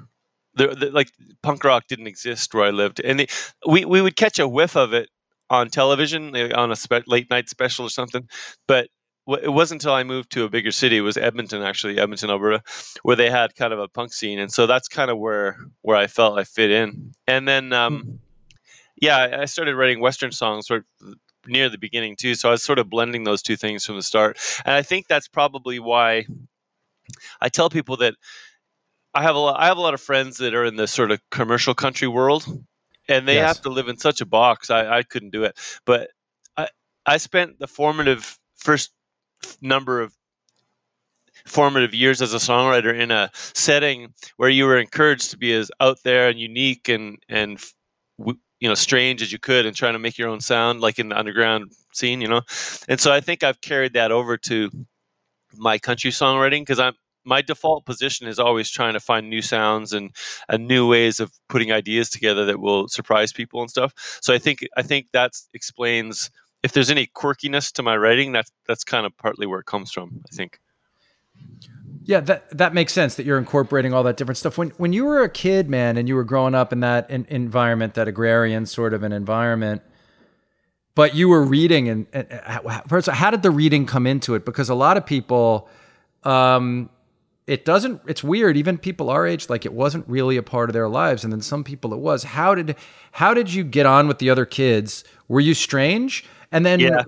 the, 0.56 0.68
the, 0.68 0.92
like 0.92 1.10
punk 1.42 1.64
rock 1.64 1.86
didn't 1.88 2.08
exist 2.08 2.54
where 2.54 2.66
I 2.66 2.72
lived, 2.72 3.00
and 3.00 3.28
we 3.68 3.86
we 3.86 4.02
would 4.02 4.16
catch 4.16 4.40
a 4.40 4.48
whiff 4.48 4.76
of 4.76 4.94
it 4.94 5.10
on 5.50 5.70
television 5.70 6.36
on 6.54 6.72
a 6.72 6.76
spe- 6.76 7.08
late 7.08 7.30
night 7.30 7.50
special 7.50 7.86
or 7.86 7.90
something, 7.90 8.28
but 8.68 8.88
it 9.28 9.52
wasn't 9.52 9.82
until 9.82 9.94
I 9.94 10.04
moved 10.04 10.32
to 10.32 10.46
a 10.46 10.50
bigger 10.50 10.72
city. 10.72 10.98
It 10.98 11.02
was 11.02 11.18
Edmonton, 11.18 11.62
actually, 11.62 12.00
Edmonton, 12.00 12.30
Alberta, 12.30 12.64
where 13.04 13.16
they 13.16 13.30
had 13.30 13.56
kind 13.56 13.72
of 13.72 13.80
a 13.80 13.88
punk 13.88 14.14
scene, 14.14 14.40
and 14.40 14.52
so 14.52 14.66
that's 14.66 14.88
kind 14.88 15.12
of 15.12 15.18
where 15.18 15.58
where 15.82 15.98
I 15.98 16.08
felt 16.08 16.40
I 16.40 16.44
fit 16.44 16.72
in. 16.72 17.14
And 17.28 17.48
then, 17.48 17.74
um, 17.74 18.02
hmm. 18.02 18.16
yeah, 19.00 19.40
I 19.42 19.46
started 19.46 19.76
writing 19.76 20.00
Western 20.02 20.32
songs 20.32 20.70
of 20.70 20.84
near 21.48 21.70
the 21.70 21.78
beginning 21.78 22.16
too. 22.16 22.36
So 22.36 22.50
I 22.50 22.52
was 22.54 22.64
sort 22.64 22.80
of 22.80 22.90
blending 22.90 23.24
those 23.24 23.42
two 23.42 23.56
things 23.56 23.86
from 23.86 23.96
the 23.96 24.04
start, 24.04 24.40
and 24.66 24.76
I 24.76 24.82
think 24.82 25.08
that's 25.08 25.28
probably 25.28 25.80
why 25.80 26.26
I 27.40 27.50
tell 27.50 27.70
people 27.70 27.98
that 27.98 28.16
I 29.14 29.24
have 29.24 29.36
a 29.36 29.40
lot, 29.40 29.60
I 29.60 29.66
have 29.66 29.78
a 29.78 29.82
lot 29.82 29.94
of 29.94 30.02
friends 30.02 30.38
that 30.38 30.54
are 30.54 30.66
in 30.66 30.76
the 30.76 30.88
sort 30.88 31.12
of 31.12 31.20
commercial 31.32 31.74
country 31.74 32.08
world, 32.08 32.46
and 33.08 33.28
they 33.28 33.36
yes. 33.36 33.48
have 33.48 33.62
to 33.64 33.70
live 33.70 33.88
in 33.88 33.98
such 33.98 34.22
a 34.22 34.26
box. 34.26 34.70
I, 34.70 35.00
I 35.00 35.04
couldn't 35.04 35.32
do 35.32 35.44
it, 35.44 35.58
but 35.86 36.10
I 36.58 36.68
I 37.06 37.18
spent 37.18 37.60
the 37.60 37.68
formative 37.68 38.38
first 38.56 38.92
number 39.62 40.02
of 40.02 40.14
formative 41.46 41.94
years 41.94 42.22
as 42.22 42.34
a 42.34 42.38
songwriter 42.38 42.98
in 42.98 43.12
a 43.12 43.32
setting 43.34 44.14
where 44.38 44.50
you 44.50 44.66
were 44.66 44.78
encouraged 44.78 45.32
to 45.32 45.38
be 45.38 45.54
as 45.54 45.72
out 45.80 45.98
there 46.04 46.30
and 46.30 46.40
unique 46.40 46.88
and 46.88 47.18
and 47.28 47.60
you 48.62 48.70
know 48.70 48.76
strange 48.76 49.22
as 49.22 49.32
you 49.32 49.40
could 49.40 49.66
and 49.66 49.76
trying 49.76 49.94
to 49.94 50.00
make 50.00 50.18
your 50.18 50.30
own 50.30 50.40
sound 50.40 50.80
like 50.80 51.00
in 51.00 51.10
the 51.10 51.20
underground 51.20 51.72
scene 51.94 52.22
you 52.22 52.28
know? 52.30 52.42
And 52.88 53.00
so 53.00 53.12
i 53.12 53.20
think 53.20 53.44
i've 53.44 53.60
carried 53.60 53.94
that 53.94 54.12
over 54.12 54.38
to 54.38 54.70
my 55.58 55.78
country 55.78 56.12
songwriting 56.12 56.62
because 56.62 56.80
i'm 56.80 56.94
my 57.24 57.42
default 57.42 57.86
position 57.86 58.28
is 58.28 58.40
always 58.40 58.70
trying 58.70 58.94
to 58.94 59.00
find 59.00 59.30
new 59.30 59.42
sounds 59.42 59.94
and, 59.94 60.10
and 60.50 60.68
new 60.68 60.90
ways 60.90 61.20
of 61.20 61.32
putting 61.50 61.72
ideas 61.72 62.10
together 62.10 62.46
that 62.46 62.60
will 62.60 62.88
surprise 62.88 63.32
people 63.32 63.62
and 63.62 63.70
stuff. 63.70 63.94
So 64.22 64.34
i 64.34 64.38
think 64.38 64.66
i 64.78 64.82
think 64.82 65.08
that 65.12 65.34
explains 65.54 66.32
if 66.64 66.74
there's 66.74 66.92
any 66.92 67.08
quirkiness 67.08 67.72
to 67.74 67.84
my 67.84 67.98
writing 67.98 68.32
that's 68.32 68.52
that's 68.68 68.84
kind 68.84 69.06
of 69.06 69.16
partly 69.18 69.46
where 69.48 69.60
it 69.60 69.66
comes 69.66 69.92
from 69.92 70.22
i 70.32 70.36
think 70.36 70.60
yeah, 72.04 72.20
that 72.22 72.58
that 72.58 72.74
makes 72.74 72.94
sense 72.94 73.16
that 73.16 73.26
you're 73.26 73.38
incorporating 73.38 73.94
all 73.94 74.04
that 74.04 74.18
different 74.18 74.38
stuff. 74.38 74.58
When 74.58 74.70
when 74.72 74.94
you 74.94 75.06
were 75.06 75.22
a 75.22 75.30
kid, 75.30 75.70
man, 75.70 75.98
and 75.98 76.08
you 76.08 76.16
were 76.16 76.24
growing 76.24 76.56
up 76.56 76.74
in 76.74 76.80
that 76.80 77.10
in, 77.10 77.26
environment, 77.30 77.94
that 77.94 78.08
agrarian 78.08 78.66
sort 78.66 78.94
of 78.94 79.04
an 79.04 79.12
environment, 79.12 79.82
but 80.96 81.16
you 81.16 81.30
were 81.30 81.44
reading, 81.44 81.90
and, 81.90 82.08
and 82.12 82.28
first, 82.88 83.08
how 83.08 83.30
did 83.30 83.44
the 83.44 83.52
reading 83.52 83.86
come 83.86 84.08
into 84.08 84.36
it? 84.36 84.46
Because 84.46 84.70
a 84.70 84.76
lot 84.76 84.98
of 84.98 85.06
people, 85.06 85.70
um, 86.24 86.90
it 87.46 87.66
doesn't. 87.66 88.02
It's 88.08 88.24
weird. 88.24 88.58
Even 88.58 88.78
people 88.78 89.10
our 89.10 89.28
age, 89.28 89.48
like 89.50 89.66
it 89.66 89.74
wasn't 89.74 90.08
really 90.08 90.38
a 90.38 90.44
part 90.44 90.70
of 90.70 90.74
their 90.74 90.90
lives, 90.90 91.24
and 91.24 91.32
then 91.32 91.42
some 91.42 91.64
people 91.64 91.94
it 91.94 92.00
was. 92.00 92.24
How 92.24 92.56
did 92.56 92.76
how 93.12 93.34
did 93.34 93.54
you 93.54 93.64
get 93.64 93.86
on 93.86 94.08
with 94.08 94.20
the 94.20 94.30
other 94.30 94.46
kids? 94.46 95.04
Were 95.28 95.40
you 95.40 95.54
strange? 95.54 96.26
And 96.52 96.66
then, 96.66 96.80
yeah. 96.82 97.04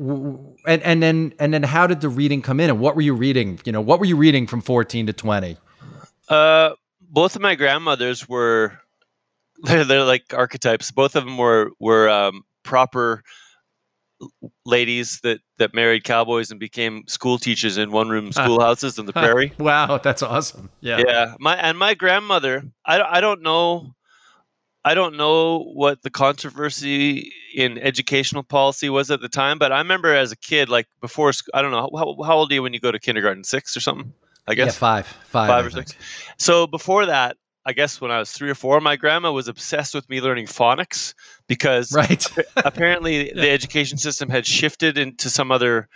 and 0.66 0.82
and 0.84 1.04
then 1.04 1.34
and 1.38 1.54
then, 1.54 1.64
how 1.64 1.86
did 1.86 2.00
the 2.00 2.10
reading 2.10 2.42
come 2.42 2.60
in? 2.62 2.70
And 2.70 2.80
what 2.80 2.96
were 2.96 3.02
you 3.02 3.14
reading? 3.14 3.60
You 3.66 3.74
know, 3.74 3.82
what 3.82 4.00
were 4.00 4.06
you 4.06 4.16
reading 4.16 4.48
from 4.48 4.62
fourteen 4.62 5.06
to 5.08 5.14
twenty? 5.14 5.58
Uh, 6.30 6.72
both 7.02 7.36
of 7.36 7.42
my 7.42 7.56
grandmothers 7.56 8.28
were 8.28 8.80
they're, 9.64 9.84
they're 9.84 10.04
like 10.04 10.34
archetypes. 10.34 10.92
Both 10.92 11.16
of 11.16 11.26
them 11.26 11.38
were 11.38 11.72
were 11.80 12.10
um, 12.10 12.44
proper 12.64 13.24
ladies 14.66 15.20
that 15.24 15.40
that 15.58 15.74
married 15.74 16.04
cowboys 16.04 16.50
and 16.50 16.60
became 16.60 17.04
school 17.08 17.38
teachers 17.38 17.78
in 17.78 17.92
one 17.92 18.10
room 18.10 18.32
schoolhouses 18.32 18.98
in 18.98 19.06
the 19.06 19.14
prairie. 19.14 19.54
wow, 19.60 19.98
that's 19.98 20.22
awesome. 20.22 20.70
Yeah. 20.82 21.04
Yeah. 21.06 21.36
My 21.40 21.56
and 21.58 21.78
my 21.78 21.94
grandmother, 21.94 22.64
I 22.86 23.02
I 23.02 23.22
don't 23.22 23.42
know 23.42 23.94
I 24.86 24.96
don't 24.96 25.16
know 25.16 25.60
what 25.60 26.02
the 26.02 26.10
controversy 26.10 27.32
in 27.56 27.78
educational 27.78 28.44
policy 28.44 28.90
was 28.90 29.12
at 29.12 29.22
the 29.22 29.30
time, 29.30 29.58
but 29.58 29.72
I 29.72 29.78
remember 29.78 30.14
as 30.14 30.32
a 30.32 30.36
kid, 30.36 30.68
like 30.68 30.88
before, 31.00 31.32
I 31.54 31.62
don't 31.62 31.72
know, 31.72 31.90
how, 31.96 32.16
how 32.24 32.36
old 32.36 32.52
are 32.52 32.56
you 32.56 32.64
when 32.64 32.74
you 32.74 32.80
go 32.80 32.92
to 32.92 33.00
kindergarten? 33.00 33.44
Six 33.44 33.78
or 33.78 33.80
something? 33.80 34.14
I 34.48 34.56
guess. 34.56 34.68
Yeah, 34.68 34.72
five. 34.80 35.08
Five, 35.08 35.48
five 35.48 35.66
or 35.66 35.70
six. 35.70 35.94
So 36.38 36.68
before 36.68 37.06
that, 37.06 37.38
I 37.66 37.72
guess 37.72 38.02
when 38.02 38.12
I 38.12 38.20
was 38.20 38.32
three 38.32 38.50
or 38.50 38.56
four, 38.56 38.82
my 38.82 38.98
grandma 38.98 39.32
was 39.32 39.48
obsessed 39.48 39.96
with 39.96 40.10
me 40.10 40.20
learning 40.20 40.48
phonics 40.48 41.14
because 41.48 41.94
right. 41.94 42.26
apparently 42.58 43.32
the 43.36 43.50
education 43.50 43.98
system 43.98 44.30
had 44.30 44.46
shifted 44.46 44.98
into 44.98 45.30
some 45.30 45.50
other 45.50 45.88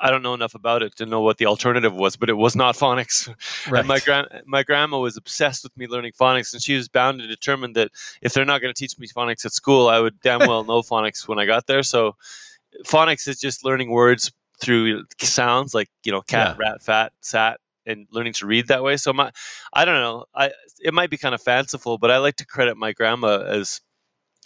I 0.00 0.10
don't 0.10 0.22
know 0.22 0.34
enough 0.34 0.54
about 0.54 0.82
it 0.82 0.96
to 0.96 1.06
know 1.06 1.20
what 1.20 1.38
the 1.38 1.46
alternative 1.46 1.94
was, 1.94 2.16
but 2.16 2.30
it 2.30 2.34
was 2.34 2.56
not 2.56 2.76
phonics. 2.76 3.28
Right. 3.70 3.80
And 3.80 3.88
my 3.88 3.98
grand 4.00 4.28
my 4.46 4.62
grandma 4.62 4.98
was 4.98 5.16
obsessed 5.16 5.64
with 5.64 5.76
me 5.76 5.86
learning 5.86 6.12
phonics, 6.18 6.52
and 6.52 6.62
she 6.62 6.74
was 6.74 6.88
bound 6.88 7.20
and 7.20 7.28
determined 7.28 7.76
that 7.76 7.90
if 8.22 8.32
they're 8.32 8.44
not 8.44 8.60
going 8.60 8.72
to 8.72 8.78
teach 8.78 8.98
me 8.98 9.06
phonics 9.06 9.44
at 9.44 9.52
school, 9.52 9.88
I 9.88 10.00
would 10.00 10.20
damn 10.20 10.40
well 10.40 10.64
know 10.64 10.82
phonics 10.82 11.28
when 11.28 11.38
I 11.38 11.46
got 11.46 11.66
there. 11.66 11.82
So, 11.82 12.16
phonics 12.84 13.28
is 13.28 13.38
just 13.38 13.64
learning 13.64 13.90
words 13.90 14.32
through 14.60 15.04
sounds 15.20 15.74
like 15.74 15.88
you 16.04 16.12
know 16.12 16.22
cat, 16.22 16.56
yeah. 16.58 16.70
rat, 16.70 16.82
fat, 16.82 17.12
sat, 17.20 17.60
and 17.86 18.06
learning 18.10 18.32
to 18.34 18.46
read 18.46 18.68
that 18.68 18.82
way. 18.82 18.96
So 18.96 19.12
my, 19.12 19.30
I 19.72 19.84
don't 19.84 20.00
know, 20.00 20.24
I 20.34 20.52
it 20.82 20.94
might 20.94 21.10
be 21.10 21.16
kind 21.16 21.34
of 21.34 21.42
fanciful, 21.42 21.98
but 21.98 22.10
I 22.10 22.18
like 22.18 22.36
to 22.36 22.46
credit 22.46 22.76
my 22.76 22.92
grandma 22.92 23.42
as 23.42 23.80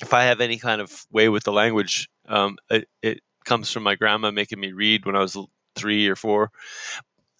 if 0.02 0.12
I 0.12 0.24
have 0.24 0.40
any 0.40 0.58
kind 0.58 0.80
of 0.80 1.06
way 1.12 1.28
with 1.28 1.44
the 1.44 1.52
language, 1.52 2.08
um, 2.26 2.56
it, 2.70 2.88
it 3.02 3.20
comes 3.44 3.70
from 3.70 3.82
my 3.82 3.94
grandma 3.94 4.30
making 4.30 4.60
me 4.60 4.72
read 4.72 5.06
when 5.06 5.16
I 5.16 5.20
was 5.20 5.36
three 5.76 6.08
or 6.08 6.16
four. 6.16 6.50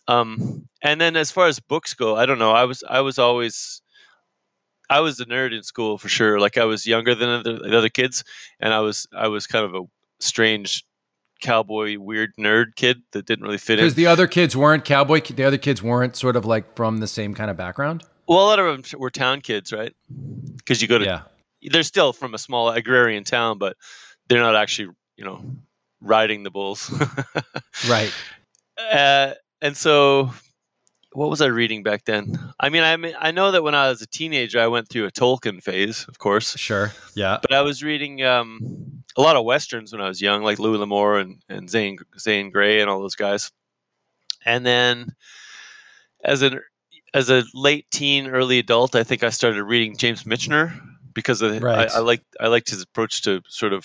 Um, 0.07 0.69
and 0.83 1.01
then 1.01 1.17
as 1.17 1.31
far 1.31 1.47
as 1.47 1.61
books 1.61 1.95
go, 1.95 2.17
I 2.17 2.27
don't 2.27 2.39
know. 2.39 2.53
I 2.53 2.65
was 2.65 2.85
I 2.89 3.01
was 3.01 3.19
always 3.19 3.81
I 4.91 5.01
was 5.01 5.19
a 5.21 5.25
nerd 5.25 5.55
in 5.57 5.63
school 5.63 5.99
for 5.99 6.09
sure. 6.09 6.39
Like 6.39 6.59
I 6.59 6.65
was 6.65 6.87
younger 6.87 7.15
than 7.15 7.29
other, 7.29 7.59
the 7.59 7.79
other 7.79 7.89
kids, 7.89 8.23
and 8.61 8.73
I 8.75 8.81
was 8.81 9.07
I 9.17 9.29
was 9.29 9.47
kind 9.47 9.65
of 9.65 9.75
a 9.75 9.83
strange 10.21 10.85
cowboy 11.41 11.99
weird 11.99 12.33
nerd 12.39 12.75
kid 12.77 13.03
that 13.13 13.27
didn't 13.27 13.45
really 13.45 13.59
fit 13.59 13.79
in. 13.79 13.85
Because 13.85 13.95
the 13.95 14.07
other 14.07 14.27
kids 14.27 14.57
weren't 14.57 14.85
cowboy. 14.85 15.21
The 15.21 15.45
other 15.45 15.59
kids 15.59 15.83
weren't 15.83 16.17
sort 16.17 16.37
of 16.37 16.45
like 16.45 16.77
from 16.77 16.99
the 16.99 17.07
same 17.07 17.35
kind 17.35 17.51
of 17.51 17.57
background. 17.57 18.05
Well, 18.27 18.39
a 18.39 18.47
lot 18.47 18.59
of 18.59 18.67
them 18.67 19.01
were 19.01 19.11
town 19.11 19.41
kids, 19.43 19.73
right? 19.73 19.95
Because 20.57 20.81
you 20.81 20.89
go 20.89 20.99
to, 20.99 21.05
Yeah. 21.05 21.23
they're 21.71 21.83
still 21.83 22.15
from 22.15 22.33
a 22.33 22.39
small 22.39 22.71
agrarian 22.71 23.25
town, 23.25 23.59
but 23.59 23.77
they're 24.29 24.41
not 24.41 24.57
actually, 24.57 24.95
you 25.17 25.25
know, 25.27 25.45
riding 26.05 26.43
the 26.43 26.51
bulls. 26.51 26.93
Right. 27.89 28.13
uh, 28.79 29.33
and 29.61 29.77
so, 29.77 30.33
what 31.13 31.29
was 31.31 31.41
I 31.43 31.47
reading 31.47 31.83
back 31.83 32.05
then? 32.05 32.39
I 32.61 32.69
mean, 32.69 32.83
I 32.83 32.97
mean, 32.97 33.15
I 33.19 33.31
know 33.31 33.51
that 33.51 33.63
when 33.63 33.75
I 33.75 33.89
was 33.89 34.01
a 34.03 34.07
teenager, 34.07 34.61
I 34.61 34.67
went 34.69 34.89
through 34.89 35.07
a 35.07 35.11
Tolkien 35.13 35.63
phase, 35.63 36.07
of 36.09 36.19
course, 36.19 36.57
Sure. 36.59 36.93
Yeah. 37.15 37.39
but 37.43 37.53
I 37.53 37.61
was 37.63 37.83
reading 37.83 38.23
um, 38.25 39.03
a 39.17 39.21
lot 39.23 39.37
of 39.37 39.45
westerns 39.45 39.93
when 39.93 40.01
I 40.01 40.09
was 40.09 40.21
young, 40.23 40.43
like 40.43 40.59
Louis 40.59 40.79
L'Amour 40.79 41.19
and 41.19 41.43
and 41.49 41.69
Zane 41.69 41.99
Zane 42.19 42.51
Grey 42.51 42.81
and 42.81 42.89
all 42.91 43.01
those 43.01 43.17
guys. 43.17 43.51
And 44.47 44.65
then, 44.65 45.15
as 46.25 46.43
an 46.43 46.61
as 47.13 47.31
a 47.31 47.45
late 47.55 47.87
teen, 47.91 48.29
early 48.29 48.59
adult, 48.59 48.95
I 48.97 49.05
think 49.05 49.23
I 49.23 49.31
started 49.31 49.63
reading 49.65 49.97
James 49.97 50.25
Michener 50.25 50.79
because 51.15 51.43
of, 51.43 51.63
Right. 51.63 51.91
I, 51.91 51.97
I 51.97 52.01
liked 52.01 52.25
I 52.41 52.47
liked 52.49 52.71
his 52.71 52.83
approach 52.83 53.23
to 53.23 53.41
sort 53.49 53.73
of. 53.73 53.85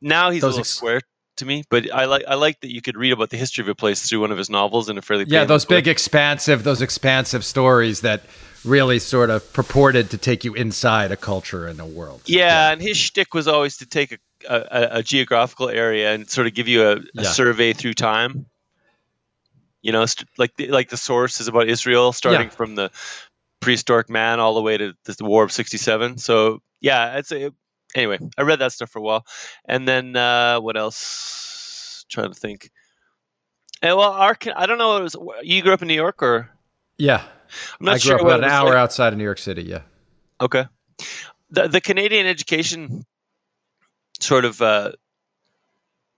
Now 0.00 0.30
he's 0.30 0.42
Those 0.42 0.50
a 0.54 0.58
little 0.58 0.60
ex- 0.60 0.68
square 0.70 1.00
to 1.38 1.46
me, 1.46 1.64
but 1.70 1.92
I 1.92 2.04
like 2.04 2.24
I 2.28 2.34
like 2.34 2.60
that 2.60 2.72
you 2.72 2.80
could 2.82 2.96
read 2.96 3.12
about 3.12 3.30
the 3.30 3.36
history 3.36 3.62
of 3.62 3.68
a 3.68 3.74
place 3.74 4.08
through 4.08 4.20
one 4.20 4.30
of 4.32 4.38
his 4.38 4.48
novels 4.50 4.88
in 4.88 4.98
a 4.98 5.02
fairly 5.02 5.24
Yeah. 5.26 5.44
Those 5.44 5.68
way. 5.68 5.76
big, 5.76 5.88
expansive, 5.88 6.64
those 6.64 6.82
expansive 6.82 7.44
stories 7.44 8.00
that 8.02 8.22
really 8.64 8.98
sort 8.98 9.30
of 9.30 9.50
purported 9.52 10.10
to 10.10 10.18
take 10.18 10.44
you 10.44 10.52
inside 10.54 11.12
a 11.12 11.16
culture 11.16 11.66
and 11.66 11.80
a 11.80 11.86
world. 11.86 12.22
Yeah, 12.26 12.70
and 12.72 12.82
his 12.82 12.96
shtick 12.96 13.32
was 13.32 13.46
always 13.48 13.76
to 13.78 13.86
take 13.86 14.18
a, 14.48 14.54
a, 14.54 14.88
a 14.98 15.02
geographical 15.02 15.68
area 15.68 16.12
and 16.12 16.28
sort 16.28 16.46
of 16.46 16.54
give 16.54 16.66
you 16.68 16.82
a, 16.82 16.96
a 16.96 17.00
Yeah. 17.14 17.22
survey 17.24 17.72
through 17.72 17.94
time. 17.94 18.46
You 19.80 19.92
know, 19.92 20.04
st- 20.06 20.28
like 20.38 20.56
the, 20.56 20.68
like 20.68 20.88
the 20.88 20.96
source 20.96 21.40
is 21.40 21.46
about 21.48 21.68
Israel, 21.68 22.12
starting 22.12 22.48
Yeah. 22.48 22.54
from 22.56 22.74
the 22.74 22.90
prehistoric 23.60 24.10
man 24.10 24.40
all 24.40 24.54
the 24.54 24.60
way 24.62 24.76
to 24.76 24.92
the 25.04 25.24
War 25.24 25.44
of 25.44 25.52
'67. 25.52 26.18
So 26.18 26.60
yeah, 26.80 27.16
it's 27.16 27.30
a, 27.32 27.52
anyway. 27.94 28.18
I 28.36 28.42
read 28.42 28.58
that 28.60 28.72
stuff 28.72 28.90
for 28.90 28.98
a 28.98 29.02
while, 29.02 29.26
and 29.66 29.86
then 29.86 30.16
uh, 30.16 30.60
what 30.60 30.76
else? 30.76 32.04
trying 32.08 32.32
to 32.32 32.38
think. 32.38 32.70
And 33.82 33.96
well, 33.96 34.12
our, 34.12 34.36
I 34.56 34.66
don't 34.66 34.78
know. 34.78 34.96
It 34.96 35.02
was 35.02 35.16
you 35.42 35.62
grew 35.62 35.72
up 35.72 35.82
in 35.82 35.88
New 35.88 35.94
York, 35.94 36.22
or 36.22 36.50
Yeah. 36.96 37.22
I'm 37.78 37.86
not 37.86 37.94
I 37.96 37.98
grew 37.98 38.00
sure 38.00 38.14
up 38.16 38.22
about 38.22 38.44
an 38.44 38.50
hour 38.50 38.70
like. 38.70 38.76
outside 38.76 39.12
of 39.12 39.18
New 39.18 39.24
York 39.24 39.38
City. 39.38 39.62
Yeah. 39.62 39.82
Okay. 40.40 40.66
The 41.50 41.68
the 41.68 41.80
Canadian 41.80 42.26
education 42.26 43.04
sort 44.20 44.44
of 44.44 44.60
uh, 44.60 44.92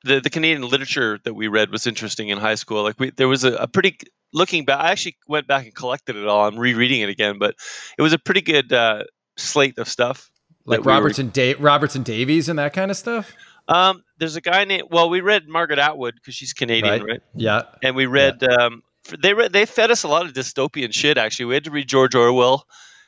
the 0.05 0.21
the 0.21 0.31
Canadian 0.31 0.69
literature 0.69 1.19
that 1.25 1.35
we 1.35 1.49
read 1.49 1.71
was 1.71 1.87
interesting 1.87 2.29
in 2.29 2.39
high 2.39 2.55
school. 2.55 2.83
Like 2.83 2.99
we 2.99 3.11
there 3.11 3.29
was 3.29 3.45
a, 3.45 3.55
a 3.55 3.69
pretty 3.69 3.99
looking 4.33 4.65
back. 4.65 4.81
I 4.81 4.91
actually 4.91 5.17
went 5.29 5.47
back 5.47 5.65
and 5.65 5.75
collected 5.75 6.17
it 6.17 6.27
all. 6.27 6.47
I'm 6.49 6.59
rereading 6.59 7.01
it 7.01 7.09
again, 7.11 7.39
but 7.39 7.55
it 7.99 8.03
was 8.03 8.13
a 8.13 8.19
pretty 8.19 8.41
good 8.41 8.73
uh, 8.73 9.05
slate 9.37 9.79
of 9.79 9.89
stuff. 9.89 10.31
Like 10.71 10.81
we 10.81 10.87
were- 10.87 10.93
Robertson, 10.93 11.31
da- 11.31 11.55
Robertson 11.59 12.03
Davies 12.03 12.49
and 12.49 12.59
that 12.59 12.73
kind 12.73 12.91
of 12.91 12.97
stuff. 12.97 13.33
Um, 13.69 14.03
there's 14.19 14.37
a 14.37 14.41
guy 14.41 14.65
named. 14.65 14.85
Well, 14.91 15.09
we 15.11 15.21
read 15.21 15.49
Margaret 15.49 15.79
Atwood 15.79 16.15
because 16.15 16.35
she's 16.35 16.53
Canadian, 16.53 17.03
Right. 17.03 17.03
right? 17.03 17.23
Yeah. 17.37 17.63
And 17.83 17.95
we 17.95 18.07
read. 18.07 18.43
Um, 18.43 18.83
they 19.19 19.33
read, 19.35 19.53
they 19.53 19.65
fed 19.67 19.91
us 19.91 20.03
a 20.03 20.09
lot 20.09 20.27
of 20.27 20.33
dystopian 20.33 20.93
shit. 20.93 21.17
Actually, 21.19 21.47
we 21.47 21.55
had 21.55 21.65
to 21.65 21.71
read 21.71 21.89
George 21.89 22.15
Orwell. 22.15 22.67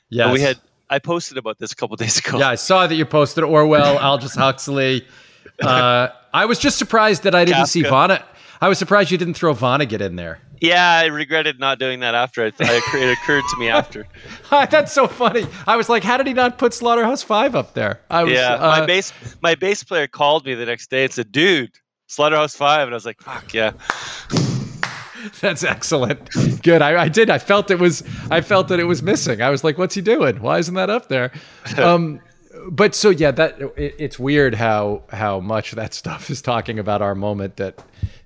Yeah. 0.09 0.33
We 0.33 0.41
had. 0.41 0.59
I 0.91 0.99
posted 0.99 1.39
about 1.39 1.59
this 1.59 1.73
a 1.73 1.77
couple 1.77 1.97
days 2.05 2.19
ago. 2.19 2.39
Yeah, 2.39 2.49
I 2.51 2.55
saw 2.57 2.87
that 2.87 2.95
you 2.95 3.05
posted 3.07 3.45
Orwell, 3.45 3.99
Aldous 3.99 4.35
Huxley. 4.35 5.07
Uh, 5.61 6.09
I 6.33 6.47
was 6.47 6.59
just 6.59 6.77
surprised 6.79 7.23
that 7.25 7.35
I 7.35 7.45
didn't 7.45 7.67
see 7.67 7.83
Kafka. 7.83 8.09
Vonnegut. 8.19 8.23
I 8.61 8.69
was 8.69 8.79
surprised 8.79 9.11
you 9.11 9.19
didn't 9.19 9.35
throw 9.35 9.55
Vonnegut 9.55 10.01
in 10.01 10.17
there. 10.17 10.41
Yeah, 10.63 11.01
I 11.03 11.07
regretted 11.07 11.59
not 11.59 11.81
doing 11.81 12.01
that 12.01 12.15
after. 12.15 12.47
It, 12.47 12.55
it 12.61 13.19
occurred 13.19 13.43
to 13.51 13.57
me 13.59 13.69
after. 13.69 14.07
That's 14.51 14.93
so 14.93 15.09
funny. 15.09 15.45
I 15.67 15.77
was 15.77 15.89
like, 15.89 16.05
how 16.05 16.17
did 16.17 16.29
he 16.29 16.35
not 16.35 16.57
put 16.57 16.73
Slaughterhouse 16.73 17.21
Five 17.25 17.57
up 17.57 17.75
there? 17.75 18.01
I 18.09 18.23
was, 18.23 18.33
Yeah, 18.33 18.55
uh, 18.55 18.79
my 18.79 18.87
bass 18.87 19.13
my 19.43 19.57
bass 19.57 19.83
player 19.83 20.07
called 20.07 20.47
me 20.47 20.55
the 20.55 20.65
next 20.65 20.89
day 20.89 21.03
and 21.03 21.13
said, 21.13 21.33
"Dude, 21.33 21.73
Slaughterhouse 22.07 22.55
5. 22.55 22.87
and 22.87 22.95
I 22.95 22.95
was 22.95 23.05
like, 23.05 23.21
"Fuck 23.21 23.53
yeah." 23.53 23.73
That's 25.41 25.65
excellent. 25.65 26.31
Good. 26.63 26.81
I, 26.81 27.03
I 27.03 27.09
did. 27.09 27.29
I 27.29 27.39
felt 27.39 27.71
it 27.73 27.81
was. 27.81 28.05
I 28.31 28.41
felt 28.41 28.69
that 28.69 28.79
it 28.79 28.85
was 28.85 29.03
missing. 29.03 29.43
I 29.43 29.51
was 29.51 29.65
like, 29.65 29.79
"What's 29.79 29.97
he 29.97 30.01
doing? 30.01 30.41
Why 30.43 30.59
isn't 30.59 30.75
that 30.75 30.91
up 30.91 31.09
there?" 31.09 31.33
Um, 31.77 32.21
but 32.71 32.95
so 32.95 33.11
yeah, 33.11 33.33
that 33.33 33.61
it, 33.77 33.97
it's 33.99 34.19
weird 34.19 34.55
how 34.55 35.03
how 35.11 35.41
much 35.41 35.73
that 35.73 35.93
stuff 35.95 36.31
is 36.31 36.41
talking 36.41 36.79
about 36.79 37.03
our 37.03 37.17
moment. 37.17 37.57
That 37.57 37.83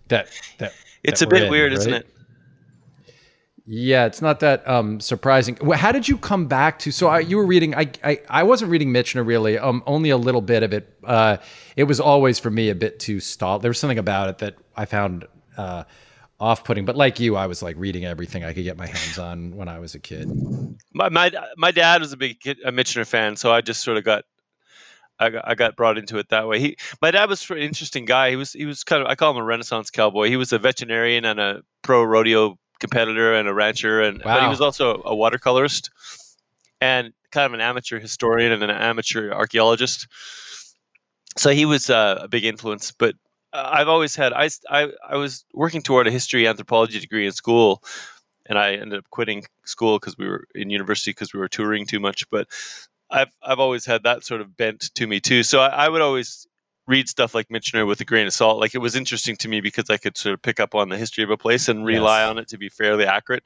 that 0.09 0.29
that 0.59 0.75
It's 1.03 1.21
that 1.21 1.27
a 1.27 1.31
bit 1.31 1.43
in, 1.45 1.51
weird, 1.51 1.73
isn't 1.73 1.95
it? 1.95 2.07
Yeah, 3.69 4.07
it's 4.07 4.23
not 4.23 4.41
that 4.41 4.67
um, 4.69 5.01
surprising. 5.01 5.57
How 5.75 5.91
did 5.91 6.07
you 6.07 6.19
come 6.19 6.47
back 6.47 6.79
to? 6.81 6.93
So 6.93 7.09
I, 7.09 7.19
you 7.19 7.37
were 7.37 7.47
reading. 7.47 7.75
I, 7.75 7.91
I 8.05 8.21
I 8.29 8.43
wasn't 8.45 8.71
reading 8.71 8.93
Michener 8.93 9.27
really. 9.27 9.59
Um, 9.59 9.83
only 9.87 10.11
a 10.11 10.17
little 10.17 10.41
bit 10.41 10.63
of 10.63 10.73
it. 10.73 10.89
Uh, 11.03 11.39
it 11.75 11.85
was 11.85 11.99
always 11.99 12.39
for 12.39 12.51
me 12.51 12.71
a 12.71 12.77
bit 12.77 13.01
too 13.01 13.19
stall. 13.19 13.59
There 13.59 13.69
was 13.71 13.79
something 13.81 13.99
about 13.99 14.29
it 14.29 14.39
that 14.39 14.55
I 14.77 14.85
found 14.85 15.27
uh, 15.57 15.83
off-putting. 16.39 16.85
But 16.85 16.95
like 16.95 17.19
you, 17.19 17.35
I 17.35 17.49
was 17.49 17.61
like 17.61 17.77
reading 17.77 18.05
everything 18.05 18.45
I 18.45 18.53
could 18.53 18.63
get 18.63 18.77
my 18.77 18.87
hands 18.87 19.19
on 19.19 19.57
when 19.57 19.69
I 19.69 19.81
was 19.81 19.97
a 19.97 19.99
kid. 19.99 20.31
My 20.95 21.09
my 21.09 21.33
my 21.57 21.73
dad 21.73 22.03
was 22.03 22.13
a 22.13 22.17
big 22.17 22.39
kid, 22.39 22.59
a 22.65 22.71
Michener 22.71 23.07
fan, 23.07 23.35
so 23.35 23.53
I 23.53 23.63
just 23.63 23.83
sort 23.83 23.97
of 23.97 24.05
got 24.05 24.25
I 25.19 25.31
got, 25.31 25.49
I 25.49 25.55
got 25.57 25.77
brought 25.77 25.99
into 25.99 26.19
it 26.19 26.29
that 26.29 26.47
way. 26.47 26.61
He 26.61 26.77
my 27.03 27.11
dad 27.11 27.29
was 27.29 27.51
an 27.51 27.59
interesting 27.59 28.05
guy. 28.05 28.31
He 28.31 28.37
was 28.37 28.53
he 28.53 28.65
was 28.65 28.85
kind 28.85 29.03
of 29.03 29.09
I 29.09 29.17
call 29.17 29.33
him 29.33 29.39
a 29.39 29.45
renaissance 29.45 29.91
cowboy. 29.91 30.29
He 30.29 30.37
was 30.37 30.53
a 30.53 30.59
veterinarian 30.61 31.25
and 31.25 31.41
a 31.41 31.63
pro 31.83 32.05
rodeo 32.05 32.59
competitor 32.79 33.35
and 33.35 33.49
a 33.49 33.55
rancher 33.55 34.01
and 34.01 34.23
but 34.23 34.43
he 34.43 34.49
was 34.49 34.61
also 34.61 35.03
a 35.03 35.15
watercolorist 35.15 35.91
and 36.81 37.13
kind 37.31 37.47
of 37.47 37.55
an 37.55 37.61
amateur 37.61 37.99
historian 37.99 38.53
and 38.53 38.63
an 38.63 38.71
amateur 38.71 39.33
archaeologist. 39.33 40.07
So 41.37 41.51
he 41.51 41.65
was 41.67 41.91
uh, 41.91 42.21
a 42.23 42.29
big 42.29 42.45
influence, 42.45 42.93
but 42.93 43.15
uh, 43.53 43.71
I've 43.73 43.89
always 43.89 44.15
had 44.15 44.33
I, 44.33 44.51
I 44.71 44.91
I 45.09 45.17
was 45.17 45.45
working 45.55 45.83
toward 45.83 46.07
a 46.07 46.11
history 46.11 46.47
anthropology 46.47 47.01
degree 47.01 47.27
in 47.27 47.33
school 47.33 47.83
and 48.49 48.59
I 48.59 48.75
ended 48.75 48.99
up 48.99 49.11
quitting 49.11 49.45
school 49.65 49.99
because 49.99 50.17
we 50.17 50.29
were 50.29 50.47
in 50.55 50.71
university 50.71 51.11
because 51.11 51.35
we 51.35 51.41
were 51.41 51.49
touring 51.49 51.87
too 51.87 52.01
much. 52.01 52.29
But 52.31 52.49
I've 53.11 53.31
I've 53.43 53.61
always 53.61 53.85
had 53.85 54.05
that 54.05 54.25
sort 54.25 54.41
of 54.41 54.57
bent 54.57 54.95
to 54.95 55.07
me 55.07 55.21
too. 55.21 55.43
So 55.43 55.61
I, 55.61 55.87
I 55.87 55.89
would 55.89 56.03
always 56.03 56.47
read 56.87 57.09
stuff 57.09 57.35
like 57.35 57.49
Michener 57.49 57.87
with 57.87 58.01
a 58.01 58.05
grain 58.05 58.27
of 58.27 58.33
salt. 58.33 58.61
Like 58.61 58.75
it 58.75 58.79
was 58.79 58.95
interesting 58.95 59.37
to 59.37 59.49
me 59.49 59.61
because 59.61 59.91
I 59.91 59.97
could 59.97 60.17
sort 60.17 60.35
of 60.35 60.43
pick 60.43 60.61
up 60.61 60.75
on 60.75 60.89
the 60.89 60.97
history 60.97 61.25
of 61.25 61.31
a 61.31 61.37
place 61.37 61.69
and 61.69 61.85
rely 61.85 62.21
Yes. 62.23 62.31
on 62.31 62.39
it 62.39 62.49
to 62.49 62.59
be 62.59 62.69
fairly 62.69 63.05
accurate. 63.05 63.43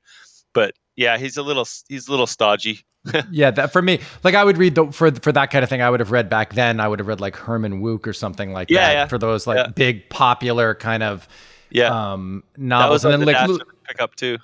But 0.52 0.74
yeah, 0.96 1.16
he's 1.18 1.36
a 1.36 1.42
little 1.42 1.66
he's 1.88 2.08
a 2.08 2.10
little 2.10 2.26
stodgy. 2.26 2.80
yeah, 3.30 3.50
that 3.52 3.72
for 3.72 3.80
me, 3.80 3.98
like 4.24 4.34
I 4.34 4.44
would 4.44 4.58
read 4.58 4.74
the 4.74 4.92
for 4.92 5.10
for 5.12 5.32
that 5.32 5.50
kind 5.50 5.62
of 5.62 5.70
thing. 5.70 5.80
I 5.80 5.88
would 5.88 6.00
have 6.00 6.10
read 6.10 6.28
back 6.28 6.52
then. 6.54 6.80
I 6.80 6.88
would 6.88 6.98
have 6.98 7.08
read 7.08 7.20
like 7.20 7.34
Herman 7.36 7.80
Wouk 7.80 8.06
or 8.06 8.12
something 8.12 8.52
like 8.52 8.68
Yeah, 8.70 8.80
that 8.88 8.92
yeah. 8.92 9.06
for 9.06 9.16
those 9.16 9.46
like 9.46 9.56
Yeah. 9.56 9.66
big 9.68 10.10
popular 10.10 10.74
kind 10.74 11.02
of 11.02 11.26
Yeah, 11.70 12.12
um, 12.12 12.42
novels. 12.58 13.04
and 13.06 13.14
then 13.14 13.24
like 13.24 13.36
to 13.46 13.64
pick 13.88 14.00
up 14.02 14.16
too. 14.16 14.36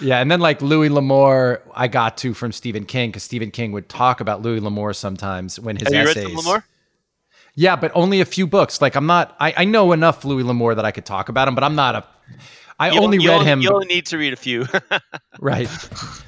Yeah, 0.00 0.18
and 0.20 0.30
then 0.30 0.40
like 0.40 0.60
Louis 0.60 0.88
L'Amour, 0.90 1.62
I 1.74 1.86
got 1.88 2.16
to 2.18 2.34
from 2.34 2.50
Stephen 2.52 2.84
King 2.84 3.10
because 3.10 3.22
Stephen 3.22 3.50
King 3.52 3.70
would 3.72 3.88
talk 3.88 4.20
about 4.20 4.42
Louis 4.42 4.60
L'Amour 4.60 4.92
sometimes 4.92 5.58
when 5.58 5.76
his 5.76 5.90
Have 5.92 6.08
essays. 6.08 6.46
Yeah, 7.56 7.76
but 7.76 7.92
only 7.94 8.20
a 8.20 8.24
few 8.24 8.46
books. 8.46 8.80
Like 8.80 8.96
I'm 8.96 9.06
not, 9.06 9.36
I, 9.38 9.54
I 9.58 9.64
know 9.64 9.92
enough 9.92 10.24
Louis 10.24 10.42
L'Amour 10.42 10.74
that 10.74 10.84
I 10.84 10.90
could 10.90 11.04
talk 11.06 11.28
about 11.28 11.46
him, 11.48 11.54
but 11.54 11.62
I'm 11.64 11.74
not 11.76 11.94
a. 11.94 12.04
I 12.80 12.90
You 12.90 13.00
only 13.00 13.18
read 13.24 13.42
him. 13.42 13.60
You 13.60 13.70
only 13.70 13.86
need 13.86 14.06
to 14.06 14.18
read 14.18 14.32
a 14.32 14.36
few. 14.36 14.66
right. 15.40 15.68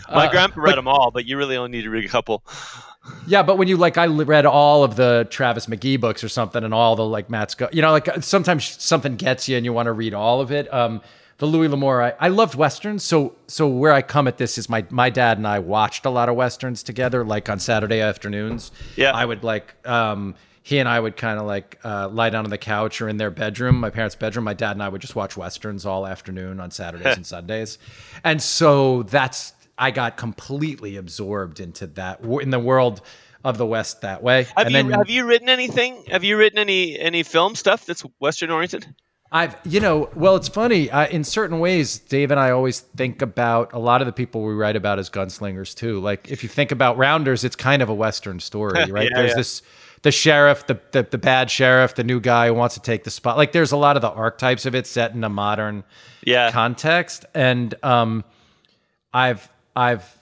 My 0.09 0.27
Uh, 0.27 0.31
grandpa 0.31 0.61
read 0.61 0.71
but- 0.73 0.77
them 0.77 0.87
all, 0.89 1.11
but 1.11 1.27
you 1.27 1.37
really 1.37 1.57
only 1.57 1.71
need 1.73 1.83
to 1.83 1.91
read 1.91 2.05
a 2.05 2.09
couple. 2.09 2.45
Yeah, 3.27 3.43
but 3.43 3.57
when 3.59 3.67
you 3.69 3.77
like, 3.77 3.99
I 3.99 4.07
read 4.07 4.47
all 4.47 4.85
of 4.85 4.95
the 4.97 5.27
Travis 5.31 5.67
McGee 5.67 6.01
books 6.01 6.23
or 6.25 6.29
something, 6.29 6.63
and 6.65 6.73
all 6.75 6.95
the 6.97 7.05
like 7.05 7.29
Matt 7.31 7.51
Scott. 7.53 7.75
You 7.75 7.83
know, 7.83 7.91
like 7.91 8.09
sometimes 8.23 8.65
something 8.83 9.17
gets 9.17 9.49
you, 9.49 9.57
and 9.57 9.65
you 9.65 9.73
want 9.73 9.87
to 9.87 9.93
read 9.93 10.15
all 10.15 10.41
of 10.41 10.51
it. 10.53 10.73
Um, 10.73 11.01
the 11.39 11.47
Louis 11.47 11.69
L'Amour, 11.69 12.03
I, 12.03 12.13
I 12.19 12.29
loved 12.29 12.55
westerns. 12.55 13.03
So, 13.05 13.35
so 13.47 13.67
where 13.69 13.93
I 13.93 14.01
come 14.03 14.27
at 14.27 14.39
this 14.39 14.57
is 14.59 14.69
my 14.69 14.85
my 14.91 15.11
dad 15.11 15.37
and 15.39 15.47
I 15.47 15.59
watched 15.59 16.07
a 16.07 16.11
lot 16.11 16.29
of 16.29 16.35
westerns 16.37 16.83
together, 16.83 17.25
like 17.25 17.49
on 17.49 17.59
Saturday 17.61 18.01
afternoons. 18.01 18.71
Yeah. 18.97 19.11
I 19.13 19.25
would 19.25 19.43
like. 19.45 19.75
Um, 19.87 20.35
he 20.67 20.81
and 20.81 20.89
I 20.89 20.99
would 20.99 21.17
kind 21.17 21.39
of 21.39 21.47
like 21.47 21.79
uh, 21.85 22.09
lie 22.09 22.29
down 22.29 22.43
on 22.43 22.51
the 22.51 22.59
couch 22.59 23.01
or 23.01 23.09
in 23.09 23.19
their 23.19 23.31
bedroom, 23.31 23.79
my 23.79 23.89
parents' 23.89 24.17
bedroom. 24.17 24.47
My 24.47 24.53
dad 24.53 24.73
and 24.73 24.83
I 24.83 24.89
would 24.89 25.01
just 25.01 25.15
watch 25.15 25.37
westerns 25.37 25.87
all 25.87 26.05
afternoon 26.05 26.59
on 26.59 26.73
Saturdays 26.73 27.17
and 27.17 27.25
Sundays, 27.35 27.79
and 28.25 28.43
so 28.43 29.05
that's 29.05 29.53
I 29.79 29.93
got 29.93 30.17
completely 30.17 30.97
absorbed 30.97 31.61
into 31.61 31.87
that 31.87 32.25
in 32.25 32.51
the 32.51 32.59
world 32.59 33.01
of 33.45 33.59
the 33.59 33.67
West 33.67 34.01
that 34.01 34.25
way. 34.25 34.49
Have 34.57 34.67
and 34.67 34.71
you 34.71 34.83
then 34.83 34.91
have 34.91 35.09
you 35.09 35.25
written 35.25 35.49
anything? 35.49 36.03
Have 36.09 36.25
you 36.25 36.37
written 36.37 36.59
any 36.59 36.99
any 36.99 37.23
film 37.23 37.55
stuff 37.55 37.87
that's 37.87 38.01
Western 38.19 38.51
oriented? 38.51 38.93
I've, 39.31 39.57
you 39.65 39.79
know, 39.79 40.11
well, 40.17 40.35
it's 40.35 40.49
funny. 40.49 40.91
I, 40.91 41.07
in 41.07 41.23
certain 41.23 41.61
ways, 41.61 41.99
Dave 41.99 42.33
and 42.33 42.41
I 42.41 42.51
always 42.51 42.81
think 42.81 43.23
about 43.23 43.73
a 43.73 43.79
lot 43.79 44.01
of 44.01 44.07
the 44.07 44.13
people 44.13 44.43
we 44.43 44.55
write 44.55 44.75
about 44.75 44.99
as 44.99 45.11
gunslingers 45.11 45.77
too. 45.77 46.01
Like 46.01 46.29
if 46.29 46.43
you 46.43 46.49
think 46.49 46.73
about 46.73 46.97
Rounders, 46.97 47.45
it's 47.45 47.55
kind 47.55 47.83
of 47.83 47.89
a 47.89 47.95
Western 47.95 48.41
story, 48.41 48.85
right? 48.91 49.09
Yeah, 49.13 49.17
there's 49.17 49.31
yeah. 49.31 49.37
this 49.37 49.63
the 50.03 50.13
sheriff, 50.13 50.67
the, 50.67 50.79
the 50.93 51.03
the 51.11 51.19
bad 51.19 51.51
sheriff, 51.51 51.95
the 51.95 52.05
new 52.05 52.21
guy 52.21 52.47
who 52.49 52.55
wants 52.55 52.75
to 52.75 52.81
take 52.81 53.05
the 53.05 53.11
spot. 53.11 53.37
Like 53.37 53.53
there's 53.53 53.73
a 53.73 53.77
lot 53.77 53.97
of 53.97 54.03
the 54.03 54.11
archetypes 54.11 54.67
of 54.67 54.75
it 54.75 54.87
set 54.87 55.13
in 55.15 55.25
a 55.25 55.29
modern 55.29 55.85
Yeah. 56.25 56.51
context, 56.53 57.25
and 57.35 57.75
um, 57.83 58.25
I've 59.13 59.49
I've 59.75 60.17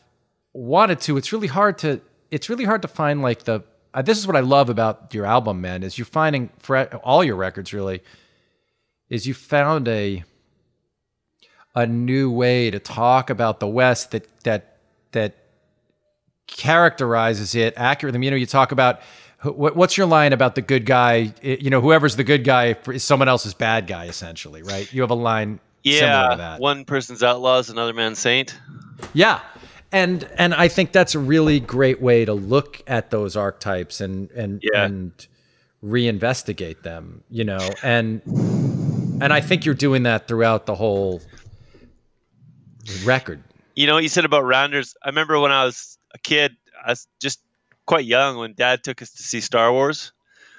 wanted 0.52 1.00
to. 1.02 1.16
It's 1.16 1.32
really 1.32 1.48
hard 1.48 1.78
to. 1.78 2.00
It's 2.30 2.48
really 2.48 2.64
hard 2.64 2.82
to 2.82 2.88
find 2.88 3.22
like 3.22 3.44
the. 3.44 3.62
Uh, 3.92 4.02
this 4.02 4.18
is 4.18 4.26
what 4.26 4.34
I 4.36 4.40
love 4.40 4.70
about 4.70 5.14
your 5.14 5.24
album, 5.26 5.60
man. 5.60 5.82
Is 5.82 5.98
you're 5.98 6.04
finding 6.04 6.50
for 6.58 6.84
all 7.04 7.22
your 7.22 7.36
records 7.36 7.72
really. 7.72 8.02
Is 9.10 9.26
you 9.26 9.34
found 9.34 9.86
a 9.88 10.24
a 11.76 11.86
new 11.86 12.30
way 12.30 12.70
to 12.70 12.78
talk 12.78 13.30
about 13.30 13.60
the 13.60 13.66
West 13.68 14.12
that 14.12 14.26
that 14.44 14.78
that 15.12 15.34
characterizes 16.46 17.54
it 17.54 17.74
accurately. 17.76 18.24
You 18.24 18.30
know, 18.30 18.36
you 18.36 18.46
talk 18.46 18.72
about 18.72 19.00
what's 19.44 19.96
your 19.96 20.06
line 20.06 20.32
about 20.32 20.54
the 20.54 20.62
good 20.62 20.86
guy? 20.86 21.32
You 21.42 21.70
know, 21.70 21.80
whoever's 21.80 22.16
the 22.16 22.24
good 22.24 22.44
guy 22.44 22.76
is 22.88 23.02
someone 23.04 23.28
else's 23.28 23.54
bad 23.54 23.86
guy, 23.86 24.06
essentially, 24.06 24.62
right? 24.62 24.90
You 24.92 25.02
have 25.02 25.10
a 25.10 25.14
line 25.14 25.60
similar 25.84 26.00
to 26.00 26.06
Yeah. 26.30 26.34
that. 26.36 26.60
One 26.60 26.84
person's 26.84 27.22
outlaw 27.22 27.58
is 27.58 27.70
another 27.70 27.92
man's 27.92 28.18
saint. 28.18 28.58
Yeah. 29.12 29.40
And 29.92 30.28
and 30.38 30.54
I 30.54 30.68
think 30.68 30.92
that's 30.92 31.14
a 31.14 31.18
really 31.18 31.60
great 31.60 32.00
way 32.00 32.24
to 32.24 32.32
look 32.34 32.82
at 32.86 33.10
those 33.10 33.36
archetypes 33.36 34.00
and 34.00 34.30
and 34.32 34.60
Yeah. 34.62 34.84
and 34.84 35.12
reinvestigate 35.84 36.82
them, 36.82 37.22
you 37.30 37.44
know. 37.44 37.70
And 37.82 38.22
and 39.20 39.32
I 39.32 39.40
think 39.40 39.64
you're 39.64 39.74
doing 39.74 40.02
that 40.04 40.26
throughout 40.26 40.66
the 40.66 40.74
whole 40.74 41.22
record. 43.04 43.42
You 43.76 43.86
know 43.86 43.94
what 43.94 44.02
you 44.02 44.08
said 44.08 44.24
about 44.24 44.42
rounders? 44.44 44.94
I 45.04 45.08
remember 45.08 45.38
when 45.38 45.52
I 45.52 45.64
was 45.64 45.98
a 46.14 46.18
kid, 46.18 46.56
I 46.84 46.90
was 46.90 47.06
just 47.20 47.40
quite 47.86 48.04
young 48.04 48.38
when 48.38 48.54
dad 48.54 48.82
took 48.82 49.02
us 49.02 49.10
to 49.12 49.22
see 49.22 49.40
Star 49.40 49.72
Wars. 49.72 50.12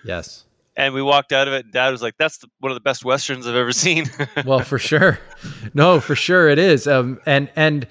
Yes. 0.04 0.44
And 0.78 0.94
we 0.94 1.02
walked 1.02 1.32
out 1.32 1.48
of 1.48 1.54
it, 1.54 1.66
and 1.66 1.74
dad 1.74 1.90
was 1.92 2.02
like, 2.02 2.16
That's 2.18 2.38
the, 2.40 2.48
one 2.60 2.72
of 2.72 2.76
the 2.76 2.82
best 2.82 3.06
westerns 3.06 3.48
I've 3.48 3.56
ever 3.56 3.72
seen. 3.72 4.06
Well, 4.46 4.60
for 4.60 4.78
sure. 4.78 5.20
No, 5.74 6.00
for 6.00 6.16
sure 6.16 6.50
it 6.50 6.60
is. 6.60 6.88
Um 6.88 7.20
and 7.26 7.50
and 7.56 7.88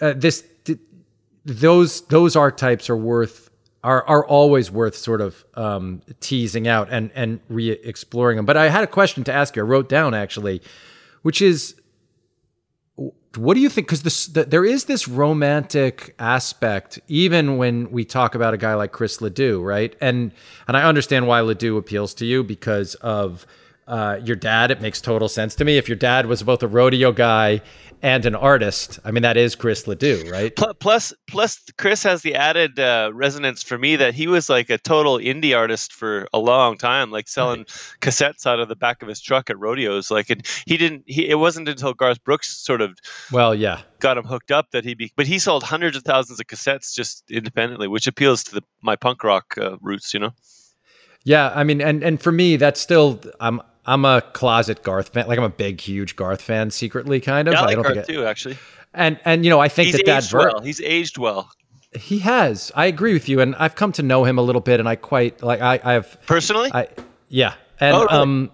uh, 0.00 0.14
this 0.16 0.44
th- 0.64 0.80
those 1.44 2.00
those 2.06 2.34
archetypes 2.34 2.88
are 2.90 2.96
worth 2.96 3.50
are 3.84 4.02
are 4.04 4.26
always 4.26 4.70
worth 4.70 4.96
sort 4.96 5.20
of 5.20 5.44
um, 5.54 6.02
teasing 6.20 6.68
out 6.68 6.88
and 6.90 7.10
and 7.14 7.40
re-exploring 7.48 8.36
them. 8.36 8.46
But 8.46 8.56
I 8.56 8.68
had 8.68 8.84
a 8.84 8.86
question 8.86 9.24
to 9.24 9.32
ask 9.32 9.56
you. 9.56 9.62
I 9.62 9.66
wrote 9.66 9.88
down 9.88 10.14
actually, 10.14 10.62
which 11.22 11.42
is, 11.42 11.74
what 13.36 13.54
do 13.54 13.60
you 13.60 13.68
think? 13.68 13.86
Because 13.88 14.32
the, 14.32 14.44
there 14.44 14.64
is 14.64 14.84
this 14.84 15.08
romantic 15.08 16.14
aspect, 16.18 17.00
even 17.08 17.56
when 17.56 17.90
we 17.90 18.04
talk 18.04 18.34
about 18.34 18.54
a 18.54 18.56
guy 18.56 18.74
like 18.74 18.92
Chris 18.92 19.20
Ledoux, 19.20 19.62
right? 19.62 19.94
And 20.00 20.32
and 20.68 20.76
I 20.76 20.82
understand 20.82 21.26
why 21.26 21.40
Ledoux 21.40 21.76
appeals 21.76 22.14
to 22.14 22.26
you 22.26 22.42
because 22.42 22.94
of 22.96 23.46
uh, 23.86 24.20
your 24.24 24.36
dad. 24.36 24.70
It 24.70 24.80
makes 24.80 25.00
total 25.00 25.28
sense 25.28 25.54
to 25.56 25.64
me. 25.64 25.76
If 25.78 25.88
your 25.88 25.96
dad 25.96 26.26
was 26.26 26.42
both 26.42 26.62
a 26.62 26.68
rodeo 26.68 27.12
guy 27.12 27.60
and 28.04 28.26
an 28.26 28.34
artist, 28.34 28.98
I 29.04 29.12
mean 29.12 29.22
that 29.22 29.36
is 29.36 29.54
Chris 29.54 29.86
Ledoux, 29.86 30.24
right? 30.30 30.52
plus, 30.80 31.12
Plus, 31.28 31.60
Chris 31.78 32.02
has 32.02 32.22
the 32.22 32.34
added 32.34 32.78
uh, 32.80 33.10
resonance 33.14 33.62
for 33.62 33.78
me 33.78 33.94
that 33.96 34.12
he 34.12 34.26
was 34.26 34.48
like 34.48 34.70
a 34.70 34.78
total 34.78 35.18
indie 35.18 35.56
artist 35.56 35.92
for 35.92 36.26
a 36.32 36.38
long 36.38 36.76
time, 36.76 37.10
like 37.10 37.28
selling 37.28 37.64
cassettes 38.00 38.44
out 38.44 38.58
of 38.60 38.68
the 38.68 38.76
back 38.76 39.02
of 39.02 39.08
his 39.08 39.20
truck 39.20 39.50
at 39.50 39.58
rodeos. 39.58 40.10
Like, 40.10 40.30
and 40.30 40.44
he 40.66 40.76
didn't. 40.76 41.04
He, 41.06 41.28
it 41.28 41.36
wasn't 41.36 41.68
until 41.68 41.94
Garth 41.94 42.22
Brooks 42.24 42.56
sort 42.56 42.80
of 42.80 42.98
Well, 43.30 43.54
yeah. 43.54 43.82
got 44.00 44.18
him 44.18 44.24
hooked 44.24 44.50
up 44.50 44.72
that 44.72 44.84
he. 44.84 44.94
Be, 44.94 45.12
but 45.16 45.26
he 45.26 45.38
sold 45.38 45.62
hundreds 45.62 45.96
of 45.96 46.02
thousands 46.02 46.40
of 46.40 46.46
cassettes 46.46 46.94
just 46.94 47.30
independently, 47.30 47.86
which 47.88 48.06
appeals 48.06 48.42
to 48.44 48.54
the, 48.56 48.62
my 48.82 48.96
punk 48.96 49.22
rock 49.22 49.54
uh, 49.58 49.76
roots. 49.80 50.12
You 50.12 50.20
know. 50.20 50.30
Yeah, 51.24 51.52
I 51.54 51.62
mean, 51.62 51.80
and 51.80 52.02
and 52.02 52.20
for 52.20 52.32
me, 52.32 52.56
that's 52.56 52.80
still 52.80 53.20
I'm 53.38 53.60
I'm 53.84 54.04
a 54.04 54.20
closet 54.20 54.82
Garth 54.82 55.08
fan. 55.10 55.26
Like 55.26 55.38
I'm 55.38 55.44
a 55.44 55.48
big, 55.50 55.80
huge 55.80 56.14
Garth 56.16 56.40
fan, 56.42 56.70
secretly, 56.70 57.20
kind 57.20 57.48
of. 57.48 57.54
Yeah, 57.54 57.60
I 57.62 57.64
like 57.66 57.74
don't 57.76 57.82
Garth 57.82 58.06
think 58.06 58.10
I- 58.10 58.12
too. 58.12 58.26
Actually, 58.26 58.58
and 58.94 59.18
and 59.24 59.44
you 59.44 59.50
know, 59.50 59.60
I 59.60 59.68
think 59.68 59.86
he's 59.86 59.96
that 59.96 60.06
that 60.06 60.24
ver- 60.24 60.38
well. 60.52 60.60
He's 60.60 60.80
aged 60.80 61.18
well. 61.18 61.50
he 61.98 62.20
has. 62.20 62.70
I 62.76 62.86
agree 62.86 63.12
with 63.12 63.28
you, 63.28 63.40
and 63.40 63.54
I've 63.56 63.74
come 63.74 63.92
to 63.92 64.02
know 64.02 64.24
him 64.24 64.38
a 64.38 64.42
little 64.42 64.60
bit, 64.60 64.78
and 64.80 64.88
I 64.88 64.96
quite 64.96 65.42
like 65.42 65.60
I 65.60 65.80
I've 65.82 66.16
Personally, 66.26 66.70
I 66.72 66.88
yeah, 67.28 67.54
and 67.80 67.96
Oh, 67.96 68.00
really? 68.04 68.12
um, 68.18 68.50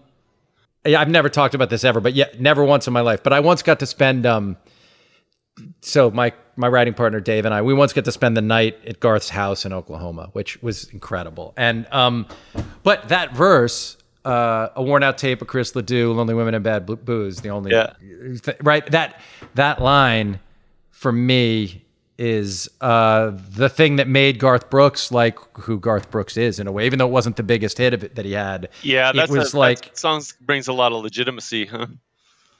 yeah, 0.86 1.00
I've 1.00 1.10
never 1.10 1.28
talked 1.28 1.54
about 1.54 1.68
this 1.70 1.84
ever, 1.84 2.00
but 2.00 2.14
yeah, 2.14 2.26
never 2.38 2.64
once 2.64 2.86
in 2.86 2.92
my 2.92 3.00
life. 3.02 3.22
But 3.22 3.32
I 3.34 3.40
once 3.40 3.62
got 3.62 3.80
to 3.80 3.86
spend 3.86 4.24
um, 4.24 4.56
so 5.82 6.10
my 6.10 6.32
my 6.56 6.68
writing 6.68 6.94
partner 6.94 7.20
Dave 7.20 7.44
and 7.44 7.54
I, 7.54 7.62
we 7.62 7.74
once 7.74 7.92
got 7.92 8.04
to 8.06 8.12
spend 8.12 8.36
the 8.36 8.42
night 8.42 8.78
at 8.86 8.98
Garth's 9.00 9.28
house 9.28 9.64
in 9.66 9.72
Oklahoma, 9.72 10.30
which 10.32 10.60
was 10.62 10.84
incredible. 10.90 11.52
And 11.56 11.86
um, 11.92 12.26
but 12.82 13.08
that 13.10 13.34
verse, 13.34 13.96
uh, 14.24 14.68
a 14.76 14.82
worn 14.82 15.02
out 15.02 15.18
tape 15.18 15.40
of 15.42 15.48
Chris 15.48 15.74
Ledoux, 15.76 16.12
"Lonely 16.12 16.34
Women 16.34 16.54
and 16.54 16.64
Bad 16.64 16.86
Booze," 17.04 17.40
the 17.40 17.48
only 17.50 17.70
Yeah. 17.72 17.92
th- 18.42 18.56
right 18.62 18.84
that 18.90 19.20
that 19.54 19.80
line 19.80 20.40
for 20.90 21.12
me 21.12 21.84
is 22.18 22.68
uh, 22.80 23.30
the 23.50 23.68
thing 23.68 23.94
that 23.96 24.08
made 24.08 24.40
Garth 24.40 24.70
Brooks 24.70 25.12
like 25.12 25.38
who 25.58 25.78
Garth 25.78 26.10
Brooks 26.10 26.36
is 26.36 26.58
in 26.58 26.66
a 26.66 26.72
way, 26.72 26.84
even 26.84 26.98
though 26.98 27.06
it 27.06 27.12
wasn't 27.12 27.36
the 27.36 27.44
biggest 27.44 27.78
hit 27.78 27.94
of 27.94 28.02
it 28.02 28.16
that 28.16 28.24
he 28.24 28.32
had. 28.32 28.68
yeah, 28.82 29.12
that's 29.12 29.30
it 29.30 29.38
was 29.38 29.54
a, 29.54 29.58
like 29.58 29.96
songs 29.96 30.34
brings 30.40 30.66
a 30.66 30.72
lot 30.72 30.90
of 30.92 31.02
legitimacy, 31.04 31.66
huh? 31.66 31.86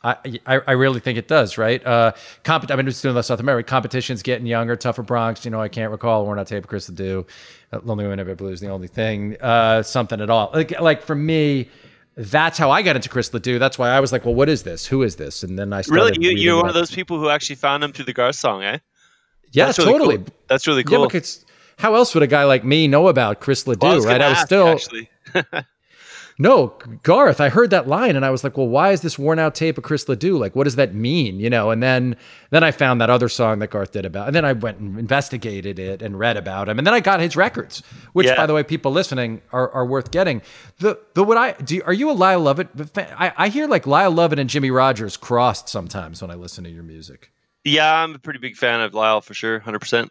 I, 0.03 0.61
I 0.66 0.72
really 0.72 1.01
think 1.01 1.18
it 1.18 1.26
does, 1.26 1.59
right? 1.59 1.84
Uh, 1.84 2.12
compet- 2.44 2.70
I've 2.70 2.76
been 2.76 2.86
just 2.86 3.03
doing 3.03 3.14
the 3.16 3.22
South 3.22 3.40
America 3.40 3.68
competition's 3.68 4.22
getting 4.22 4.46
younger, 4.46 4.76
tougher 4.76 5.03
Bronx. 5.03 5.44
You 5.44 5.51
know, 5.51 5.61
I 5.61 5.68
can't 5.68 5.90
recall. 5.90 6.24
We're 6.24 6.36
not 6.36 6.46
tape 6.46 6.66
Chris 6.68 6.86
to 6.86 6.92
do. 6.92 7.26
Uh, 7.72 7.80
Lonely 7.82 8.05
Women 8.05 8.20
Ever 8.20 8.34
Blue 8.36 8.51
is 8.51 8.61
the 8.61 8.68
only 8.68 8.86
thing. 8.88 9.36
Uh, 9.40 9.82
something 9.82 10.20
at 10.20 10.30
all. 10.30 10.51
Like 10.55 10.78
like 10.80 11.03
for 11.03 11.16
me, 11.16 11.68
that's 12.16 12.59
how 12.59 12.70
I 12.70 12.82
got 12.82 12.94
into 12.96 13.09
Chris 13.09 13.34
Ledoux. 13.34 13.59
That's 13.59 13.76
why 13.78 13.90
I 13.90 13.99
was 14.01 14.12
like, 14.12 14.24
well, 14.24 14.34
what 14.34 14.49
is 14.49 14.62
this? 14.62 14.86
Who 14.86 15.03
is 15.03 15.16
this? 15.16 15.42
And 15.42 15.59
then 15.59 15.72
I 15.72 15.82
started. 15.82 16.16
Really, 16.18 16.32
you, 16.34 16.38
you're 16.44 16.57
one 16.57 16.68
of 16.68 16.74
those 16.74 16.92
people 16.92 17.18
who 17.18 17.28
actually 17.28 17.57
found 17.57 17.82
him 17.82 17.92
through 17.92 18.05
the 18.07 18.12
Garth 18.12 18.36
song, 18.36 18.62
eh? 18.62 18.78
Yeah, 19.53 19.66
That's 19.66 19.78
really 19.78 19.92
totally. 19.92 20.16
cool. 20.18 20.26
That's 20.46 20.66
really 20.66 20.84
Yeah, 20.88 20.96
cool. 20.99 21.07
because 21.07 21.44
how 21.78 21.94
else 21.94 22.14
would 22.14 22.22
a 22.22 22.26
guy 22.28 22.44
like 22.44 22.64
me 22.64 22.86
know 22.86 23.09
about 23.09 23.40
Chris 23.40 23.66
Ledoux? 23.66 23.86
Well, 23.86 24.01
right? 24.05 24.20
I 24.22 24.28
was 24.28 24.38
ask, 24.38 24.46
still 24.46 24.68
actually. 24.68 25.11
no 26.39 26.68
Garth. 27.03 27.41
I 27.41 27.49
heard 27.49 27.70
that 27.70 27.89
line 27.89 28.14
and 28.14 28.24
I 28.24 28.30
was 28.30 28.45
like, 28.45 28.57
well, 28.57 28.68
why 28.68 28.93
is 28.93 29.01
this 29.01 29.18
worn 29.18 29.39
out 29.39 29.55
tape 29.57 29.76
of 29.76 29.84
Chris 29.84 30.09
Ledoux? 30.09 30.39
Like, 30.39 30.55
what 30.55 30.64
does 30.64 30.76
that 30.76 30.95
mean? 30.95 31.41
You 31.41 31.51
know? 31.51 31.70
And 31.70 31.82
then 31.82 32.16
then 32.51 32.62
I 32.62 32.70
found 32.70 33.01
that 33.01 33.11
other 33.11 33.28
song 33.28 33.59
that 33.59 33.70
Garth 33.70 33.91
did 33.93 34.05
about, 34.07 34.28
and 34.28 34.36
then 34.36 34.45
I 34.45 34.53
went 34.53 34.78
and 34.78 34.99
investigated 34.99 35.78
it 35.78 36.01
and 36.01 36.18
read 36.18 36.36
about 36.36 36.68
him, 36.68 36.78
and 36.78 36.86
then 36.86 36.95
I 36.95 37.01
got 37.01 37.20
his 37.20 37.36
records, 37.36 37.82
which, 38.12 38.26
Yeah. 38.28 38.36
by 38.36 38.47
the 38.47 38.55
way, 38.55 38.62
people 38.62 38.93
listening 38.93 39.43
are, 39.53 39.70
are 39.72 39.84
worth 39.84 40.11
getting. 40.11 40.41
The 40.78 40.99
the 41.14 41.24
what 41.24 41.36
I 41.36 41.53
do? 41.53 41.82
Are 41.84 41.93
you 41.93 42.11
a 42.11 42.12
Lyle 42.12 42.41
Lovett 42.41 42.68
fan? 42.95 43.12
I, 43.18 43.32
I 43.36 43.49
hear 43.49 43.66
like 43.66 43.86
Lyle 43.86 44.11
Lovett 44.12 44.39
and 44.39 44.49
Jimmy 44.49 44.70
Rogers 44.70 45.16
crossed 45.16 45.68
sometimes 45.68 46.22
when 46.22 46.30
I 46.30 46.34
listen 46.34 46.64
to 46.64 46.70
your 46.70 46.84
music. 46.84 47.32
Yeah, 47.64 47.93
I'm 48.03 48.14
a 48.14 48.18
pretty 48.18 48.39
big 48.39 48.57
fan 48.57 48.80
of 48.80 48.95
Lyle 48.95 49.20
for 49.20 49.34
sure, 49.34 49.59
hundred 49.59 49.80
percent. 49.80 50.11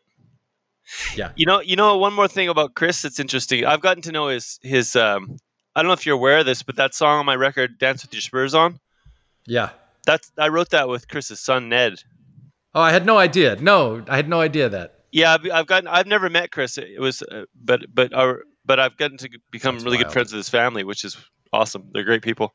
Yeah. 1.15 1.31
You 1.35 1.45
know, 1.45 1.59
you 1.61 1.75
know, 1.75 1.97
one 1.97 2.13
more 2.13 2.27
thing 2.27 2.49
about 2.49 2.75
Chris 2.75 3.01
that's 3.01 3.19
interesting. 3.19 3.65
I've 3.65 3.81
gotten 3.81 4.01
to 4.03 4.11
know 4.11 4.27
his 4.27 4.59
his. 4.61 4.95
Um, 4.95 5.37
I 5.77 5.81
don't 5.83 5.87
know 5.89 5.93
if 5.93 6.07
you're 6.07 6.15
aware 6.15 6.39
of 6.39 6.47
this, 6.47 6.63
but 6.63 6.75
that 6.77 6.95
song 6.95 7.19
on 7.19 7.25
my 7.27 7.35
record, 7.35 7.77
"Dance 7.77 8.01
with 8.01 8.11
Your 8.11 8.21
Spurs 8.21 8.55
On," 8.55 8.79
Yeah. 9.45 9.69
that's 10.07 10.31
I 10.39 10.47
wrote 10.47 10.71
that 10.71 10.89
with 10.89 11.07
Chris's 11.07 11.39
son 11.39 11.69
Ned. 11.69 12.01
Oh, 12.73 12.81
I 12.81 12.91
had 12.91 13.05
no 13.05 13.19
idea. 13.19 13.55
No, 13.57 14.03
I 14.09 14.15
had 14.15 14.27
no 14.27 14.41
idea 14.41 14.69
that. 14.69 14.95
Yeah, 15.11 15.35
I've, 15.35 15.45
I've 15.51 15.67
gotten. 15.67 15.87
I've 15.87 16.07
never 16.07 16.29
met 16.31 16.51
Chris. 16.51 16.79
It 16.79 16.99
was, 16.99 17.21
uh, 17.21 17.43
but 17.63 17.85
but 17.93 18.11
our, 18.13 18.41
but 18.65 18.79
I've 18.79 18.97
gotten 18.97 19.17
to 19.17 19.29
become 19.51 19.75
That's 19.75 19.85
really 19.85 19.97
good 19.99 20.11
friends 20.11 20.31
with 20.33 20.39
his 20.39 20.49
family, 20.49 20.83
which 20.83 21.03
is 21.05 21.15
awesome. 21.53 21.89
They're 21.93 22.03
great 22.03 22.23
people. 22.23 22.53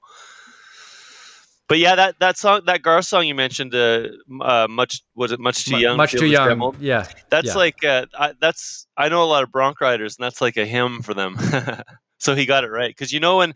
But 1.69 1.79
yeah, 1.79 1.95
that 1.95 2.19
that 2.19 2.37
song, 2.39 2.63
that 2.67 2.83
Garth 2.83 3.07
song 3.07 3.27
you 3.27 3.35
mentioned, 3.37 3.75
uh, 3.75 4.09
uh, 4.43 4.67
much 4.69 5.01
was 5.15 5.31
it 5.33 5.41
much 5.41 5.65
too 5.65 5.79
young? 5.79 5.97
Much 5.97 6.11
too 6.13 6.27
young. 6.27 6.75
Yeah. 6.81 7.07
That's 7.31 7.47
Yeah. 7.47 7.55
like 7.55 7.85
uh, 7.85 8.07
I, 8.19 8.33
that's 8.41 8.87
I 8.97 9.09
know 9.09 9.23
a 9.23 9.31
lot 9.31 9.43
of 9.45 9.51
Bronc 9.53 9.81
riders, 9.81 10.17
and 10.19 10.25
that's 10.25 10.41
like 10.41 10.57
a 10.57 10.67
hymn 10.67 11.03
for 11.03 11.15
them. 11.15 11.37
so 12.23 12.35
he 12.35 12.47
got 12.47 12.65
it 12.65 12.71
right 12.71 12.91
because 12.91 13.13
you 13.13 13.21
know 13.21 13.39
when 13.39 13.53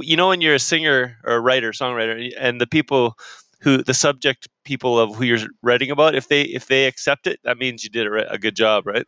you 0.00 0.16
know 0.16 0.28
when 0.28 0.40
you're 0.40 0.54
a 0.54 0.58
singer 0.58 1.18
or 1.24 1.34
a 1.34 1.40
writer, 1.40 1.72
songwriter, 1.72 2.32
and 2.38 2.60
the 2.60 2.66
people 2.66 3.16
who 3.60 3.82
the 3.82 3.94
subject 3.94 4.48
people 4.64 4.98
of 4.98 5.16
who 5.16 5.24
you're 5.24 5.38
writing 5.62 5.90
about, 5.90 6.14
if 6.14 6.28
they 6.28 6.42
if 6.42 6.66
they 6.66 6.86
accept 6.86 7.26
it, 7.26 7.40
that 7.44 7.58
means 7.58 7.82
you 7.82 7.90
did 7.90 8.06
a, 8.06 8.32
a 8.32 8.38
good 8.38 8.54
job, 8.54 8.86
right? 8.86 9.06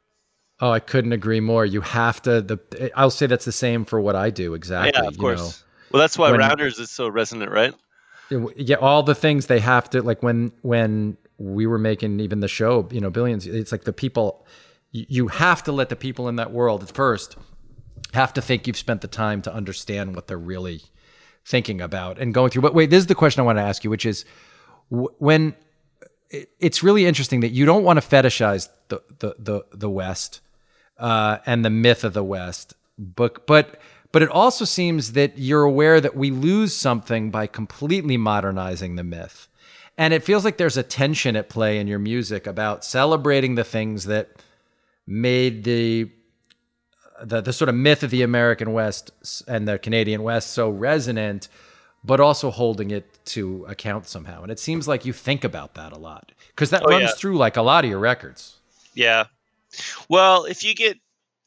Oh, 0.58 0.70
I 0.70 0.80
couldn't 0.80 1.12
agree 1.12 1.40
more. 1.40 1.66
You 1.66 1.82
have 1.82 2.20
to. 2.22 2.40
The 2.40 2.58
eh, 2.78 2.88
I'll 2.96 3.10
say 3.10 3.26
that's 3.26 3.44
the 3.44 3.52
same 3.52 3.84
for 3.84 4.00
what 4.00 4.16
I 4.16 4.30
do. 4.30 4.54
Exactly. 4.54 4.92
yeah, 5.00 5.08
of 5.08 5.18
course. 5.18 5.64
Well, 5.92 6.00
that's 6.00 6.18
why 6.18 6.30
when- 6.30 6.40
Rounders 6.40 6.78
is 6.78 6.90
so 6.90 7.08
resonant, 7.08 7.52
right? 7.52 7.74
yeah, 8.56 8.74
all 8.76 9.04
the 9.04 9.14
things 9.14 9.46
they 9.46 9.60
have 9.60 9.88
to 9.90 10.02
like 10.02 10.20
when 10.20 10.50
when 10.62 11.16
we 11.38 11.66
were 11.66 11.78
making 11.78 12.18
even 12.18 12.40
the 12.40 12.48
show, 12.48 12.88
you 12.90 13.00
know, 13.00 13.10
billions. 13.10 13.46
It's 13.46 13.70
like 13.70 13.84
the 13.84 13.92
people. 13.92 14.46
You 14.90 15.06
you 15.08 15.28
have 15.28 15.62
to 15.64 15.72
let 15.72 15.90
the 15.90 15.96
people 15.96 16.28
in 16.28 16.36
that 16.36 16.50
world 16.50 16.82
at 16.82 16.90
first 16.90 17.36
have 18.14 18.32
to 18.34 18.42
think 18.42 18.66
you've 18.66 18.76
spent 18.76 19.00
the 19.00 19.08
time 19.08 19.42
to 19.42 19.52
understand 19.52 20.14
what 20.14 20.26
they're 20.26 20.38
really 20.38 20.82
thinking 21.44 21.80
about 21.80 22.18
and 22.18 22.34
going 22.34 22.50
through. 22.50 22.62
But 22.62 22.74
wait, 22.74 22.90
this 22.90 22.98
is 22.98 23.06
the 23.06 23.14
question 23.14 23.40
I 23.40 23.44
want 23.44 23.58
to 23.58 23.62
ask 23.62 23.84
you, 23.84 23.90
which 23.90 24.06
is 24.06 24.24
when 24.90 25.54
it's 26.60 26.82
really 26.82 27.06
interesting 27.06 27.40
that 27.40 27.50
you 27.50 27.64
don't 27.64 27.84
want 27.84 28.00
to 28.00 28.06
fetishize 28.06 28.68
the 28.88 29.02
the 29.18 29.34
the, 29.38 29.64
the 29.72 29.90
West 29.90 30.40
uh, 30.98 31.38
and 31.46 31.64
the 31.64 31.70
myth 31.70 32.04
of 32.04 32.12
the 32.12 32.24
West, 32.24 32.74
but 32.98 33.46
but 33.46 33.80
but 34.12 34.22
it 34.22 34.30
also 34.30 34.64
seems 34.64 35.12
that 35.12 35.38
you're 35.38 35.64
aware 35.64 36.00
that 36.00 36.16
we 36.16 36.30
lose 36.30 36.74
something 36.74 37.30
by 37.30 37.46
completely 37.46 38.16
modernizing 38.16 38.96
the 38.96 39.04
myth. 39.04 39.48
And 39.98 40.12
it 40.12 40.22
feels 40.24 40.44
like 40.44 40.58
there's 40.58 40.76
a 40.76 40.82
tension 40.82 41.36
at 41.36 41.48
play 41.48 41.78
in 41.78 41.86
your 41.86 41.98
music 41.98 42.46
about 42.46 42.84
celebrating 42.84 43.54
the 43.54 43.64
things 43.64 44.04
that 44.04 44.30
made 45.06 45.64
the 45.64 46.10
the, 47.22 47.40
the 47.40 47.52
sort 47.52 47.68
of 47.68 47.74
myth 47.74 48.02
of 48.02 48.10
the 48.10 48.22
American 48.22 48.72
West 48.72 49.10
and 49.48 49.66
the 49.66 49.78
Canadian 49.78 50.22
West 50.22 50.50
so 50.50 50.68
resonant, 50.68 51.48
but 52.04 52.20
also 52.20 52.50
holding 52.50 52.90
it 52.90 53.24
to 53.26 53.64
account 53.68 54.06
somehow. 54.06 54.42
And 54.42 54.52
it 54.52 54.58
seems 54.58 54.86
like 54.86 55.04
you 55.04 55.12
think 55.12 55.44
about 55.44 55.74
that 55.74 55.92
a 55.92 55.98
lot 55.98 56.32
because 56.48 56.70
that 56.70 56.82
oh, 56.84 56.90
runs 56.90 57.02
yeah. 57.02 57.14
through 57.16 57.36
like 57.38 57.56
a 57.56 57.62
lot 57.62 57.84
of 57.84 57.90
your 57.90 57.98
records. 57.98 58.56
Yeah. 58.94 59.24
Well, 60.08 60.44
if 60.44 60.64
you 60.64 60.74
get, 60.74 60.98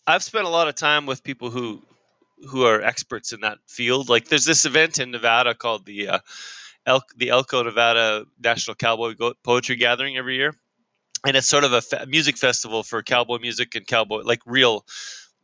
I've 0.06 0.24
spent 0.24 0.46
a 0.46 0.50
lot 0.50 0.68
of 0.68 0.76
time 0.76 1.06
with 1.06 1.24
people 1.24 1.50
who 1.50 1.82
who 2.48 2.64
are 2.64 2.82
experts 2.82 3.34
in 3.34 3.42
that 3.42 3.58
field. 3.68 4.10
Like, 4.10 4.30
there's 4.30 4.46
this 4.46 4.66
event 4.66 5.00
in 5.00 5.12
Nevada 5.12 5.54
called 5.54 5.86
the 5.86 6.08
uh, 6.08 6.20
El- 6.86 7.04
the 7.18 7.30
Elko 7.30 7.64
Nevada 7.64 8.26
National 8.42 8.76
Cowboy 8.76 9.14
Poetry 9.44 9.76
Gathering 9.76 10.18
every 10.18 10.36
year, 10.36 10.56
and 11.26 11.36
it's 11.36 11.48
sort 11.48 11.64
of 11.64 11.74
a 11.74 11.82
fe- 11.82 12.06
music 12.08 12.38
festival 12.38 12.84
for 12.84 13.04
cowboy 13.04 13.40
music 13.40 13.76
and 13.76 13.86
cowboy 13.86 14.22
like 14.22 14.42
real 14.46 14.86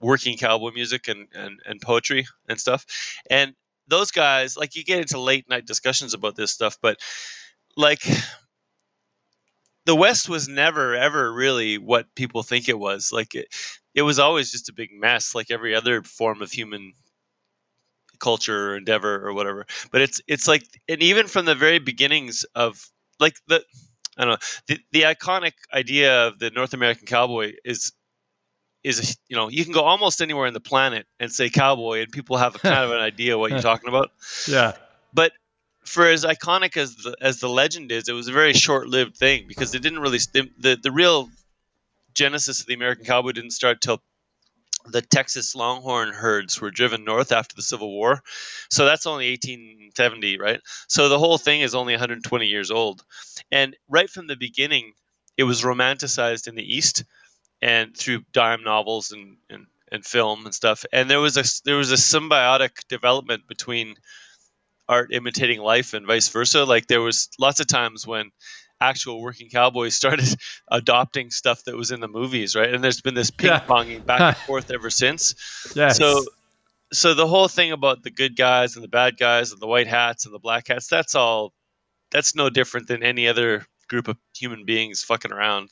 working 0.01 0.37
cowboy 0.37 0.71
music 0.71 1.07
and, 1.07 1.27
and 1.33 1.59
and 1.65 1.81
poetry 1.81 2.25
and 2.49 2.59
stuff. 2.59 2.85
And 3.29 3.55
those 3.87 4.11
guys, 4.11 4.57
like, 4.57 4.75
you 4.75 4.83
get 4.83 4.99
into 4.99 5.19
late 5.19 5.49
night 5.49 5.65
discussions 5.65 6.13
about 6.13 6.35
this 6.35 6.51
stuff, 6.51 6.77
but 6.81 6.99
like 7.77 8.01
the 9.85 9.95
West 9.95 10.27
was 10.29 10.47
never 10.47 10.95
ever 10.95 11.31
really 11.31 11.77
what 11.77 12.13
people 12.15 12.43
think 12.43 12.67
it 12.69 12.79
was. 12.79 13.11
Like 13.11 13.35
it, 13.35 13.47
it 13.93 14.01
was 14.01 14.19
always 14.19 14.51
just 14.51 14.69
a 14.69 14.73
big 14.73 14.89
mess, 14.91 15.35
like 15.35 15.51
every 15.51 15.75
other 15.75 16.01
form 16.03 16.41
of 16.41 16.51
human 16.51 16.93
culture 18.19 18.71
or 18.71 18.77
endeavor 18.77 19.25
or 19.25 19.33
whatever. 19.33 19.65
But 19.91 20.01
it's 20.01 20.21
it's 20.27 20.47
like, 20.47 20.63
and 20.87 21.01
even 21.01 21.27
from 21.27 21.45
the 21.45 21.55
very 21.55 21.79
beginnings 21.79 22.45
of 22.55 22.89
like 23.19 23.35
the 23.47 23.63
I 24.17 24.25
don't 24.25 24.31
know 24.33 24.47
the 24.67 24.79
the 24.91 25.01
iconic 25.03 25.53
idea 25.73 26.27
of 26.27 26.39
the 26.39 26.49
North 26.51 26.73
American 26.73 27.05
cowboy 27.05 27.53
is 27.63 27.91
is 28.85 29.17
you 29.27 29.35
know 29.35 29.49
you 29.49 29.63
can 29.63 29.73
go 29.73 29.81
almost 29.81 30.21
anywhere 30.21 30.45
in 30.45 30.53
the 30.53 30.59
planet 30.59 31.07
and 31.19 31.31
say 31.31 31.49
cowboy 31.49 32.01
and 32.01 32.11
people 32.11 32.37
have 32.37 32.55
a 32.55 32.59
kind 32.59 32.83
of 32.83 32.91
an 32.91 32.99
idea 33.11 33.37
what 33.37 33.51
you're 33.51 33.61
talking 33.61 33.89
about. 33.89 34.11
Yeah. 34.47 34.73
But 35.13 35.31
for 35.83 36.07
as 36.07 36.23
iconic 36.23 36.77
as 36.77 36.95
the 36.95 37.15
as 37.19 37.39
the 37.39 37.49
legend 37.49 37.91
is, 37.91 38.07
it 38.07 38.13
was 38.13 38.27
a 38.27 38.31
very 38.31 38.53
short-lived 38.53 39.17
thing 39.17 39.45
because 39.47 39.73
it 39.73 39.81
didn't 39.81 39.99
really 39.99 40.19
the 40.33 40.49
the, 40.59 40.77
the 40.81 40.91
real 40.91 41.29
genesis 42.13 42.61
of 42.61 42.67
the 42.67 42.75
American 42.75 43.05
cowboy 43.05 43.31
didn't 43.31 43.51
start 43.51 43.81
till 43.81 44.01
the 44.87 45.01
Texas 45.01 45.55
Longhorn 45.55 46.13
herds 46.13 46.61
were 46.61 46.69
driven 46.69 47.03
north 47.03 47.31
after 47.31 47.55
the 47.55 47.63
Civil 47.63 47.91
War. 47.91 48.21
So 48.69 48.85
that's 48.85 49.07
only 49.07 49.31
1870, 49.31 50.37
right? 50.37 50.61
So 50.87 51.09
the 51.09 51.17
whole 51.17 51.39
thing 51.39 51.61
is 51.61 51.73
only 51.73 51.93
120 51.93 52.45
years 52.45 52.69
old. 52.69 53.03
And 53.51 53.75
right 53.89 54.09
from 54.09 54.27
the 54.27 54.35
beginning, 54.35 54.93
it 55.37 55.43
was 55.43 55.63
romanticized 55.63 56.47
in 56.47 56.53
the 56.53 56.75
East 56.75 57.03
and 57.65 57.97
through 57.97 58.21
dime 58.31 58.63
novels 58.63 59.11
and, 59.11 59.37
and, 59.49 59.65
and 59.91 60.05
film 60.05 60.45
and 60.45 60.53
stuff. 60.53 60.85
And 60.93 61.09
there 61.09 61.19
was 61.19 61.35
a 61.35 61.43
there 61.65 61.77
was 61.77 61.91
a 61.91 61.95
symbiotic 61.95 62.87
development 62.89 63.47
between 63.47 63.95
art 64.87 65.11
imitating 65.11 65.59
life 65.61 65.95
and 65.95 66.05
vice 66.05 66.27
versa. 66.27 66.63
Like 66.63 66.85
there 66.85 67.01
was 67.01 67.27
lots 67.39 67.59
of 67.59 67.65
times 67.65 68.05
when 68.05 68.29
actual 68.79 69.19
working 69.19 69.49
cowboys 69.49 69.95
started 70.03 70.27
adopting 70.69 71.31
stuff 71.31 71.63
that 71.63 71.75
was 71.75 71.89
in 71.89 72.01
the 72.01 72.07
movies, 72.07 72.55
right? 72.55 72.71
And 72.71 72.83
there's 72.83 73.01
been 73.01 73.15
this 73.15 73.31
ping 73.31 73.49
ponging 73.49 74.05
back 74.05 74.21
and 74.21 74.37
forth 74.45 74.69
ever 74.69 74.91
since. 74.91 75.33
Yes. 75.75 75.97
So 75.97 76.23
so 76.93 77.15
the 77.15 77.27
whole 77.27 77.47
thing 77.47 77.71
about 77.71 78.03
the 78.03 78.11
good 78.11 78.35
guys 78.35 78.75
and 78.75 78.83
the 78.83 78.89
bad 78.89 79.17
guys 79.17 79.51
and 79.51 79.59
the 79.59 79.67
white 79.67 79.87
hats 79.87 80.27
and 80.27 80.35
the 80.35 80.39
black 80.39 80.67
hats, 80.67 80.87
that's 80.87 81.15
all 81.15 81.51
that's 82.11 82.35
no 82.35 82.51
different 82.51 82.87
than 82.87 83.01
any 83.01 83.27
other 83.27 83.65
group 83.89 84.07
of 84.07 84.17
human 84.37 84.65
beings 84.65 85.01
fucking 85.01 85.31
around. 85.31 85.69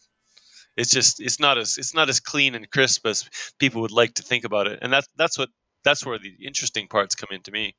It's 0.75 0.89
just 0.89 1.19
it's 1.21 1.39
not 1.39 1.57
as 1.57 1.77
it's 1.77 1.93
not 1.93 2.09
as 2.09 2.19
clean 2.19 2.55
and 2.55 2.69
crisp 2.69 3.05
as 3.05 3.29
people 3.59 3.81
would 3.81 3.91
like 3.91 4.15
to 4.15 4.23
think 4.23 4.43
about 4.43 4.67
it. 4.67 4.79
And 4.81 4.91
that's 4.91 5.07
that's 5.17 5.37
what 5.37 5.49
that's 5.83 6.05
where 6.05 6.17
the 6.17 6.33
interesting 6.43 6.87
parts 6.87 7.15
come 7.15 7.29
into 7.31 7.51
me. 7.51 7.75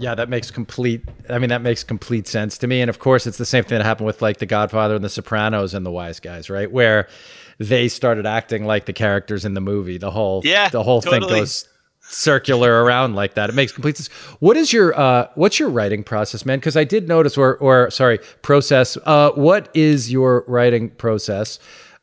Yeah, 0.00 0.14
that 0.14 0.28
makes 0.28 0.50
complete. 0.50 1.02
I 1.28 1.38
mean, 1.38 1.50
that 1.50 1.60
makes 1.60 1.82
complete 1.82 2.28
sense 2.28 2.56
to 2.58 2.68
me. 2.68 2.80
And 2.80 2.88
of 2.88 3.00
course, 3.00 3.26
it's 3.26 3.36
the 3.36 3.44
same 3.44 3.64
thing 3.64 3.78
that 3.78 3.84
happened 3.84 4.06
with 4.06 4.22
like 4.22 4.38
The 4.38 4.46
Godfather 4.46 4.94
and 4.94 5.04
The 5.04 5.08
Sopranos 5.08 5.74
and 5.74 5.84
The 5.84 5.90
Wise 5.90 6.20
Guys, 6.20 6.48
right? 6.48 6.70
Where 6.70 7.08
they 7.58 7.88
started 7.88 8.24
acting 8.24 8.64
like 8.64 8.86
the 8.86 8.92
characters 8.92 9.44
in 9.44 9.54
the 9.54 9.60
movie. 9.60 9.98
The 9.98 10.12
whole 10.12 10.42
yeah, 10.44 10.68
the 10.68 10.84
whole 10.84 11.02
totally. 11.02 11.28
thing 11.28 11.38
goes 11.40 11.68
circular 12.08 12.82
around 12.84 13.14
like 13.14 13.34
that. 13.34 13.50
It 13.50 13.54
makes 13.54 13.72
complete 13.72 13.96
sense. 13.96 14.08
What 14.40 14.56
is 14.56 14.72
your 14.72 14.98
uh, 14.98 15.28
what's 15.34 15.58
your 15.58 15.68
writing 15.68 16.02
process, 16.02 16.44
man? 16.44 16.58
Because 16.58 16.76
I 16.76 16.84
did 16.84 17.08
notice, 17.08 17.36
or 17.36 17.56
or 17.56 17.90
sorry, 17.90 18.18
process. 18.42 18.96
Uh, 19.04 19.30
what 19.32 19.68
is 19.74 20.10
your 20.10 20.44
writing 20.46 20.90
process? 20.90 21.58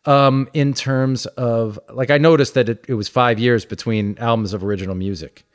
Um, 0.06 0.48
in 0.54 0.74
terms 0.76 1.26
of 1.26 1.80
like, 1.92 2.12
I 2.12 2.20
noticed 2.20 2.54
that 2.54 2.70
it, 2.70 2.86
it 2.88 2.94
was 2.94 3.08
five 3.08 3.40
years 3.40 3.66
between 3.66 4.16
albums 4.20 4.54
of 4.54 4.64
original 4.64 4.94
music, 4.94 5.46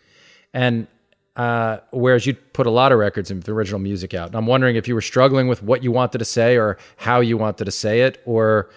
and 0.52 0.88
uh, 1.36 1.78
whereas 1.92 2.26
you 2.26 2.34
put 2.34 2.66
a 2.66 2.70
lot 2.70 2.90
of 2.90 2.98
records 2.98 3.30
of 3.30 3.48
original 3.48 3.78
music 3.78 4.12
out. 4.12 4.26
And 4.26 4.36
I'm 4.36 4.46
wondering 4.46 4.74
if 4.74 4.88
you 4.88 4.94
were 4.96 5.02
struggling 5.02 5.46
with 5.46 5.62
what 5.62 5.84
you 5.84 5.92
wanted 5.92 6.18
to 6.18 6.24
say 6.24 6.56
or 6.56 6.78
how 6.96 7.20
you 7.20 7.38
wanted 7.38 7.64
to 7.64 7.70
say 7.70 8.00
it, 8.00 8.20
or 8.24 8.70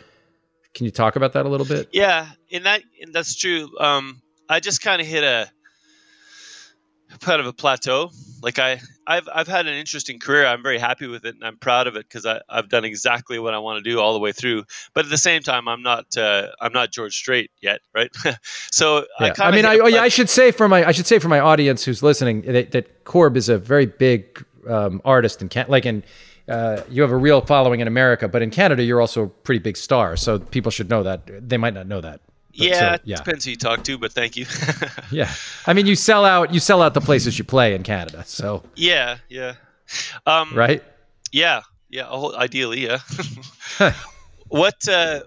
can 0.75 0.85
you 0.85 0.91
talk 0.91 1.15
about 1.15 1.33
that 1.33 1.47
a 1.47 1.49
little 1.49 1.65
bit? 1.65 1.89
Yeah, 1.91 2.27
in 2.49 2.63
that 2.63 2.83
that's 3.11 3.35
true. 3.35 3.69
Um, 3.79 4.21
I 4.49 4.59
just 4.59 4.81
kind 4.83 5.01
of 5.01 5.07
hit 5.07 5.23
a 5.23 5.49
kind 7.19 7.39
of 7.39 7.47
a 7.47 7.53
plateau. 7.53 8.11
Like 8.41 8.59
I, 8.59 8.81
I've 9.07 9.27
I've 9.33 9.47
had 9.47 9.67
an 9.67 9.73
interesting 9.73 10.19
career. 10.19 10.45
I'm 10.45 10.61
very 10.61 10.77
happy 10.77 11.07
with 11.07 11.25
it, 11.25 11.35
and 11.35 11.43
I'm 11.43 11.57
proud 11.57 11.87
of 11.87 11.95
it 11.95 12.07
because 12.07 12.25
I've 12.49 12.69
done 12.69 12.83
exactly 12.83 13.39
what 13.39 13.53
I 13.53 13.59
want 13.59 13.83
to 13.83 13.89
do 13.89 13.99
all 13.99 14.13
the 14.13 14.19
way 14.19 14.31
through. 14.31 14.65
But 14.93 15.05
at 15.05 15.11
the 15.11 15.17
same 15.17 15.41
time, 15.41 15.67
I'm 15.67 15.81
not 15.81 16.17
uh, 16.17 16.47
I'm 16.59 16.73
not 16.73 16.91
George 16.91 17.15
Strait 17.15 17.51
yet, 17.61 17.81
right? 17.95 18.11
so 18.71 19.05
yeah. 19.19 19.33
I, 19.39 19.47
I 19.47 19.51
mean, 19.51 19.65
I, 19.65 19.79
oh, 19.79 19.87
yeah, 19.87 20.01
I 20.01 20.09
should 20.09 20.29
say 20.29 20.51
for 20.51 20.67
my 20.67 20.85
I 20.85 20.91
should 20.91 21.07
say 21.07 21.19
for 21.19 21.29
my 21.29 21.39
audience 21.39 21.85
who's 21.85 22.03
listening 22.03 22.41
that, 22.41 22.71
that 22.71 23.05
Corb 23.05 23.37
is 23.37 23.47
a 23.49 23.57
very 23.57 23.85
big 23.85 24.43
um, 24.67 25.01
artist 25.05 25.41
in 25.41 25.49
can 25.49 25.65
like 25.69 25.85
in. 25.85 26.03
Uh, 26.45 26.81
you 26.89 27.01
have 27.01 27.11
a 27.11 27.15
real 27.15 27.39
following 27.39 27.79
in 27.79 27.87
America, 27.87 28.27
but 28.27 28.41
in 28.41 28.49
Canada, 28.49 28.83
you're 28.83 28.99
also 28.99 29.23
a 29.23 29.27
pretty 29.29 29.59
big 29.59 29.77
star. 29.77 30.17
So 30.17 30.39
people 30.39 30.71
should 30.71 30.89
know 30.89 31.01
that. 31.03 31.47
They 31.47 31.55
might 31.55 31.73
not 31.73 31.87
know 31.87 32.01
that. 32.01 32.19
But 32.57 32.67
yeah, 32.67 32.95
so, 32.95 33.01
yeah, 33.05 33.15
depends 33.15 33.45
who 33.45 33.51
you 33.51 33.57
talk 33.57 33.83
to, 33.83 33.97
but 33.97 34.11
thank 34.11 34.35
you. 34.35 34.45
yeah, 35.11 35.31
I 35.65 35.73
mean, 35.73 35.87
you 35.87 35.95
sell 35.95 36.23
out. 36.23 36.53
You 36.53 36.59
sell 36.59 36.83
out 36.83 36.93
the 36.93 37.01
places 37.01 37.37
you 37.39 37.43
play 37.43 37.73
in 37.73 37.81
Canada. 37.81 38.23
So 38.27 38.63
yeah, 38.75 39.17
yeah, 39.27 39.55
um, 40.27 40.53
right. 40.53 40.83
Yeah, 41.31 41.61
yeah. 41.89 42.09
Ideally, 42.11 42.81
yeah. 42.81 42.99
what? 44.49 44.87
Uh, 44.87 45.21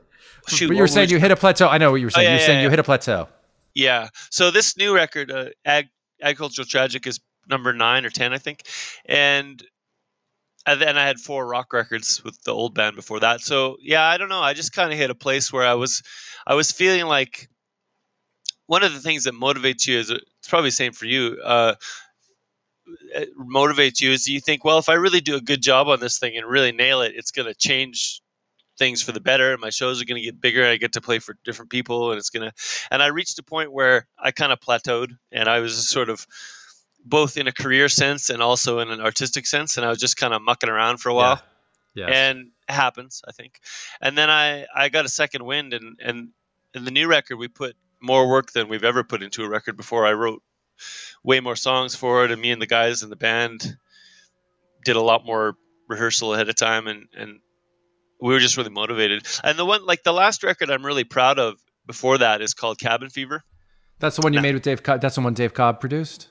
shoot, 0.49 0.68
but 0.68 0.77
you 0.77 0.83
were 0.83 0.89
saying 0.89 1.11
you 1.11 1.18
hit 1.18 1.33
a 1.33 1.37
plateau. 1.37 1.68
I 1.68 1.79
know 1.79 1.91
what 1.91 1.97
you 1.97 2.07
were 2.07 2.11
saying. 2.11 2.27
Oh, 2.27 2.31
yeah, 2.31 2.35
you 2.35 2.37
were 2.37 2.41
yeah, 2.41 2.47
saying 2.47 2.59
yeah. 2.59 2.64
you 2.64 2.70
hit 2.70 2.79
a 2.79 2.85
plateau. 2.85 3.29
Yeah. 3.74 4.09
So 4.31 4.51
this 4.51 4.77
new 4.77 4.95
record, 4.95 5.31
uh, 5.31 5.47
Ag- 5.64 5.91
Agricultural 6.22 6.66
Tragic, 6.66 7.07
is 7.07 7.20
number 7.49 7.72
nine 7.72 8.05
or 8.05 8.11
ten, 8.11 8.33
I 8.33 8.39
think, 8.39 8.62
and 9.05 9.62
and 10.67 10.81
then 10.81 10.99
I 10.99 11.07
had 11.07 11.21
four 11.21 11.47
rock 11.47 11.73
records 11.73 12.23
with 12.25 12.43
the 12.43 12.53
old 12.53 12.75
band 12.75 12.97
before 12.97 13.21
that. 13.21 13.41
So 13.41 13.77
yeah, 13.81 14.05
I 14.05 14.17
don't 14.17 14.29
know. 14.29 14.43
I 14.43 14.53
just 14.53 14.73
kind 14.73 14.93
of 14.93 14.99
hit 14.99 15.11
a 15.11 15.14
place 15.14 15.53
where 15.53 15.67
I 15.67 15.75
was, 15.75 16.03
I 16.47 16.55
was 16.55 16.73
feeling 16.73 17.07
like 17.07 17.49
one 18.67 18.83
of 18.83 18.93
the 18.93 19.01
things 19.01 19.25
that 19.25 19.35
motivates 19.35 19.87
you 19.87 19.99
is 19.99 20.11
it's 20.11 20.49
probably 20.49 20.69
the 20.69 20.77
same 20.77 20.93
for 20.93 21.07
you. 21.07 21.39
Uh, 21.43 21.77
motivates 23.39 24.01
you 24.01 24.11
is 24.11 24.27
you 24.27 24.41
think, 24.41 24.64
well, 24.64 24.79
if 24.79 24.89
I 24.89 24.95
really 24.95 25.21
do 25.21 25.37
a 25.37 25.41
good 25.41 25.62
job 25.62 25.89
on 25.89 26.01
this 26.01 26.19
thing 26.19 26.37
and 26.37 26.47
really 26.47 26.73
nail 26.73 27.01
it, 27.01 27.12
it's 27.14 27.31
going 27.31 27.47
to 27.47 27.55
change 27.55 28.21
things 28.79 29.03
for 29.03 29.12
the 29.12 29.21
better. 29.21 29.57
My 29.59 29.71
shows 29.71 30.01
are 30.01 30.05
going 30.05 30.21
to 30.21 30.25
get 30.25 30.41
bigger. 30.41 30.67
I 30.67 30.77
get 30.77 30.93
to 30.93 31.01
play 31.01 31.19
for 31.19 31.37
different 31.45 31.71
people, 31.71 32.11
and 32.11 32.19
it's 32.19 32.31
going 32.31 32.49
to. 32.49 32.55
And 32.91 33.03
I 33.03 33.07
reached 33.07 33.39
a 33.39 33.43
point 33.43 33.73
where 33.73 34.07
I 34.19 34.31
kind 34.33 34.53
of 34.53 34.61
plateaued, 34.61 35.17
and 35.33 35.49
I 35.49 35.61
was 35.61 35.89
sort 35.89 36.11
of 36.11 36.27
both 37.07 37.37
in 37.37 37.47
a 37.47 37.53
career 37.53 37.89
sense 37.89 38.31
and 38.31 38.43
also 38.43 38.81
in 38.81 38.91
an 38.91 39.01
artistic 39.01 39.47
sense. 39.47 39.77
And 39.77 39.87
I 39.87 39.89
was 39.89 39.99
just 39.99 40.17
kind 40.17 40.35
of 40.35 40.43
mucking 40.43 40.69
around 40.69 40.99
for 40.99 41.09
a 41.09 41.15
while. 41.15 41.41
Yeah. 41.95 42.07
Yes. 42.07 42.11
And 42.13 42.39
it 42.69 42.73
happens, 42.73 43.23
I 43.27 43.33
think. 43.33 43.61
And 44.03 44.19
then 44.19 44.29
I, 44.29 44.67
I 44.75 44.91
got 44.91 45.07
a 45.07 45.09
second 45.09 45.45
wind 45.47 45.73
and, 45.73 45.99
and 46.03 46.29
in 46.75 46.85
the 46.85 46.91
new 46.91 47.09
record 47.09 47.37
we 47.37 47.49
put 47.49 47.75
more 48.03 48.29
work 48.29 48.53
than 48.53 48.69
we've 48.69 48.85
ever 48.85 49.03
put 49.03 49.23
into 49.23 49.45
a 49.45 49.49
record 49.49 49.77
before. 49.77 50.05
I 50.05 50.13
wrote 50.13 50.43
way 51.25 51.41
more 51.41 51.57
songs 51.57 51.95
for 51.95 52.25
it 52.25 52.33
and 52.33 52.43
me 52.43 52.51
and 52.51 52.61
the 52.61 52.67
guys 52.67 53.03
in 53.03 53.09
the 53.09 53.17
band 53.17 53.77
did 54.85 54.97
a 54.97 55.01
lot 55.01 55.25
more 55.25 55.55
rehearsal 55.89 56.35
ahead 56.35 56.49
of 56.51 56.57
time 56.57 56.87
and, 56.87 57.07
and 57.17 57.39
we 58.21 58.35
were 58.35 58.41
just 58.41 58.57
really 58.59 58.71
motivated. 58.71 59.27
And 59.43 59.59
the 59.59 59.65
one 59.65 59.87
like 59.87 60.03
the 60.03 60.13
last 60.13 60.43
record 60.43 60.71
I'm 60.71 60.85
really 60.85 61.05
proud 61.05 61.39
of 61.39 61.55
before 61.87 62.19
that 62.19 62.43
is 62.43 62.53
called 62.53 62.79
Cabin 62.79 63.09
Fever. 63.09 63.43
That's 64.01 64.17
the 64.17 64.23
one 64.23 64.35
you 64.35 64.43
made 64.43 64.55
with 64.55 64.65
Dave 64.65 64.83
Cobb. 64.83 65.01
That's 65.01 65.15
the 65.15 65.23
one 65.23 65.33
Dave 65.33 65.55
Cobb 65.55 65.81
produced? 65.81 66.29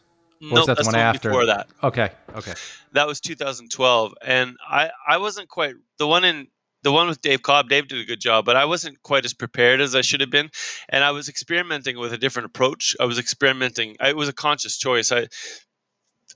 No, 0.53 0.65
that 0.65 0.65
the 0.65 0.75
that's 0.75 0.87
one 0.87 0.93
the 0.93 0.97
one 0.97 1.05
after? 1.07 1.29
before 1.29 1.45
that. 1.47 1.67
Okay, 1.83 2.09
okay. 2.35 2.53
That 2.93 3.07
was 3.07 3.19
2012, 3.19 4.13
and 4.21 4.57
I 4.67 4.89
I 5.07 5.17
wasn't 5.17 5.49
quite 5.49 5.75
the 5.97 6.07
one 6.07 6.23
in 6.23 6.47
the 6.83 6.91
one 6.91 7.07
with 7.07 7.21
Dave 7.21 7.41
Cobb. 7.41 7.69
Dave 7.69 7.87
did 7.87 7.99
a 7.99 8.05
good 8.05 8.19
job, 8.19 8.45
but 8.45 8.55
I 8.55 8.65
wasn't 8.65 9.01
quite 9.01 9.25
as 9.25 9.33
prepared 9.33 9.81
as 9.81 9.95
I 9.95 10.01
should 10.01 10.21
have 10.21 10.29
been, 10.29 10.51
and 10.89 11.03
I 11.03 11.11
was 11.11 11.29
experimenting 11.29 11.97
with 11.97 12.13
a 12.13 12.17
different 12.17 12.47
approach. 12.47 12.95
I 12.99 13.05
was 13.05 13.17
experimenting. 13.17 13.95
I, 13.99 14.09
it 14.09 14.15
was 14.15 14.29
a 14.29 14.33
conscious 14.33 14.77
choice. 14.77 15.11
I 15.11 15.27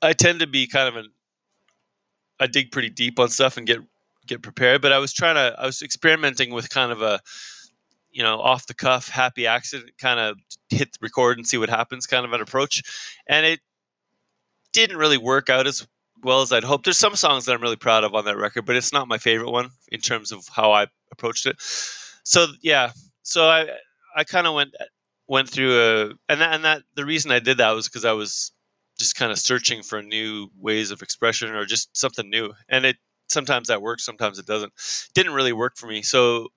I 0.01 0.14
tend 0.14 0.39
to 0.39 0.47
be 0.47 0.68
kind 0.68 0.88
of 0.88 0.95
an 0.95 1.12
I 2.39 2.47
dig 2.47 2.72
pretty 2.72 2.89
deep 2.89 3.20
on 3.20 3.30
stuff 3.30 3.57
and 3.57 3.68
get 3.68 3.80
get 4.26 4.41
prepared, 4.41 4.82
but 4.82 4.91
I 4.91 4.99
was 4.99 5.14
trying 5.14 5.36
to 5.36 5.55
I 5.60 5.66
was 5.66 5.82
experimenting 5.82 6.51
with 6.51 6.70
kind 6.70 6.91
of 6.91 7.01
a 7.01 7.20
you 8.12 8.24
know 8.24 8.39
off 8.39 8.68
the 8.68 8.74
cuff 8.74 9.07
happy 9.07 9.47
accident 9.47 9.91
kind 9.99 10.20
of 10.20 10.38
hit 10.70 10.97
record 11.01 11.38
and 11.38 11.47
see 11.47 11.57
what 11.57 11.70
happens 11.70 12.07
kind 12.07 12.26
of 12.26 12.34
an 12.34 12.41
approach 12.41 12.82
and 13.28 13.45
it 13.45 13.60
didn't 14.74 14.97
really 14.97 15.17
work 15.17 15.49
out 15.49 15.67
as 15.67 15.86
well 16.24 16.41
as 16.41 16.51
I'd 16.51 16.63
hoped. 16.63 16.86
There's 16.86 16.97
some 16.97 17.15
songs 17.15 17.45
that 17.45 17.53
I'm 17.53 17.61
really 17.61 17.76
proud 17.76 18.03
of 18.03 18.13
on 18.13 18.26
that 18.26 18.38
record, 18.38 18.65
but 18.65 18.76
it's 18.76 18.93
not 18.93 19.07
my 19.07 19.17
favorite 19.17 19.51
one 19.51 19.70
in 19.91 20.01
terms 20.01 20.32
of 20.32 20.45
how 20.53 20.72
I 20.72 20.88
approached 21.11 21.45
it. 21.45 21.55
So 21.59 22.47
yeah, 22.61 22.91
so 23.24 23.47
I 23.47 23.67
I 24.15 24.24
kind 24.24 24.47
of 24.47 24.53
went 24.53 24.76
went 25.28 25.49
through 25.49 25.80
a 25.80 26.03
and 26.28 26.41
that, 26.41 26.53
and 26.53 26.65
that 26.65 26.84
the 26.95 27.05
reason 27.05 27.32
I 27.32 27.39
did 27.39 27.57
that 27.57 27.72
was 27.72 27.88
because 27.88 28.05
I 28.05 28.13
was 28.13 28.51
just 28.97 29.15
kind 29.15 29.32
of 29.32 29.39
searching 29.39 29.82
for 29.82 30.01
new 30.03 30.49
ways 30.59 30.91
of 30.91 31.01
expression 31.01 31.49
or 31.55 31.65
just 31.65 31.95
something 31.95 32.30
new, 32.30 32.53
and 32.67 32.86
it 32.86 32.97
sometimes 33.30 33.67
that 33.70 33.82
works, 33.82 34.03
sometimes 34.05 34.39
it 34.39 34.45
doesn't. 34.45 34.74
Didn't 35.13 35.34
really 35.34 35.53
work 35.53 35.78
for 35.78 35.88
me, 35.88 36.01
so 36.01 36.49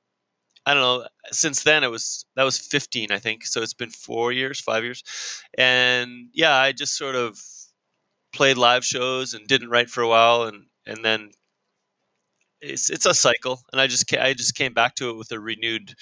I 0.66 0.74
don't 0.74 0.82
know. 0.82 1.06
Since 1.30 1.64
then, 1.64 1.84
it 1.84 1.90
was 1.90 2.24
that 2.36 2.44
was 2.44 2.58
15, 2.58 3.12
I 3.12 3.18
think. 3.18 3.46
So 3.46 3.62
it's 3.62 3.74
been 3.74 3.90
four 3.90 4.32
years, 4.32 4.60
five 4.60 4.84
years, 4.84 5.02
and 5.58 6.28
yeah, 6.32 6.54
I 6.56 6.72
just 6.72 6.96
sort 6.96 7.14
of 7.16 7.38
played 8.32 8.56
live 8.56 8.84
shows 8.84 9.34
and 9.34 9.46
didn't 9.46 9.70
write 9.70 9.90
for 9.90 10.02
a 10.02 10.08
while, 10.08 10.44
and 10.44 10.66
and 10.86 11.04
then 11.04 11.30
it's 12.60 12.90
it's 12.90 13.06
a 13.06 13.14
cycle, 13.14 13.60
and 13.72 13.80
I 13.80 13.86
just 13.86 14.12
I 14.14 14.34
just 14.34 14.54
came 14.54 14.72
back 14.72 14.94
to 14.96 15.10
it 15.10 15.16
with 15.16 15.32
a 15.32 15.40
renewed 15.40 15.94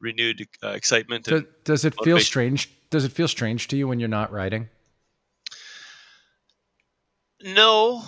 renewed 0.00 0.46
uh, 0.62 0.70
excitement. 0.70 1.24
Does, 1.24 1.42
does 1.64 1.84
it 1.84 1.94
feel 2.02 2.18
strange? 2.20 2.70
Does 2.90 3.04
it 3.04 3.12
feel 3.12 3.28
strange 3.28 3.68
to 3.68 3.76
you 3.76 3.86
when 3.88 4.00
you're 4.00 4.08
not 4.08 4.32
writing? 4.32 4.68
no, 7.42 8.02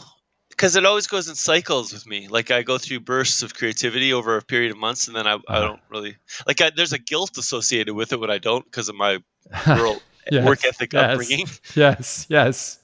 because 0.48 0.76
it 0.76 0.84
always 0.84 1.06
goes 1.06 1.28
in 1.28 1.34
cycles 1.34 1.92
with 1.92 2.06
me. 2.06 2.26
Like 2.28 2.50
I 2.50 2.62
go 2.62 2.78
through 2.78 3.00
bursts 3.00 3.42
of 3.42 3.54
creativity 3.54 4.12
over 4.12 4.36
a 4.36 4.42
period 4.42 4.72
of 4.72 4.78
months, 4.78 5.06
and 5.06 5.16
then 5.16 5.26
I, 5.26 5.34
I 5.34 5.36
Uh-huh. 5.48 5.60
don't 5.60 5.80
really 5.88 6.16
like. 6.46 6.60
I, 6.60 6.70
there's 6.74 6.92
a 6.92 6.98
guilt 6.98 7.38
associated 7.38 7.94
with 7.94 8.12
it 8.12 8.20
when 8.20 8.30
I 8.30 8.38
don't 8.38 8.64
because 8.64 8.88
of 8.88 8.96
my 8.96 9.18
rural 9.66 10.02
Yes, 10.30 10.44
work 10.46 10.64
ethic 10.64 10.92
yes. 10.92 11.12
upbringing. 11.12 11.46
Yes, 11.74 12.26
yes. 12.28 12.79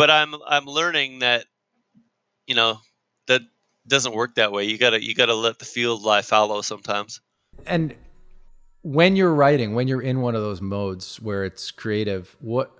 But 0.00 0.10
I'm 0.10 0.34
I'm 0.46 0.64
learning 0.64 1.18
that 1.18 1.44
you 2.46 2.54
know 2.54 2.80
that 3.28 3.42
doesn't 3.86 4.14
work 4.14 4.36
that 4.36 4.50
way. 4.50 4.64
You 4.64 4.78
gotta 4.78 5.04
you 5.04 5.14
gotta 5.14 5.34
let 5.34 5.58
the 5.58 5.66
field 5.66 6.02
lie 6.02 6.22
fallow 6.22 6.62
sometimes. 6.62 7.20
And 7.66 7.94
when 8.80 9.14
you're 9.14 9.34
writing, 9.34 9.74
when 9.74 9.88
you're 9.88 10.00
in 10.00 10.22
one 10.22 10.34
of 10.34 10.40
those 10.40 10.62
modes 10.62 11.20
where 11.20 11.44
it's 11.44 11.70
creative, 11.70 12.34
what 12.40 12.72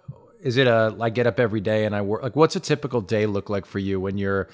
is 0.43 0.57
it 0.57 0.67
a 0.67 0.97
I 0.99 1.11
get 1.11 1.27
up 1.27 1.39
every 1.39 1.61
day 1.61 1.85
and 1.85 1.95
I 1.95 2.01
work 2.01 2.23
like 2.23 2.37
what's 2.37 2.57
a 2.57 2.61
typical 2.61 3.03
day 3.03 3.27
look 3.27 3.51
like 3.51 3.67
for 3.67 3.79
you 3.79 4.01
when 4.01 4.17
you're 4.17 4.49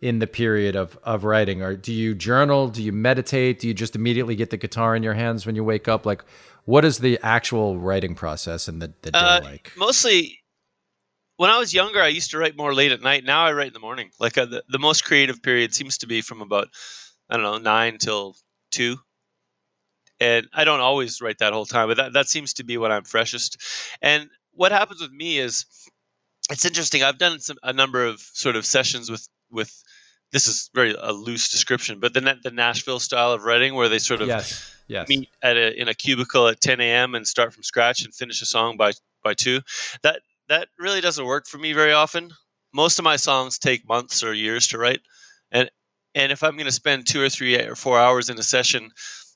in 0.00 0.20
the 0.20 0.28
period 0.28 0.76
of 0.76 0.96
of 1.02 1.24
writing 1.24 1.60
or 1.60 1.74
do 1.74 1.92
you 1.92 2.14
journal, 2.14 2.68
do 2.68 2.84
you 2.84 2.92
meditate, 2.92 3.58
do 3.58 3.66
you 3.66 3.74
just 3.74 3.96
immediately 3.96 4.36
get 4.36 4.50
the 4.50 4.56
guitar 4.56 4.94
in 4.94 5.02
your 5.02 5.14
hands 5.14 5.44
when 5.44 5.56
you 5.56 5.64
wake 5.64 5.88
up 5.88 6.06
like 6.06 6.24
what 6.66 6.84
is 6.84 6.98
the 6.98 7.18
actual 7.24 7.78
writing 7.78 8.14
process 8.14 8.68
and 8.68 8.80
the, 8.80 8.92
the 9.02 9.10
day 9.10 9.18
Uh, 9.18 9.40
like? 9.42 9.72
Mostly, 9.76 10.41
when 11.42 11.50
I 11.50 11.58
was 11.58 11.74
younger, 11.74 12.00
I 12.00 12.06
used 12.06 12.30
to 12.30 12.38
write 12.38 12.56
more 12.56 12.72
late 12.72 12.92
at 12.92 13.02
night. 13.02 13.24
Now 13.24 13.44
I 13.44 13.52
write 13.52 13.66
in 13.66 13.72
the 13.72 13.80
morning. 13.80 14.10
Like 14.20 14.38
uh, 14.38 14.44
the 14.44 14.62
the 14.68 14.78
most 14.78 15.04
creative 15.04 15.42
period 15.42 15.74
seems 15.74 15.98
to 15.98 16.06
be 16.06 16.20
from 16.20 16.40
about 16.40 16.68
I 17.28 17.34
don't 17.34 17.42
know 17.42 17.58
nine 17.58 17.98
till 17.98 18.36
two. 18.70 18.98
And 20.20 20.46
I 20.54 20.62
don't 20.62 20.78
always 20.78 21.20
write 21.20 21.38
that 21.38 21.52
whole 21.52 21.66
time, 21.66 21.88
but 21.88 21.96
that, 21.96 22.12
that 22.12 22.28
seems 22.28 22.52
to 22.54 22.64
be 22.64 22.78
when 22.78 22.92
I'm 22.92 23.02
freshest. 23.02 23.60
And 24.00 24.30
what 24.52 24.70
happens 24.70 25.00
with 25.00 25.10
me 25.10 25.40
is 25.40 25.66
it's 26.48 26.64
interesting. 26.64 27.02
I've 27.02 27.18
done 27.18 27.40
some 27.40 27.56
a 27.64 27.72
number 27.72 28.06
of 28.06 28.20
sort 28.20 28.54
of 28.54 28.64
sessions 28.64 29.10
with 29.10 29.28
with 29.50 29.82
this 30.30 30.46
is 30.46 30.70
very 30.72 30.94
a 30.96 31.12
loose 31.12 31.48
description, 31.48 31.98
but 31.98 32.14
the 32.14 32.38
the 32.44 32.52
Nashville 32.52 33.00
style 33.00 33.32
of 33.32 33.42
writing 33.42 33.74
where 33.74 33.88
they 33.88 33.98
sort 33.98 34.22
of 34.22 34.28
Yes. 34.28 34.76
Yes. 34.86 35.08
meet 35.08 35.28
at 35.42 35.56
a 35.56 35.80
in 35.80 35.88
a 35.88 35.94
cubicle 35.94 36.46
at 36.46 36.60
10 36.60 36.80
a.m. 36.80 37.16
and 37.16 37.26
start 37.26 37.52
from 37.52 37.64
scratch 37.64 38.04
and 38.04 38.14
finish 38.14 38.40
a 38.42 38.46
song 38.46 38.76
by 38.76 38.92
by 39.24 39.34
two. 39.34 39.60
That 40.04 40.20
that 40.52 40.68
really 40.78 41.00
doesn't 41.00 41.24
work 41.24 41.46
for 41.46 41.56
me 41.56 41.72
very 41.72 41.92
often. 41.92 42.30
Most 42.74 42.98
of 42.98 43.04
my 43.04 43.16
songs 43.16 43.58
take 43.58 43.88
months 43.88 44.22
or 44.22 44.34
years 44.34 44.68
to 44.68 44.78
write, 44.78 45.00
and 45.50 45.70
and 46.14 46.30
if 46.30 46.42
I'm 46.42 46.56
going 46.56 46.66
to 46.66 46.72
spend 46.72 47.06
two 47.06 47.22
or 47.22 47.30
three 47.30 47.58
or 47.58 47.74
four 47.74 47.98
hours 47.98 48.28
in 48.28 48.38
a 48.38 48.42
session, 48.42 48.90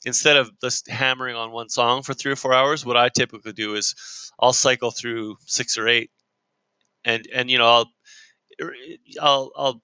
instead 0.04 0.36
of 0.36 0.50
just 0.62 0.90
hammering 0.90 1.34
on 1.34 1.52
one 1.52 1.70
song 1.70 2.02
for 2.02 2.12
three 2.12 2.32
or 2.32 2.36
four 2.36 2.52
hours, 2.52 2.84
what 2.84 2.98
I 2.98 3.08
typically 3.08 3.54
do 3.54 3.76
is 3.76 3.94
I'll 4.40 4.52
cycle 4.52 4.90
through 4.90 5.36
six 5.46 5.78
or 5.78 5.88
eight, 5.88 6.10
and 7.06 7.26
and 7.34 7.50
you 7.50 7.56
know 7.56 7.66
I'll 7.66 7.90
er, 8.60 8.74
I'll 9.18 9.52
I'll 9.56 9.82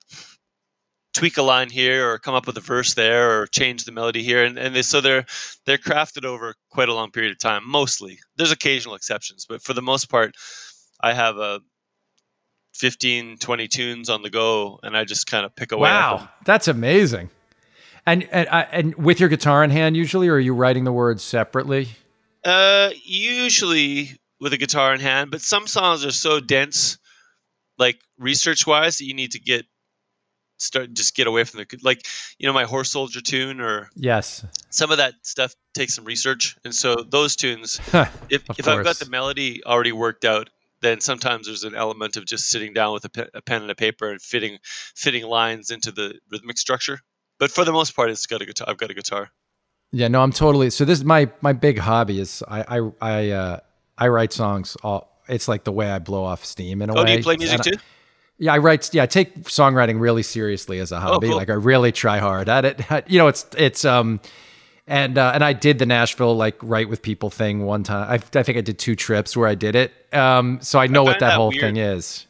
tweak 1.14 1.38
a 1.38 1.42
line 1.42 1.70
here 1.70 2.10
or 2.10 2.18
come 2.18 2.34
up 2.34 2.46
with 2.46 2.58
a 2.58 2.60
verse 2.60 2.92
there 2.92 3.40
or 3.40 3.46
change 3.46 3.84
the 3.84 3.92
melody 3.92 4.22
here 4.22 4.44
and, 4.44 4.58
and 4.58 4.74
they, 4.74 4.80
so 4.80 5.00
they're 5.00 5.26
they're 5.66 5.76
crafted 5.76 6.24
over 6.24 6.54
quite 6.70 6.88
a 6.88 6.94
long 6.94 7.10
period 7.10 7.30
of 7.30 7.38
time 7.38 7.62
mostly 7.68 8.18
there's 8.36 8.50
occasional 8.50 8.94
exceptions 8.94 9.44
but 9.46 9.62
for 9.62 9.74
the 9.74 9.82
most 9.82 10.08
part 10.08 10.34
i 11.02 11.12
have 11.12 11.36
a 11.38 11.60
15 12.74 13.36
20 13.38 13.68
tunes 13.68 14.08
on 14.08 14.22
the 14.22 14.30
go 14.30 14.78
and 14.82 14.96
i 14.96 15.04
just 15.04 15.26
kind 15.26 15.44
of 15.44 15.54
pick 15.54 15.72
away 15.72 15.90
Wow, 15.90 16.28
that's 16.44 16.68
amazing. 16.68 17.30
And 18.06 18.24
and 18.32 18.48
and 18.50 18.94
with 18.96 19.20
your 19.20 19.28
guitar 19.28 19.62
in 19.62 19.70
hand 19.70 19.96
usually, 19.96 20.26
or 20.28 20.34
are 20.34 20.40
you 20.40 20.54
writing 20.54 20.82
the 20.84 20.92
words 20.92 21.22
separately? 21.22 21.88
uh 22.44 22.90
usually 23.04 24.10
with 24.40 24.52
a 24.52 24.56
guitar 24.58 24.92
in 24.92 24.98
hand 25.00 25.30
but 25.30 25.40
some 25.40 25.68
songs 25.68 26.04
are 26.04 26.10
so 26.10 26.40
dense 26.40 26.98
like 27.78 28.00
research 28.18 28.66
wise 28.66 28.98
that 28.98 29.04
you 29.04 29.14
need 29.14 29.30
to 29.30 29.38
get 29.38 29.64
start 30.58 30.92
just 30.94 31.14
get 31.14 31.28
away 31.28 31.44
from 31.44 31.58
the 31.60 31.78
like 31.82 32.04
you 32.38 32.46
know 32.48 32.52
my 32.52 32.64
horse 32.64 32.90
soldier 32.90 33.20
tune 33.20 33.60
or 33.60 33.88
Yes. 33.94 34.44
some 34.70 34.90
of 34.90 34.96
that 34.98 35.14
stuff 35.22 35.54
takes 35.74 35.94
some 35.94 36.04
research 36.04 36.56
and 36.64 36.74
so 36.74 36.96
those 37.08 37.36
tunes 37.36 37.80
if, 38.28 38.42
if 38.58 38.66
I've 38.66 38.82
got 38.82 38.98
the 38.98 39.08
melody 39.08 39.62
already 39.64 39.92
worked 39.92 40.24
out, 40.24 40.50
then 40.82 41.00
sometimes 41.00 41.46
there's 41.46 41.64
an 41.64 41.74
element 41.74 42.16
of 42.16 42.26
just 42.26 42.48
sitting 42.50 42.72
down 42.74 42.92
with 42.92 43.04
a, 43.06 43.08
pe- 43.08 43.28
a 43.34 43.40
pen 43.40 43.62
and 43.62 43.70
a 43.70 43.74
paper 43.74 44.10
and 44.10 44.20
fitting 44.20 44.58
fitting 44.64 45.24
lines 45.24 45.70
into 45.70 45.90
the 45.92 46.18
rhythmic 46.30 46.58
structure. 46.58 46.98
But 47.38 47.50
for 47.50 47.64
the 47.64 47.72
most 47.72 47.96
part, 47.96 48.10
it's 48.10 48.26
got 48.26 48.42
a 48.42 48.46
guitar. 48.46 48.68
I've 48.68 48.76
got 48.76 48.90
a 48.90 48.94
guitar. 48.94 49.30
Yeah, 49.92 50.08
no, 50.08 50.22
I'm 50.22 50.32
totally. 50.32 50.70
So 50.70 50.84
this 50.84 50.98
is 50.98 51.04
my 51.04 51.30
my 51.40 51.52
big 51.52 51.78
hobby 51.78 52.20
is 52.20 52.42
I 52.48 52.78
I 52.78 52.90
I 53.00 53.30
uh, 53.30 53.60
I 53.98 54.08
write 54.08 54.32
songs. 54.32 54.76
All 54.82 55.08
it's 55.28 55.48
like 55.48 55.64
the 55.64 55.72
way 55.72 55.90
I 55.90 55.98
blow 55.98 56.24
off 56.24 56.44
steam 56.44 56.82
in 56.82 56.90
a 56.90 56.94
Oh, 56.94 57.02
way. 57.02 57.06
do 57.06 57.12
you 57.12 57.22
play 57.22 57.36
music 57.36 57.60
too? 57.62 57.76
yeah, 58.38 58.54
I 58.54 58.58
write. 58.58 58.92
Yeah, 58.94 59.04
I 59.04 59.06
take 59.06 59.44
songwriting 59.44 60.00
really 60.00 60.22
seriously 60.22 60.78
as 60.78 60.92
a 60.92 61.00
hobby. 61.00 61.28
Oh, 61.28 61.30
cool. 61.30 61.36
Like 61.38 61.50
I 61.50 61.54
really 61.54 61.92
try 61.92 62.18
hard 62.18 62.48
at 62.48 62.64
it. 62.64 62.80
You 63.08 63.18
know, 63.18 63.28
it's 63.28 63.46
it's 63.56 63.84
um, 63.84 64.20
and 64.86 65.16
uh, 65.16 65.32
and 65.34 65.44
I 65.44 65.52
did 65.52 65.78
the 65.78 65.86
Nashville 65.86 66.36
like 66.36 66.56
write 66.62 66.88
with 66.88 67.02
people 67.02 67.30
thing 67.30 67.64
one 67.64 67.82
time. 67.82 68.08
I, 68.08 68.14
I 68.14 68.42
think 68.42 68.58
I 68.58 68.60
did 68.60 68.78
two 68.78 68.96
trips 68.96 69.36
where 69.36 69.48
I 69.48 69.54
did 69.54 69.76
it. 69.76 69.92
Um, 70.12 70.58
so 70.60 70.78
I 70.78 70.86
know 70.86 71.04
what 71.04 71.20
that 71.20 71.30
that 71.30 71.36
whole 71.36 71.50
weird. 71.50 71.60
thing 71.60 71.76
is. 71.76 72.26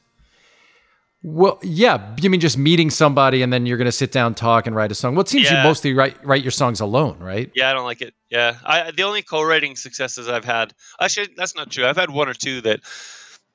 Well, 1.24 1.60
yeah, 1.62 2.16
you 2.20 2.28
mean 2.30 2.40
just 2.40 2.58
meeting 2.58 2.90
somebody 2.90 3.42
and 3.42 3.52
then 3.52 3.64
you're 3.64 3.78
gonna 3.78 3.92
sit 3.92 4.10
down, 4.10 4.34
talk, 4.34 4.66
and 4.66 4.74
write 4.74 4.90
a 4.90 4.94
song. 4.94 5.14
Well, 5.14 5.22
it 5.22 5.28
seems 5.28 5.50
you 5.50 5.56
mostly 5.58 5.94
write 5.94 6.16
write 6.26 6.42
your 6.42 6.50
songs 6.50 6.80
alone, 6.80 7.18
right? 7.20 7.50
Yeah, 7.54 7.70
I 7.70 7.72
don't 7.72 7.84
like 7.84 8.02
it. 8.02 8.12
Yeah, 8.28 8.56
I 8.64 8.90
the 8.90 9.04
only 9.04 9.22
co-writing 9.22 9.76
successes 9.76 10.28
I've 10.28 10.44
had. 10.44 10.74
Actually, 11.00 11.28
that's 11.36 11.54
not 11.54 11.70
true. 11.70 11.86
I've 11.86 11.96
had 11.96 12.10
one 12.10 12.28
or 12.28 12.34
two 12.34 12.60
that 12.62 12.80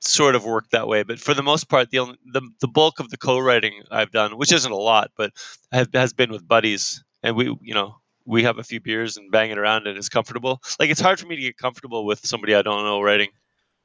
sort 0.00 0.34
of 0.34 0.44
worked 0.44 0.70
that 0.70 0.88
way, 0.88 1.02
but 1.02 1.18
for 1.18 1.34
the 1.34 1.42
most 1.42 1.68
part, 1.68 1.90
the 1.90 1.98
only, 1.98 2.16
the 2.32 2.40
the 2.60 2.68
bulk 2.68 3.00
of 3.00 3.10
the 3.10 3.18
co-writing 3.18 3.82
I've 3.90 4.12
done, 4.12 4.38
which 4.38 4.52
isn't 4.52 4.72
a 4.72 4.76
lot, 4.76 5.10
but 5.16 5.32
have, 5.70 5.88
has 5.92 6.14
been 6.14 6.32
with 6.32 6.48
buddies, 6.48 7.04
and 7.22 7.36
we 7.36 7.54
you 7.60 7.74
know 7.74 7.96
we 8.28 8.42
have 8.42 8.58
a 8.58 8.62
few 8.62 8.78
beers 8.78 9.16
and 9.16 9.30
bang 9.32 9.50
it 9.50 9.58
around, 9.58 9.86
and 9.86 9.96
it's 9.96 10.08
comfortable. 10.08 10.62
Like 10.78 10.90
it's 10.90 11.00
hard 11.00 11.18
for 11.18 11.26
me 11.26 11.34
to 11.34 11.42
get 11.42 11.56
comfortable 11.56 12.04
with 12.04 12.24
somebody 12.24 12.54
I 12.54 12.62
don't 12.62 12.84
know 12.84 13.00
writing. 13.00 13.30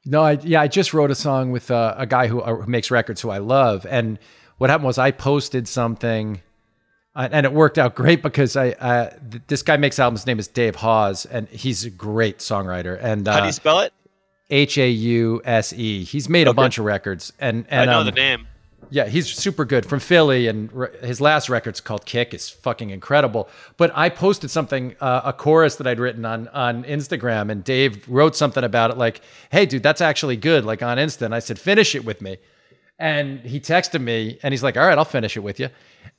No, 0.04 0.22
I 0.22 0.32
yeah, 0.32 0.60
I 0.60 0.68
just 0.68 0.92
wrote 0.92 1.10
a 1.10 1.14
song 1.14 1.50
with 1.50 1.70
uh, 1.70 1.94
a 1.96 2.06
guy 2.06 2.28
who, 2.28 2.40
uh, 2.40 2.56
who 2.56 2.66
makes 2.70 2.90
records 2.90 3.20
who 3.22 3.30
I 3.30 3.38
love, 3.38 3.86
and 3.88 4.18
what 4.58 4.70
happened 4.70 4.86
was 4.86 4.98
I 4.98 5.10
posted 5.10 5.66
something, 5.66 6.42
uh, 7.16 7.28
and 7.32 7.46
it 7.46 7.52
worked 7.52 7.78
out 7.78 7.94
great 7.94 8.22
because 8.22 8.54
I 8.54 8.70
uh, 8.72 9.10
th- 9.30 9.42
this 9.46 9.62
guy 9.62 9.78
makes 9.78 9.98
albums. 9.98 10.20
His 10.20 10.26
name 10.26 10.38
is 10.38 10.46
Dave 10.46 10.76
Hawes, 10.76 11.24
and 11.24 11.48
he's 11.48 11.84
a 11.84 11.90
great 11.90 12.38
songwriter. 12.38 12.98
And 13.02 13.26
How 13.26 13.38
do 13.38 13.44
uh, 13.44 13.46
you 13.46 13.52
spell 13.52 13.80
it? 13.80 13.92
H 14.50 14.76
A 14.78 14.88
U 14.88 15.40
S 15.44 15.72
E. 15.72 16.04
He's 16.04 16.28
made 16.28 16.46
a 16.46 16.54
bunch 16.54 16.78
of 16.78 16.84
records, 16.84 17.32
and 17.40 17.64
and 17.70 17.90
I 17.90 17.92
know 17.92 18.00
um, 18.00 18.06
the 18.06 18.12
name. 18.12 18.46
Yeah, 18.90 19.06
he's 19.06 19.32
super 19.32 19.64
good 19.64 19.86
from 19.86 20.00
Philly, 20.00 20.46
and 20.46 20.70
r- 20.74 20.92
his 21.02 21.20
last 21.20 21.48
record's 21.48 21.80
called 21.80 22.04
"Kick" 22.06 22.34
is 22.34 22.48
fucking 22.48 22.90
incredible. 22.90 23.48
But 23.76 23.92
I 23.94 24.08
posted 24.08 24.50
something, 24.50 24.96
uh, 25.00 25.22
a 25.24 25.32
chorus 25.32 25.76
that 25.76 25.86
I'd 25.86 25.98
written 25.98 26.24
on 26.24 26.48
on 26.48 26.84
Instagram, 26.84 27.50
and 27.50 27.62
Dave 27.64 28.08
wrote 28.08 28.36
something 28.36 28.64
about 28.64 28.90
it, 28.90 28.96
like, 28.96 29.20
"Hey, 29.50 29.66
dude, 29.66 29.82
that's 29.82 30.00
actually 30.00 30.36
good." 30.36 30.64
Like 30.64 30.82
on 30.82 30.98
Insta, 30.98 31.22
and 31.22 31.34
I 31.34 31.38
said, 31.38 31.58
"Finish 31.58 31.94
it 31.94 32.04
with 32.04 32.20
me," 32.20 32.38
And 33.04 33.40
he 33.40 33.60
texted 33.60 34.00
me 34.00 34.38
and 34.42 34.54
he's 34.54 34.62
like, 34.62 34.78
all 34.78 34.86
right, 34.86 34.96
I'll 34.96 35.04
finish 35.04 35.36
it 35.36 35.40
with 35.40 35.60
you. 35.60 35.68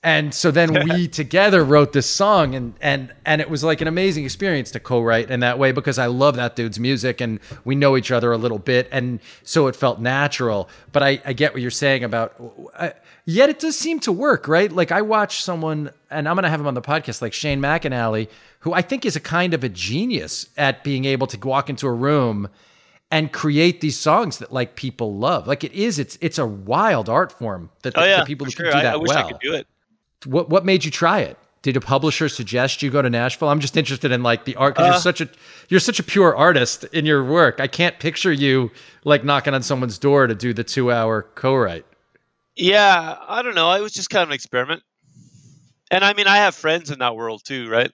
And 0.03 0.31
so 0.36 0.51
then 0.51 0.71
we 0.71 1.07
together 1.21 1.63
wrote 1.65 1.93
this 1.93 2.07
song 2.07 2.53
and 2.53 2.75
and 2.79 3.11
and 3.25 3.41
it 3.41 3.49
was 3.49 3.63
like 3.63 3.81
an 3.81 3.88
amazing 3.88 4.23
experience 4.23 4.69
to 4.69 4.79
co-write 4.79 5.31
in 5.31 5.39
that 5.39 5.57
way 5.57 5.71
because 5.71 5.97
I 5.97 6.05
love 6.05 6.36
that 6.36 6.55
dude's 6.55 6.79
music 6.79 7.21
and 7.21 7.39
we 7.63 7.73
know 7.73 7.97
each 7.97 8.11
other 8.11 8.31
a 8.31 8.38
little 8.38 8.59
bit 8.59 8.88
and 8.91 9.19
so 9.41 9.65
it 9.65 9.75
felt 9.75 9.99
natural. 9.99 10.69
But 10.91 11.01
I, 11.01 11.19
I 11.25 11.33
get 11.33 11.53
what 11.53 11.63
you're 11.63 11.71
saying 11.71 12.03
about 12.03 12.39
uh, 12.75 12.91
yet 13.25 13.49
it 13.49 13.57
does 13.57 13.75
seem 13.75 13.99
to 14.01 14.11
work, 14.11 14.47
right? 14.47 14.71
Like 14.71 14.91
I 14.91 15.01
watch 15.01 15.43
someone 15.43 15.89
and 16.11 16.29
I'm 16.29 16.36
gonna 16.36 16.51
have 16.51 16.59
him 16.59 16.67
on 16.67 16.75
the 16.75 16.83
podcast 16.83 17.19
like 17.19 17.33
Shane 17.33 17.59
McAnally, 17.59 18.29
who 18.59 18.73
I 18.73 18.83
think 18.83 19.07
is 19.07 19.15
a 19.15 19.19
kind 19.19 19.55
of 19.55 19.63
a 19.63 19.69
genius 19.69 20.49
at 20.55 20.83
being 20.83 21.05
able 21.05 21.25
to 21.25 21.47
walk 21.47 21.67
into 21.67 21.88
a 21.88 21.91
room 21.91 22.47
and 23.16 23.32
create 23.32 23.80
these 23.80 23.97
songs 23.97 24.39
that 24.39 24.51
like 24.51 24.76
people 24.76 25.16
love. 25.16 25.47
Like 25.47 25.63
it 25.63 25.72
is, 25.72 25.99
it's 25.99 26.18
it's 26.20 26.38
a 26.38 26.45
wild 26.45 27.07
art 27.07 27.32
form 27.32 27.70
that 27.84 27.93
the, 27.93 28.01
oh, 28.01 28.03
yeah, 28.03 28.20
the 28.20 28.26
people 28.26 28.43
who 28.43 28.51
sure. 28.51 28.66
can 28.66 28.74
do 28.78 28.84
that 28.84 28.91
I, 28.91 28.93
I 28.95 28.97
wish 28.97 29.07
well. 29.07 29.26
I 29.26 29.32
could 29.32 29.39
do 29.39 29.53
it. 29.53 29.68
What 30.26 30.49
what 30.49 30.66
made 30.66 30.84
you 30.84 30.91
try 30.91 31.22
it? 31.22 31.38
Did 31.61 31.78
a 31.78 31.82
publisher 31.82 32.28
suggest 32.28 32.84
you 32.84 32.91
go 32.91 33.01
to 33.01 33.09
Nashville? 33.09 33.47
I'm 33.47 33.61
just 33.61 33.78
interested 33.78 34.11
in 34.11 34.22
like 34.22 34.43
the 34.43 34.57
art 34.57 34.76
because 34.76 34.89
uh, 34.89 34.91
you're 34.91 35.01
such 35.01 35.22
a 35.22 35.30
you're 35.70 35.80
such 35.80 35.97
a 35.97 36.03
pure 36.03 36.36
artist 36.36 36.84
in 36.91 37.05
your 37.05 37.24
work. 37.24 37.61
I 37.61 37.68
can't 37.68 37.97
picture 37.99 38.34
you 38.34 38.70
like 39.05 39.24
knocking 39.24 39.53
on 39.53 39.63
someone's 39.63 39.97
door 39.97 40.28
to 40.28 40.36
do 40.36 40.53
the 40.53 40.66
two 40.66 40.91
hour 40.91 41.24
co-write. 41.36 41.86
Yeah, 42.57 43.16
I 43.26 43.41
don't 43.41 43.55
know. 43.55 43.72
It 43.72 43.82
was 43.82 43.93
just 43.93 44.09
kind 44.09 44.24
of 44.24 44.30
an 44.30 44.36
experiment, 44.36 44.84
and 45.89 46.03
I 46.03 46.13
mean, 46.13 46.28
I 46.28 46.38
have 46.38 46.53
friends 46.53 46.91
in 46.91 46.99
that 46.99 47.16
world 47.16 47.45
too, 47.45 47.70
right? 47.70 47.91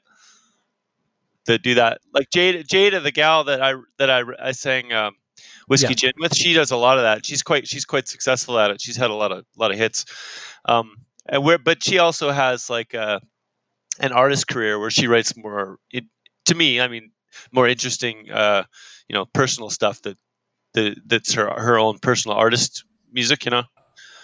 That 1.48 1.64
do 1.64 1.74
that. 1.76 2.02
Like 2.14 2.30
Jada, 2.30 2.64
Jada, 2.64 3.02
the 3.02 3.12
gal 3.12 3.44
that 3.46 3.62
I 3.62 3.74
that 3.98 4.10
I, 4.10 4.22
I 4.40 4.52
sang 4.52 4.94
um, 4.94 5.16
whiskey 5.68 5.90
yeah. 5.90 5.96
gin 5.96 6.12
with, 6.20 6.36
she 6.36 6.54
does 6.54 6.70
a 6.70 6.78
lot 6.78 6.98
of 6.98 7.04
that. 7.04 7.26
She's 7.26 7.42
quite 7.42 7.68
she's 7.68 7.86
quite 7.86 8.08
successful 8.08 8.60
at 8.60 8.70
it. 8.70 8.80
She's 8.80 8.96
had 8.96 9.10
a 9.10 9.16
lot 9.16 9.32
of 9.32 9.40
a 9.40 9.60
lot 9.60 9.72
of 9.72 9.78
hits. 9.78 10.06
Um, 10.66 10.98
and 11.28 11.44
where 11.44 11.58
but 11.58 11.84
she 11.84 12.00
also 12.00 12.32
has 12.32 12.70
like 12.70 12.94
a, 12.94 13.02
uh, 13.02 13.20
an 14.00 14.12
artist 14.12 14.48
career 14.48 14.80
where 14.80 14.90
she 14.90 15.08
writes 15.08 15.36
more 15.36 15.78
it, 15.92 16.06
to 16.46 16.56
me 16.56 16.80
i 16.80 16.88
mean 16.88 17.12
more 17.52 17.68
interesting 17.68 18.30
uh 18.32 18.64
you 19.08 19.16
know 19.16 19.26
personal 19.26 19.70
stuff 19.70 20.02
that, 20.02 20.18
that 20.74 21.00
that's 21.06 21.34
her 21.34 21.50
her 21.50 21.78
own 21.78 22.00
personal 22.00 22.38
artist 22.38 22.84
music 23.12 23.46
you 23.46 23.52
know 23.52 23.64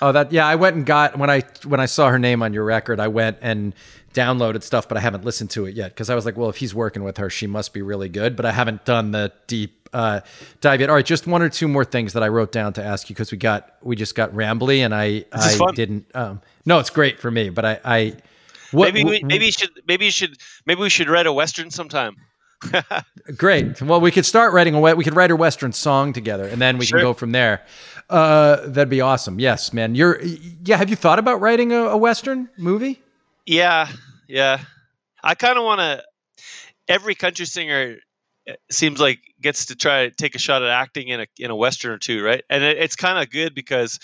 oh 0.02 0.12
that 0.12 0.32
yeah 0.32 0.46
i 0.48 0.56
went 0.56 0.76
and 0.76 0.86
got 0.86 1.18
when 1.18 1.30
i 1.30 1.42
when 1.66 1.80
i 1.80 1.86
saw 1.86 2.10
her 2.10 2.20
name 2.20 2.42
on 2.44 2.54
your 2.54 2.64
record 2.64 3.00
i 3.00 3.08
went 3.08 3.38
and 3.42 3.74
downloaded 4.14 4.64
stuff 4.64 4.88
but 4.88 4.98
i 4.98 5.00
haven't 5.00 5.24
listened 5.24 5.50
to 5.50 5.66
it 5.66 5.76
yet 5.76 5.90
because 5.90 6.10
i 6.10 6.16
was 6.16 6.26
like 6.26 6.38
well 6.38 6.50
if 6.50 6.58
he's 6.58 6.74
working 6.74 7.04
with 7.04 7.18
her 7.18 7.30
she 7.30 7.48
must 7.48 7.74
be 7.74 7.82
really 7.82 8.10
good 8.10 8.36
but 8.36 8.46
i 8.46 8.52
haven't 8.52 8.84
done 8.86 9.12
the 9.12 9.32
deep 9.48 9.78
uh, 9.94 10.22
dive 10.62 10.82
yet. 10.82 10.90
All 10.90 10.96
right, 10.96 11.06
just 11.06 11.28
one 11.28 11.42
or 11.42 11.50
two 11.50 11.68
more 11.68 11.86
things 11.86 12.14
that 12.14 12.24
I 12.24 12.28
wrote 12.28 12.52
down 12.52 12.74
to 12.74 12.84
ask 12.84 13.10
you 13.10 13.16
because 13.16 13.32
we 13.32 13.38
got 13.38 13.76
we 13.82 13.96
just 13.96 14.16
got 14.16 14.32
rambly 14.32 14.80
and 14.80 14.94
I 14.94 15.26
I 15.32 15.58
didn't. 15.74 16.08
Um, 16.14 16.42
no, 16.66 16.80
it's 16.80 16.90
great 16.90 17.20
for 17.20 17.32
me, 17.32 17.50
but 17.50 17.66
I 17.66 17.80
I 17.84 18.14
what, 18.72 18.94
maybe 18.94 19.10
we, 19.10 19.24
maybe 19.24 19.46
you 19.46 19.52
should 19.52 19.72
maybe 19.88 20.06
you 20.06 20.12
should 20.12 20.38
maybe 20.66 20.82
we 20.82 20.90
should 20.90 21.10
write 21.10 21.26
a 21.26 21.34
western 21.34 21.72
sometime. 21.72 22.18
Great. 23.38 23.82
Well, 23.82 24.02
we 24.02 24.12
could 24.12 24.26
start 24.26 24.54
writing 24.54 24.74
a 24.74 24.96
we 24.96 25.04
could 25.04 25.16
write 25.16 25.32
a 25.32 25.36
western 25.36 25.72
song 25.72 26.14
together, 26.14 26.48
and 26.48 26.62
then 26.62 26.78
we 26.78 26.86
sure. 26.86 27.00
can 27.00 27.06
go 27.06 27.14
from 27.14 27.32
there. 27.32 27.66
Uh, 28.10 28.68
that'd 28.68 28.90
be 28.90 29.02
awesome. 29.02 29.40
Yes, 29.40 29.74
man. 29.74 29.96
You're 29.96 30.22
yeah. 30.22 30.78
Have 30.78 30.90
you 30.90 30.96
thought 30.96 31.20
about 31.20 31.42
writing 31.42 31.72
a, 31.72 31.84
a 31.84 31.98
western 31.98 32.50
movie? 32.58 33.02
Yeah, 33.46 33.90
yeah. 34.28 34.60
I 35.24 35.36
kind 35.36 35.58
of 35.58 35.64
want 35.64 35.80
to. 35.82 36.04
Every 36.88 37.16
country 37.16 37.46
singer 37.46 37.98
seems 38.72 39.00
like 39.00 39.20
gets 39.42 39.66
to 39.66 39.76
try 39.76 40.10
to 40.10 40.16
take 40.16 40.36
a 40.36 40.40
shot 40.40 40.64
at 40.64 40.70
acting 40.70 41.10
in 41.10 41.22
a 41.22 41.28
in 41.38 41.52
a 41.52 41.56
western 41.56 41.92
or 41.92 41.98
two, 41.98 42.24
right? 42.24 42.44
And 42.50 42.64
it, 42.64 42.78
it's 42.78 42.96
kind 42.96 43.22
of 43.22 43.30
good 43.30 43.54
because, 43.54 44.00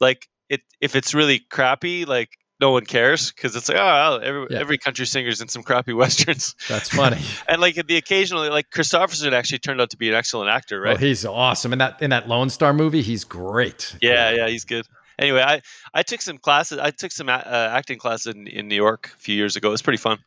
like, 0.00 0.28
it 0.48 0.62
if 0.80 0.96
it's 0.96 1.14
really 1.14 1.40
crappy, 1.50 2.04
like 2.04 2.30
no 2.62 2.70
one 2.70 2.86
cares 2.86 3.32
because 3.32 3.54
it's 3.56 3.68
like 3.68 3.76
oh 3.78 4.20
every, 4.22 4.46
yeah. 4.48 4.60
every 4.60 4.78
country 4.78 5.04
singer's 5.04 5.40
in 5.40 5.48
some 5.48 5.62
crappy 5.62 5.92
westerns. 6.02 6.54
That's 6.68 6.88
funny. 6.88 7.18
and 7.48 7.60
like 7.60 7.74
the 7.74 7.96
occasionally 7.96 8.48
like 8.48 8.70
Kristofferson 8.70 9.32
actually 9.32 9.58
turned 9.58 9.80
out 9.80 9.90
to 9.90 9.96
be 9.98 10.08
an 10.08 10.14
excellent 10.14 10.48
actor, 10.48 10.80
right? 10.80 10.94
Oh, 10.94 10.98
he's 10.98 11.26
awesome 11.26 11.72
in 11.72 11.80
that 11.80 12.00
in 12.00 12.10
that 12.10 12.28
Lone 12.28 12.48
Star 12.48 12.72
movie. 12.72 13.02
He's 13.02 13.24
great. 13.24 13.96
Yeah, 14.00 14.30
yeah, 14.30 14.48
he's 14.48 14.64
good. 14.64 14.86
Anyway, 15.18 15.42
I 15.42 15.60
I 15.92 16.02
took 16.02 16.22
some 16.22 16.38
classes. 16.38 16.78
I 16.78 16.90
took 16.90 17.10
some 17.10 17.28
uh, 17.28 17.42
acting 17.44 17.98
classes 17.98 18.34
in, 18.34 18.46
in 18.46 18.68
New 18.68 18.76
York 18.76 19.10
a 19.14 19.18
few 19.18 19.34
years 19.34 19.56
ago. 19.56 19.68
It 19.68 19.72
was 19.72 19.82
pretty 19.82 19.98
fun. 19.98 20.18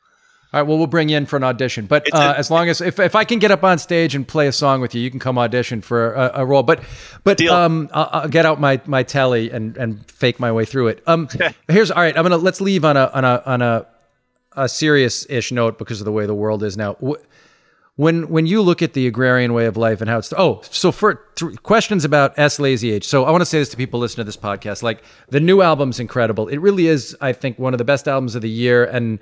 All 0.55 0.61
right, 0.61 0.69
well, 0.69 0.77
we'll 0.77 0.87
bring 0.87 1.09
you 1.09 1.17
in 1.17 1.25
for 1.25 1.35
an 1.35 1.43
audition. 1.43 1.85
But 1.85 2.07
uh, 2.13 2.33
a, 2.33 2.39
as 2.39 2.49
long 2.49 2.69
as 2.69 2.79
if, 2.79 2.97
if 2.97 3.13
I 3.13 3.25
can 3.25 3.39
get 3.39 3.51
up 3.51 3.65
on 3.65 3.77
stage 3.77 4.15
and 4.15 4.25
play 4.25 4.47
a 4.47 4.53
song 4.53 4.79
with 4.79 4.95
you, 4.95 5.01
you 5.01 5.11
can 5.11 5.19
come 5.19 5.37
audition 5.37 5.81
for 5.81 6.13
a, 6.13 6.31
a 6.35 6.45
role. 6.45 6.63
But 6.63 6.81
but 7.25 7.41
um, 7.47 7.89
I'll, 7.91 8.09
I'll, 8.13 8.29
get 8.29 8.45
out 8.45 8.57
my 8.57 8.79
my 8.85 9.03
telly 9.03 9.51
and 9.51 9.75
and 9.75 10.09
fake 10.09 10.39
my 10.39 10.53
way 10.53 10.63
through 10.63 10.87
it. 10.87 11.03
Um, 11.07 11.27
here's 11.67 11.91
all 11.91 12.01
right. 12.01 12.15
I'm 12.15 12.23
gonna 12.23 12.37
let's 12.37 12.61
leave 12.61 12.85
on 12.85 12.95
a 12.95 13.11
on 13.13 13.25
a 13.25 13.43
on 13.45 13.61
a 13.61 13.85
a 14.53 14.69
serious 14.69 15.29
ish 15.29 15.51
note 15.51 15.77
because 15.77 15.99
of 15.99 16.05
the 16.05 16.13
way 16.13 16.25
the 16.25 16.33
world 16.33 16.63
is 16.63 16.77
now. 16.77 16.95
When 17.97 18.29
when 18.29 18.45
you 18.45 18.61
look 18.61 18.81
at 18.81 18.93
the 18.93 19.07
agrarian 19.07 19.53
way 19.53 19.65
of 19.65 19.75
life 19.75 19.99
and 19.99 20.09
how 20.09 20.19
it's 20.19 20.31
oh 20.37 20.61
so 20.69 20.93
for 20.93 21.15
th- 21.35 21.61
questions 21.63 22.05
about 22.05 22.39
S 22.39 22.61
Lazy 22.61 22.93
H. 22.93 23.05
So 23.05 23.25
I 23.25 23.31
want 23.31 23.41
to 23.41 23.45
say 23.45 23.59
this 23.59 23.67
to 23.71 23.77
people 23.77 23.99
listening 23.99 24.23
to 24.23 24.29
this 24.29 24.37
podcast. 24.37 24.83
Like 24.83 25.03
the 25.27 25.41
new 25.41 25.61
album's 25.61 25.99
incredible. 25.99 26.47
It 26.47 26.59
really 26.59 26.87
is. 26.87 27.13
I 27.19 27.33
think 27.33 27.59
one 27.59 27.73
of 27.73 27.77
the 27.77 27.83
best 27.83 28.07
albums 28.07 28.35
of 28.35 28.41
the 28.41 28.49
year 28.49 28.85
and 28.85 29.19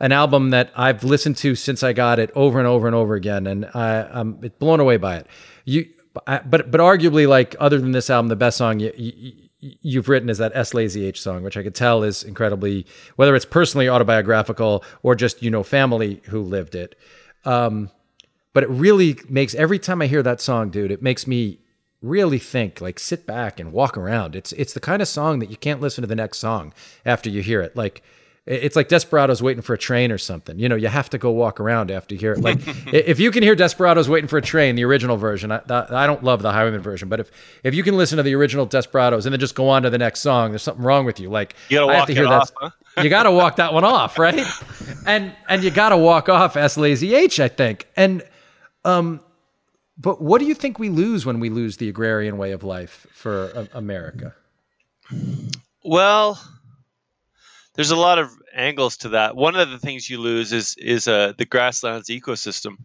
an 0.00 0.12
album 0.12 0.50
that 0.50 0.70
I've 0.76 1.04
listened 1.04 1.36
to 1.38 1.54
since 1.54 1.82
I 1.82 1.92
got 1.92 2.18
it 2.18 2.30
over 2.34 2.58
and 2.58 2.68
over 2.68 2.86
and 2.86 2.94
over 2.94 3.14
again, 3.14 3.46
and 3.46 3.66
I, 3.74 4.02
I'm 4.10 4.34
blown 4.58 4.80
away 4.80 4.96
by 4.96 5.16
it. 5.16 5.26
You, 5.64 5.88
but 6.12 6.50
but 6.50 6.80
arguably, 6.80 7.28
like 7.28 7.56
other 7.58 7.78
than 7.78 7.92
this 7.92 8.10
album, 8.10 8.28
the 8.28 8.36
best 8.36 8.56
song 8.56 8.80
you, 8.80 8.92
you, 9.60 9.98
have 9.98 10.08
written 10.08 10.28
is 10.28 10.38
that 10.38 10.52
S 10.54 10.74
Lazy 10.74 11.04
H 11.06 11.20
song, 11.20 11.42
which 11.42 11.56
I 11.56 11.62
could 11.62 11.74
tell 11.74 12.02
is 12.02 12.22
incredibly, 12.22 12.86
whether 13.16 13.34
it's 13.34 13.44
personally 13.44 13.88
autobiographical 13.88 14.84
or 15.02 15.14
just 15.14 15.42
you 15.42 15.50
know 15.50 15.62
family 15.62 16.20
who 16.26 16.40
lived 16.40 16.74
it. 16.74 16.96
Um, 17.44 17.90
but 18.52 18.62
it 18.62 18.70
really 18.70 19.18
makes 19.28 19.54
every 19.54 19.78
time 19.78 20.00
I 20.00 20.06
hear 20.06 20.22
that 20.22 20.40
song, 20.40 20.70
dude, 20.70 20.90
it 20.90 21.02
makes 21.02 21.26
me 21.26 21.58
really 22.04 22.38
think 22.38 22.82
like 22.82 22.98
sit 22.98 23.26
back 23.26 23.58
and 23.58 23.72
walk 23.72 23.96
around 23.96 24.36
it's 24.36 24.52
it's 24.52 24.74
the 24.74 24.80
kind 24.80 25.00
of 25.00 25.08
song 25.08 25.38
that 25.38 25.50
you 25.50 25.56
can't 25.56 25.80
listen 25.80 26.02
to 26.02 26.06
the 26.06 26.14
next 26.14 26.36
song 26.36 26.70
after 27.06 27.30
you 27.30 27.40
hear 27.40 27.62
it 27.62 27.74
like 27.74 28.02
it's 28.46 28.76
like 28.76 28.88
Desperados 28.88 29.42
waiting 29.42 29.62
for 29.62 29.72
a 29.72 29.78
train 29.78 30.12
or 30.12 30.18
something. 30.18 30.58
You 30.58 30.68
know, 30.68 30.76
you 30.76 30.88
have 30.88 31.08
to 31.10 31.18
go 31.18 31.30
walk 31.30 31.60
around 31.60 31.90
after 31.90 32.14
you 32.14 32.20
hear 32.20 32.32
it. 32.32 32.40
Like 32.40 32.58
if 32.92 33.18
you 33.18 33.30
can 33.30 33.42
hear 33.42 33.54
Desperados 33.54 34.06
waiting 34.06 34.28
for 34.28 34.36
a 34.36 34.42
train, 34.42 34.74
the 34.74 34.84
original 34.84 35.16
version, 35.16 35.50
I, 35.50 35.62
I 35.70 36.06
don't 36.06 36.22
love 36.22 36.42
the 36.42 36.52
Highwayman 36.52 36.82
version, 36.82 37.08
but 37.08 37.20
if 37.20 37.30
if 37.62 37.74
you 37.74 37.82
can 37.82 37.96
listen 37.96 38.18
to 38.18 38.22
the 38.22 38.34
original 38.34 38.66
Desperados 38.66 39.24
and 39.24 39.32
then 39.32 39.40
just 39.40 39.54
go 39.54 39.70
on 39.70 39.82
to 39.84 39.90
the 39.90 39.96
next 39.96 40.20
song, 40.20 40.50
there's 40.50 40.62
something 40.62 40.84
wrong 40.84 41.06
with 41.06 41.20
you. 41.20 41.30
Like 41.30 41.54
you 41.70 41.78
gotta 41.78 41.92
I 41.92 41.94
have 41.96 42.06
to 42.06 42.14
hear 42.14 42.24
that. 42.24 42.42
Off, 42.42 42.52
huh? 42.60 42.70
you 43.02 43.08
got 43.08 43.22
to 43.22 43.30
walk 43.30 43.56
that 43.56 43.72
one 43.72 43.84
off, 43.84 44.18
right? 44.18 44.44
And 45.06 45.34
and 45.50 45.62
you 45.62 45.70
got 45.70 45.90
to 45.90 45.98
walk 45.98 46.30
off 46.30 46.56
S 46.56 46.78
Lazy 46.78 47.14
H, 47.14 47.38
I 47.38 47.48
think. 47.48 47.86
And 47.94 48.22
um, 48.86 49.20
but 49.98 50.22
what 50.22 50.38
do 50.38 50.46
you 50.46 50.54
think 50.54 50.78
we 50.78 50.88
lose 50.88 51.26
when 51.26 51.40
we 51.40 51.50
lose 51.50 51.76
the 51.76 51.90
agrarian 51.90 52.38
way 52.38 52.52
of 52.52 52.64
life 52.64 53.06
for 53.12 53.52
uh, 53.54 53.66
America? 53.74 54.34
Well 55.84 56.40
there's 57.74 57.90
a 57.90 57.96
lot 57.96 58.18
of 58.18 58.30
angles 58.54 58.96
to 58.98 59.10
that. 59.10 59.36
One 59.36 59.56
of 59.56 59.70
the 59.70 59.78
things 59.78 60.08
you 60.08 60.20
lose 60.20 60.52
is 60.52 60.76
is 60.78 61.08
uh, 61.08 61.32
the 61.36 61.44
grasslands 61.44 62.08
ecosystem 62.08 62.76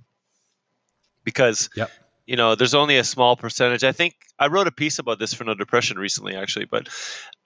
because 1.23 1.69
yep. 1.75 1.91
you 2.25 2.35
know 2.35 2.55
there's 2.55 2.73
only 2.73 2.97
a 2.97 3.03
small 3.03 3.35
percentage. 3.35 3.83
I 3.83 3.91
think 3.91 4.15
I 4.39 4.47
wrote 4.47 4.67
a 4.67 4.71
piece 4.71 4.99
about 4.99 5.19
this 5.19 5.33
for 5.33 5.43
No 5.43 5.53
Depression 5.53 5.97
recently, 5.97 6.35
actually. 6.35 6.65
But 6.65 6.89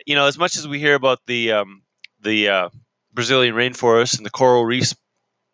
you 0.06 0.16
know, 0.16 0.26
as 0.26 0.38
much 0.38 0.56
as 0.58 0.68
we 0.68 0.80
hear 0.80 0.96
about 0.96 1.20
the 1.28 1.52
um, 1.52 1.84
the 2.22 2.50
uh, 2.50 2.70
Brazilian 3.14 3.56
rainforest 3.56 4.18
and 4.18 4.26
the 4.26 4.32
coral 4.32 4.66
reefs 4.66 4.96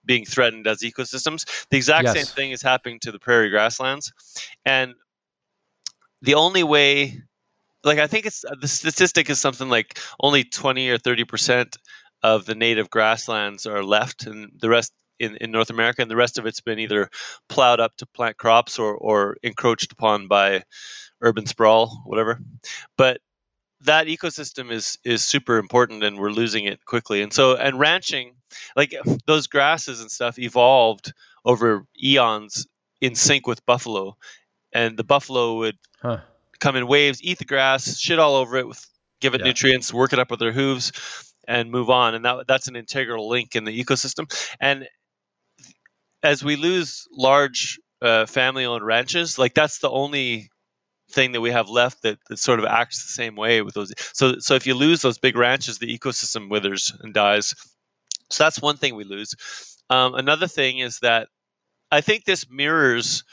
being 0.06 0.26
threatened 0.26 0.68
as 0.68 0.80
ecosystems, 0.80 1.68
the 1.70 1.78
exact 1.78 2.06
yes. 2.06 2.16
same 2.16 2.26
thing 2.26 2.52
is 2.52 2.62
happening 2.62 3.00
to 3.00 3.12
the 3.12 3.20
prairie 3.20 3.50
grasslands, 3.50 4.14
and 4.66 4.94
the 6.22 6.36
only 6.36 6.64
way 6.64 7.22
like 7.84 8.00
I 8.00 8.08
think 8.08 8.26
it's 8.26 8.44
uh, 8.44 8.56
the 8.60 8.68
statistic 8.68 9.30
is 9.30 9.40
something 9.40 9.70
like 9.70 10.00
only 10.20 10.44
20 10.44 10.90
or 10.90 10.98
30 10.98 11.24
percent 11.26 11.78
of 12.22 12.46
the 12.46 12.56
native 12.56 12.90
grasslands 12.90 13.66
are 13.66 13.84
left, 13.84 14.26
and 14.26 14.52
the 14.60 14.70
rest 14.70 14.92
in, 15.20 15.38
in 15.38 15.52
North 15.52 15.70
America, 15.70 16.02
and 16.02 16.12
the 16.12 16.16
rest 16.16 16.38
of 16.38 16.46
it's 16.46 16.62
been 16.62 16.80
either 16.80 17.10
plowed 17.48 17.80
up 17.80 17.96
to 17.98 18.06
plant 18.06 18.38
crops 18.38 18.80
or 18.80 18.96
or 18.96 19.38
encroached 19.44 19.92
upon 19.92 20.28
by 20.28 20.64
urban 21.22 21.46
sprawl, 21.46 22.02
whatever. 22.06 22.40
But 22.98 23.22
that 23.82 24.08
ecosystem 24.08 24.72
is 24.72 24.98
is 25.06 25.26
super 25.26 25.58
important, 25.58 26.04
and 26.04 26.20
we're 26.20 26.32
losing 26.32 26.66
it 26.66 26.84
quickly. 26.86 27.22
And 27.22 27.32
so, 27.32 27.56
and 27.56 27.80
ranching, 27.80 28.34
like 28.76 28.94
those 29.26 29.48
grasses 29.48 30.02
and 30.02 30.12
stuff, 30.12 30.38
evolved 30.38 31.14
over 31.46 31.86
eons 32.02 32.68
in 33.00 33.16
sync 33.16 33.48
with 33.48 33.66
buffalo, 33.66 34.18
and 34.74 34.98
the 34.98 35.06
buffalo 35.06 35.56
would. 35.58 35.78
Huh 36.02 36.20
come 36.60 36.76
in 36.76 36.88
waves, 36.88 37.22
eat 37.22 37.38
the 37.38 37.46
grass, 37.46 37.98
shit 38.00 38.20
all 38.20 38.36
over 38.36 38.58
it, 38.58 38.68
with, 38.68 38.86
give 39.22 39.34
it 39.34 39.42
yeah. 39.42 39.48
nutrients, 39.48 39.94
work 39.94 40.14
it 40.14 40.20
up 40.20 40.32
with 40.32 40.40
their 40.40 40.52
hooves, 40.52 40.92
and 41.48 41.72
move 41.72 41.90
on. 41.90 42.16
And 42.16 42.26
that 42.26 42.48
that's 42.48 42.68
an 42.68 42.76
integral 42.76 43.28
link 43.28 43.56
in 43.56 43.66
the 43.66 43.84
ecosystem. 43.84 44.32
And 44.60 44.88
as 46.22 46.44
we 46.44 46.56
lose 46.56 47.08
large 47.12 47.80
uh, 48.02 48.26
family-owned 48.26 48.86
ranches, 48.86 49.40
like 49.40 49.54
that's 49.54 49.80
the 49.80 49.90
only 49.90 50.50
thing 51.12 51.32
that 51.32 51.42
we 51.42 51.50
have 51.52 51.70
left 51.70 52.04
that, 52.04 52.20
that 52.30 52.38
sort 52.38 52.60
of 52.60 52.66
acts 52.66 53.04
the 53.04 53.12
same 53.12 53.36
way 53.36 53.62
with 53.62 53.74
those. 53.74 53.92
So 54.14 54.36
so 54.40 54.56
if 54.56 54.68
you 54.68 54.76
lose 54.76 55.02
those 55.02 55.18
big 55.18 55.36
ranches, 55.36 55.80
the 55.80 55.98
ecosystem 55.98 56.50
withers 56.50 56.94
and 57.02 57.14
dies. 57.14 57.56
So 58.30 58.44
that's 58.44 58.62
one 58.62 58.78
thing 58.78 58.96
we 58.96 59.06
lose. 59.06 59.34
Um, 59.90 60.14
another 60.14 60.48
thing 60.48 60.78
is 60.78 61.00
that 61.00 61.30
I 61.92 62.02
think 62.02 62.26
this 62.26 62.46
mirrors 62.48 63.24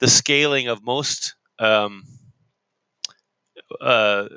the 0.00 0.08
scaling 0.08 0.68
of 0.68 0.82
most 0.82 1.34
um, 1.58 2.02
uh, 3.80 4.28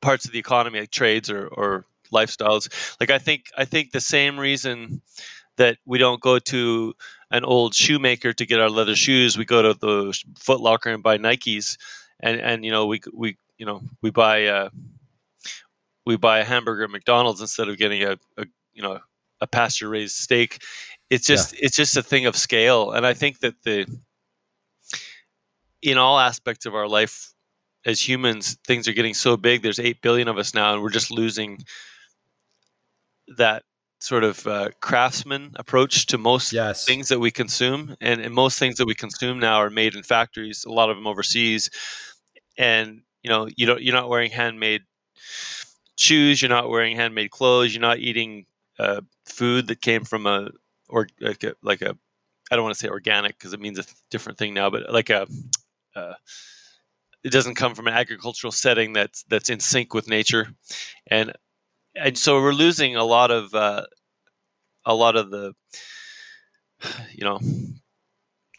parts 0.00 0.24
of 0.24 0.32
the 0.32 0.38
economy, 0.38 0.80
like 0.80 0.90
trades 0.90 1.30
or, 1.30 1.46
or 1.46 1.84
lifestyles. 2.12 2.96
Like 3.00 3.10
I 3.10 3.18
think 3.18 3.46
I 3.56 3.64
think 3.64 3.92
the 3.92 4.00
same 4.00 4.38
reason 4.38 5.02
that 5.56 5.78
we 5.84 5.98
don't 5.98 6.20
go 6.20 6.38
to 6.38 6.94
an 7.30 7.44
old 7.44 7.74
shoemaker 7.74 8.32
to 8.32 8.46
get 8.46 8.60
our 8.60 8.70
leather 8.70 8.96
shoes, 8.96 9.38
we 9.38 9.44
go 9.44 9.62
to 9.62 9.74
the 9.74 10.22
Foot 10.38 10.60
Locker 10.60 10.90
and 10.90 11.02
buy 11.02 11.18
Nikes, 11.18 11.78
and 12.20 12.40
and 12.40 12.64
you 12.64 12.70
know 12.70 12.86
we 12.86 13.00
we 13.12 13.36
you 13.58 13.66
know 13.66 13.80
we 14.02 14.10
buy 14.10 14.46
uh, 14.46 14.68
we 16.04 16.16
buy 16.16 16.40
a 16.40 16.44
hamburger 16.44 16.84
at 16.84 16.90
McDonald's 16.90 17.40
instead 17.40 17.68
of 17.68 17.78
getting 17.78 18.02
a, 18.02 18.18
a 18.36 18.46
you 18.74 18.82
know 18.82 18.98
a 19.40 19.46
pasture 19.46 19.88
raised 19.88 20.16
steak. 20.16 20.62
It's 21.10 21.26
just 21.26 21.54
yeah. 21.54 21.60
it's 21.62 21.76
just 21.76 21.96
a 21.96 22.02
thing 22.02 22.26
of 22.26 22.36
scale, 22.36 22.92
and 22.92 23.06
I 23.06 23.14
think 23.14 23.40
that 23.40 23.54
the 23.62 23.86
in 25.82 25.98
all 25.98 26.18
aspects 26.18 26.66
of 26.66 26.74
our 26.74 26.88
life 26.88 27.32
as 27.84 28.00
humans, 28.00 28.56
things 28.66 28.86
are 28.88 28.92
getting 28.92 29.14
so 29.14 29.36
big. 29.36 29.62
There's 29.62 29.80
eight 29.80 30.00
billion 30.00 30.28
of 30.28 30.38
us 30.38 30.54
now, 30.54 30.74
and 30.74 30.82
we're 30.82 30.90
just 30.90 31.10
losing 31.10 31.58
that 33.36 33.64
sort 34.00 34.24
of 34.24 34.46
uh, 34.46 34.70
craftsman 34.80 35.52
approach 35.56 36.06
to 36.06 36.18
most 36.18 36.52
yes. 36.52 36.84
things 36.84 37.08
that 37.08 37.20
we 37.20 37.30
consume. 37.30 37.96
And, 38.00 38.20
and, 38.20 38.34
most 38.34 38.58
things 38.58 38.76
that 38.76 38.86
we 38.86 38.94
consume 38.94 39.38
now 39.38 39.56
are 39.56 39.70
made 39.70 39.94
in 39.94 40.02
factories. 40.02 40.64
A 40.64 40.72
lot 40.72 40.90
of 40.90 40.96
them 40.96 41.06
overseas, 41.06 41.70
and 42.58 43.02
you 43.22 43.30
know, 43.30 43.48
you 43.56 43.66
don't 43.66 43.82
you're 43.82 43.94
not 43.94 44.08
wearing 44.08 44.30
handmade 44.30 44.82
shoes. 45.96 46.42
You're 46.42 46.48
not 46.48 46.68
wearing 46.68 46.96
handmade 46.96 47.30
clothes. 47.30 47.74
You're 47.74 47.80
not 47.80 47.98
eating 47.98 48.46
uh, 48.78 49.00
food 49.26 49.68
that 49.68 49.80
came 49.80 50.04
from 50.04 50.26
a 50.26 50.50
or 50.88 51.06
like 51.20 51.44
a, 51.44 51.54
like 51.62 51.82
a 51.82 51.96
I 52.50 52.56
don't 52.56 52.64
want 52.64 52.74
to 52.74 52.80
say 52.80 52.88
organic 52.88 53.38
because 53.38 53.52
it 53.52 53.60
means 53.60 53.78
a 53.78 53.84
different 54.10 54.38
thing 54.38 54.52
now, 54.54 54.68
but 54.68 54.92
like 54.92 55.10
a 55.10 55.26
uh, 55.94 56.14
it 57.24 57.30
doesn't 57.30 57.54
come 57.54 57.74
from 57.74 57.86
an 57.86 57.94
agricultural 57.94 58.52
setting 58.52 58.92
that's 58.92 59.24
that's 59.24 59.50
in 59.50 59.60
sync 59.60 59.94
with 59.94 60.08
nature, 60.08 60.48
and 61.06 61.32
and 61.94 62.16
so 62.16 62.40
we're 62.40 62.52
losing 62.52 62.96
a 62.96 63.04
lot 63.04 63.30
of 63.30 63.54
uh, 63.54 63.84
a 64.84 64.94
lot 64.94 65.16
of 65.16 65.30
the 65.30 65.52
you 67.12 67.24
know 67.24 67.38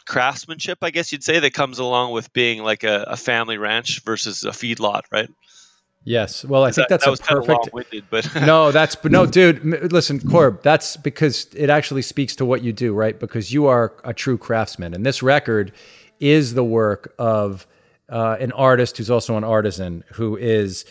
craftsmanship, 0.05 0.79
I 0.81 0.91
guess 0.91 1.11
you'd 1.11 1.23
say, 1.23 1.39
that 1.39 1.53
comes 1.53 1.79
along 1.79 2.11
with 2.11 2.31
being 2.33 2.63
like 2.63 2.83
a, 2.83 3.05
a 3.07 3.17
family 3.17 3.57
ranch 3.57 4.01
versus 4.03 4.43
a 4.43 4.49
feedlot, 4.49 5.03
right? 5.11 5.29
Yes. 6.05 6.43
Well, 6.43 6.65
I 6.65 6.71
think 6.71 6.89
that, 6.89 7.01
that's 7.01 7.19
that 7.19 7.31
a 7.31 7.41
perfect. 7.41 8.09
but 8.09 8.35
no, 8.45 8.71
that's 8.71 9.01
no, 9.05 9.25
dude. 9.25 9.63
Listen, 9.93 10.19
Corb. 10.19 10.61
That's 10.61 10.97
because 10.97 11.47
it 11.55 11.69
actually 11.69 12.01
speaks 12.01 12.35
to 12.37 12.45
what 12.45 12.61
you 12.61 12.73
do, 12.73 12.93
right? 12.93 13.17
Because 13.17 13.53
you 13.53 13.67
are 13.67 13.93
a 14.03 14.13
true 14.13 14.37
craftsman, 14.37 14.93
and 14.93 15.05
this 15.05 15.23
record 15.23 15.71
is 16.19 16.53
the 16.53 16.63
work 16.63 17.13
of 17.17 17.67
uh, 18.09 18.37
an 18.39 18.51
artist 18.51 18.97
who's 18.97 19.09
also 19.09 19.37
an 19.37 19.43
artisan 19.43 20.03
who 20.13 20.37
is 20.37 20.85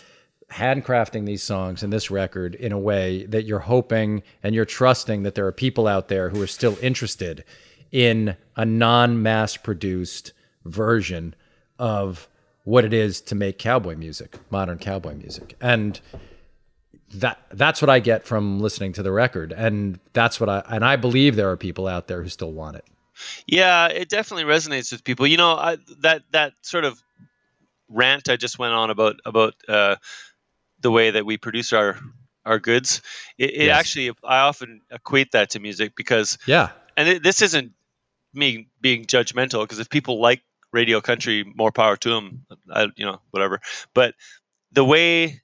handcrafting 0.50 1.24
these 1.24 1.42
songs 1.42 1.82
and 1.82 1.92
this 1.92 2.10
record 2.10 2.54
in 2.54 2.72
a 2.72 2.78
way 2.78 3.24
that 3.26 3.44
you're 3.44 3.60
hoping 3.60 4.22
and 4.42 4.54
you're 4.54 4.64
trusting 4.64 5.22
that 5.22 5.34
there 5.34 5.46
are 5.46 5.52
people 5.52 5.86
out 5.86 6.08
there 6.08 6.28
who 6.28 6.42
are 6.42 6.46
still 6.46 6.76
interested 6.82 7.44
in 7.90 8.36
a 8.56 8.64
non-mass 8.64 9.56
produced 9.56 10.32
version 10.64 11.34
of 11.78 12.28
what 12.64 12.84
it 12.84 12.92
is 12.92 13.20
to 13.20 13.34
make 13.34 13.58
cowboy 13.58 13.96
music, 13.96 14.38
modern 14.50 14.78
cowboy 14.78 15.14
music. 15.14 15.56
And 15.60 16.00
that 17.14 17.38
that's 17.52 17.82
what 17.82 17.90
I 17.90 17.98
get 17.98 18.24
from 18.24 18.60
listening 18.60 18.94
to 18.94 19.02
the 19.02 19.12
record 19.12 19.52
and 19.52 20.00
that's 20.14 20.40
what 20.40 20.48
I 20.48 20.62
and 20.70 20.82
I 20.82 20.96
believe 20.96 21.36
there 21.36 21.50
are 21.50 21.58
people 21.58 21.86
out 21.86 22.08
there 22.08 22.22
who 22.22 22.28
still 22.28 22.52
want 22.52 22.76
it. 22.76 22.86
Yeah, 23.46 23.88
it 23.88 24.08
definitely 24.08 24.44
resonates 24.44 24.92
with 24.92 25.04
people. 25.04 25.26
You 25.26 25.36
know, 25.36 25.52
I, 25.52 25.78
that 26.00 26.22
that 26.32 26.54
sort 26.62 26.84
of 26.84 27.02
rant 27.88 28.28
I 28.28 28.36
just 28.36 28.58
went 28.58 28.72
on 28.72 28.90
about 28.90 29.16
about 29.24 29.54
uh, 29.68 29.96
the 30.80 30.90
way 30.90 31.10
that 31.10 31.26
we 31.26 31.36
produce 31.36 31.72
our 31.72 31.98
our 32.44 32.58
goods. 32.58 33.02
It, 33.38 33.50
it 33.50 33.64
yes. 33.66 33.78
actually, 33.78 34.10
I 34.24 34.40
often 34.40 34.80
equate 34.90 35.32
that 35.32 35.50
to 35.50 35.60
music 35.60 35.94
because 35.96 36.38
yeah, 36.46 36.70
and 36.96 37.08
it, 37.08 37.22
this 37.22 37.42
isn't 37.42 37.72
me 38.34 38.68
being 38.80 39.04
judgmental 39.04 39.62
because 39.62 39.78
if 39.78 39.90
people 39.90 40.20
like 40.20 40.42
radio 40.72 41.00
country, 41.00 41.44
more 41.54 41.70
power 41.70 41.96
to 41.96 42.10
them. 42.10 42.46
I, 42.70 42.88
you 42.96 43.04
know, 43.04 43.20
whatever. 43.30 43.60
But 43.94 44.14
the 44.72 44.84
way 44.84 45.42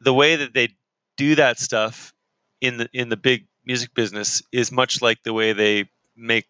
the 0.00 0.12
way 0.12 0.36
that 0.36 0.52
they 0.52 0.70
do 1.16 1.36
that 1.36 1.58
stuff 1.58 2.12
in 2.60 2.76
the 2.78 2.88
in 2.92 3.08
the 3.08 3.16
big 3.16 3.46
music 3.64 3.94
business 3.94 4.42
is 4.52 4.70
much 4.70 5.00
like 5.00 5.22
the 5.22 5.32
way 5.32 5.52
they 5.52 5.88
make 6.16 6.46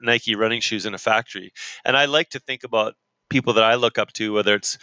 Nike 0.00 0.34
running 0.34 0.60
shoes 0.60 0.86
in 0.86 0.94
a 0.94 0.98
factory. 0.98 1.52
And 1.84 1.96
I 1.96 2.06
like 2.06 2.30
to 2.30 2.38
think 2.38 2.64
about 2.64 2.94
people 3.28 3.52
that 3.54 3.64
I 3.64 3.74
look 3.74 3.98
up 3.98 4.12
to, 4.14 4.32
whether 4.32 4.54
it's 4.54 4.78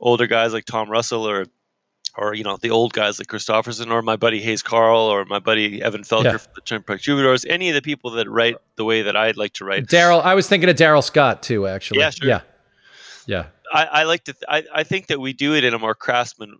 older 0.00 0.26
guys 0.26 0.52
like 0.52 0.64
Tom 0.64 0.90
Russell 0.90 1.28
or 1.28 1.46
or 2.16 2.34
you 2.34 2.44
know 2.44 2.56
the 2.56 2.70
old 2.70 2.92
guys 2.92 3.18
like 3.18 3.28
Kristofferson 3.28 3.90
or 3.90 4.02
my 4.02 4.16
buddy 4.16 4.40
Hayes 4.40 4.62
Carl 4.62 5.00
or 5.00 5.24
my 5.24 5.38
buddy 5.38 5.82
Evan 5.82 6.02
Felker 6.02 6.24
yeah. 6.24 6.36
from 6.38 6.52
the 6.54 6.60
Turnpike 6.62 7.00
Troubadours, 7.00 7.44
any 7.44 7.68
of 7.68 7.74
the 7.74 7.82
people 7.82 8.10
that 8.12 8.28
write 8.28 8.56
the 8.76 8.84
way 8.84 9.02
that 9.02 9.16
I'd 9.16 9.36
like 9.36 9.52
to 9.54 9.64
write. 9.64 9.86
Daryl, 9.86 10.22
I 10.22 10.34
was 10.34 10.48
thinking 10.48 10.68
of 10.70 10.76
Daryl 10.76 11.04
Scott 11.04 11.42
too, 11.42 11.66
actually. 11.66 12.00
Yeah, 12.00 12.10
sure. 12.10 12.28
Yeah, 12.28 12.40
yeah. 13.26 13.46
I, 13.76 13.84
I 13.84 14.02
like 14.04 14.24
to. 14.24 14.32
Th- 14.32 14.44
I, 14.48 14.80
I 14.80 14.84
think 14.84 15.08
that 15.08 15.20
we 15.20 15.34
do 15.34 15.54
it 15.54 15.62
in 15.62 15.74
a 15.74 15.78
more 15.78 15.94
craftsman, 15.94 16.56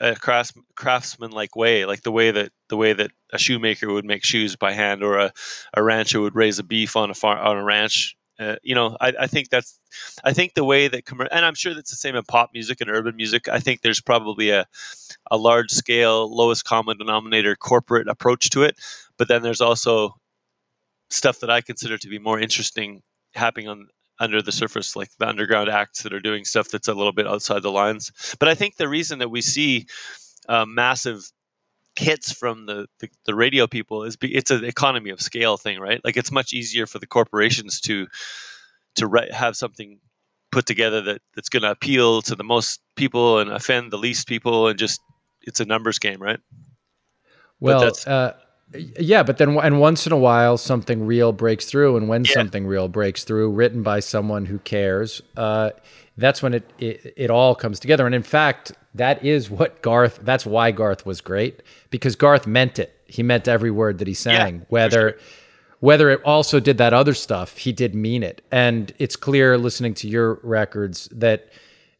uh, 0.00 0.14
crafts, 0.20 0.52
craftsman 0.76 1.32
like 1.32 1.56
way, 1.56 1.84
like 1.84 2.02
the 2.02 2.12
way 2.12 2.30
that 2.30 2.52
the 2.68 2.76
way 2.76 2.92
that 2.92 3.10
a 3.32 3.38
shoemaker 3.38 3.92
would 3.92 4.04
make 4.04 4.24
shoes 4.24 4.54
by 4.54 4.72
hand, 4.72 5.02
or 5.02 5.18
a, 5.18 5.32
a 5.74 5.82
rancher 5.82 6.20
would 6.20 6.36
raise 6.36 6.60
a 6.60 6.62
beef 6.62 6.94
on 6.94 7.10
a 7.10 7.14
farm 7.14 7.44
on 7.44 7.56
a 7.56 7.64
ranch. 7.64 8.14
Uh, 8.38 8.54
you 8.62 8.76
know, 8.76 8.96
I, 9.00 9.12
I 9.20 9.26
think 9.26 9.50
that's. 9.50 9.80
I 10.22 10.32
think 10.32 10.54
the 10.54 10.64
way 10.64 10.86
that 10.86 11.04
commer- 11.06 11.26
and 11.32 11.44
I'm 11.44 11.56
sure 11.56 11.74
that's 11.74 11.90
the 11.90 11.96
same 11.96 12.14
in 12.14 12.22
pop 12.22 12.50
music 12.54 12.80
and 12.80 12.88
urban 12.88 13.16
music. 13.16 13.48
I 13.48 13.58
think 13.58 13.80
there's 13.80 14.00
probably 14.00 14.50
a 14.50 14.64
a 15.32 15.36
large 15.36 15.72
scale, 15.72 16.32
lowest 16.32 16.64
common 16.64 16.98
denominator 16.98 17.56
corporate 17.56 18.08
approach 18.08 18.48
to 18.50 18.62
it, 18.62 18.78
but 19.18 19.26
then 19.26 19.42
there's 19.42 19.60
also 19.60 20.14
stuff 21.10 21.40
that 21.40 21.50
I 21.50 21.62
consider 21.62 21.98
to 21.98 22.08
be 22.08 22.20
more 22.20 22.38
interesting 22.38 23.02
happening 23.34 23.66
on 23.66 23.88
under 24.20 24.42
the 24.42 24.52
surface, 24.52 24.94
like 24.94 25.10
the 25.18 25.26
underground 25.26 25.70
acts 25.70 26.02
that 26.02 26.12
are 26.12 26.20
doing 26.20 26.44
stuff 26.44 26.68
that's 26.68 26.88
a 26.88 26.94
little 26.94 27.12
bit 27.12 27.26
outside 27.26 27.62
the 27.62 27.72
lines. 27.72 28.12
But 28.38 28.48
I 28.48 28.54
think 28.54 28.76
the 28.76 28.88
reason 28.88 29.18
that 29.20 29.30
we 29.30 29.40
see 29.40 29.86
uh, 30.48 30.66
massive 30.66 31.24
hits 31.96 32.30
from 32.30 32.66
the, 32.66 32.86
the, 33.00 33.08
the 33.24 33.34
radio 33.34 33.66
people 33.66 34.04
is 34.04 34.16
be, 34.16 34.34
it's 34.34 34.50
an 34.50 34.64
economy 34.64 35.10
of 35.10 35.20
scale 35.20 35.56
thing, 35.56 35.80
right? 35.80 36.00
Like 36.04 36.16
it's 36.16 36.30
much 36.30 36.52
easier 36.52 36.86
for 36.86 36.98
the 36.98 37.06
corporations 37.06 37.80
to 37.82 38.06
to 38.96 39.06
re- 39.06 39.30
have 39.32 39.56
something 39.56 39.98
put 40.52 40.66
together 40.66 41.00
that 41.02 41.22
that's 41.34 41.48
going 41.48 41.62
to 41.62 41.70
appeal 41.70 42.22
to 42.22 42.34
the 42.34 42.44
most 42.44 42.80
people 42.96 43.38
and 43.38 43.50
offend 43.50 43.90
the 43.90 43.98
least 43.98 44.28
people, 44.28 44.68
and 44.68 44.78
just 44.78 45.00
it's 45.42 45.60
a 45.60 45.64
numbers 45.64 45.98
game, 45.98 46.20
right? 46.20 46.40
Well, 47.60 47.92
uh, 48.06 48.32
yeah, 48.74 49.22
but 49.22 49.38
then 49.38 49.58
and 49.58 49.80
once 49.80 50.06
in 50.06 50.12
a 50.12 50.16
while 50.16 50.56
something 50.56 51.04
real 51.04 51.32
breaks 51.32 51.66
through, 51.66 51.96
and 51.96 52.08
when 52.08 52.24
yeah. 52.24 52.34
something 52.34 52.66
real 52.66 52.88
breaks 52.88 53.24
through, 53.24 53.50
written 53.50 53.82
by 53.82 54.00
someone 54.00 54.46
who 54.46 54.58
cares, 54.60 55.22
uh, 55.36 55.70
that's 56.16 56.42
when 56.42 56.54
it, 56.54 56.72
it 56.78 57.14
it 57.16 57.30
all 57.30 57.54
comes 57.54 57.80
together. 57.80 58.06
And 58.06 58.14
in 58.14 58.22
fact, 58.22 58.72
that 58.94 59.24
is 59.24 59.50
what 59.50 59.82
Garth. 59.82 60.20
That's 60.22 60.46
why 60.46 60.70
Garth 60.70 61.04
was 61.04 61.20
great 61.20 61.62
because 61.90 62.14
Garth 62.16 62.46
meant 62.46 62.78
it. 62.78 62.96
He 63.06 63.22
meant 63.22 63.48
every 63.48 63.70
word 63.70 63.98
that 63.98 64.08
he 64.08 64.14
sang, 64.14 64.58
yeah, 64.60 64.64
whether. 64.68 65.10
Sure. 65.10 65.20
Whether 65.80 66.10
it 66.10 66.20
also 66.26 66.60
did 66.60 66.76
that 66.76 66.92
other 66.92 67.14
stuff, 67.14 67.56
he 67.56 67.72
did 67.72 67.94
mean 67.94 68.22
it. 68.22 68.42
And 68.52 68.92
it's 68.98 69.16
clear 69.16 69.56
listening 69.56 69.94
to 69.94 70.08
your 70.08 70.34
records 70.42 71.08
that 71.10 71.48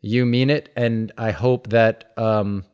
you 0.03 0.27
mean 0.27 0.51
it. 0.51 0.71
And 0.77 1.13
I 1.17 1.31
hope 1.31 1.71
that 1.71 2.13
um, 2.19 2.67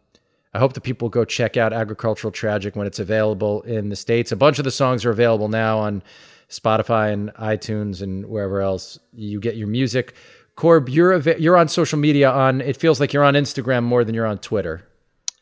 I 0.56 0.58
hope 0.58 0.72
that 0.72 0.80
people 0.80 1.10
go 1.10 1.26
check 1.26 1.58
out 1.58 1.74
Agricultural 1.74 2.32
Tragic 2.32 2.74
when 2.74 2.86
it's 2.86 2.98
available 2.98 3.60
in 3.62 3.90
the 3.90 3.96
States. 3.96 4.32
A 4.32 4.36
bunch 4.36 4.58
of 4.58 4.64
the 4.64 4.70
songs 4.70 5.04
are 5.04 5.10
available 5.10 5.48
now 5.48 5.78
on 5.78 6.02
Spotify 6.48 7.12
and 7.12 7.30
iTunes 7.34 8.00
and 8.00 8.24
wherever 8.24 8.62
else 8.62 8.98
you 9.12 9.38
get 9.38 9.56
your 9.56 9.68
music. 9.68 10.14
Corb, 10.54 10.88
you're 10.88 11.12
av- 11.12 11.38
you're 11.38 11.58
on 11.58 11.68
social 11.68 11.98
media 11.98 12.30
on 12.30 12.62
it 12.62 12.78
feels 12.78 13.00
like 13.00 13.12
you're 13.12 13.22
on 13.22 13.34
Instagram 13.34 13.82
more 13.82 14.02
than 14.02 14.14
you're 14.14 14.24
on 14.24 14.38
Twitter. 14.38 14.88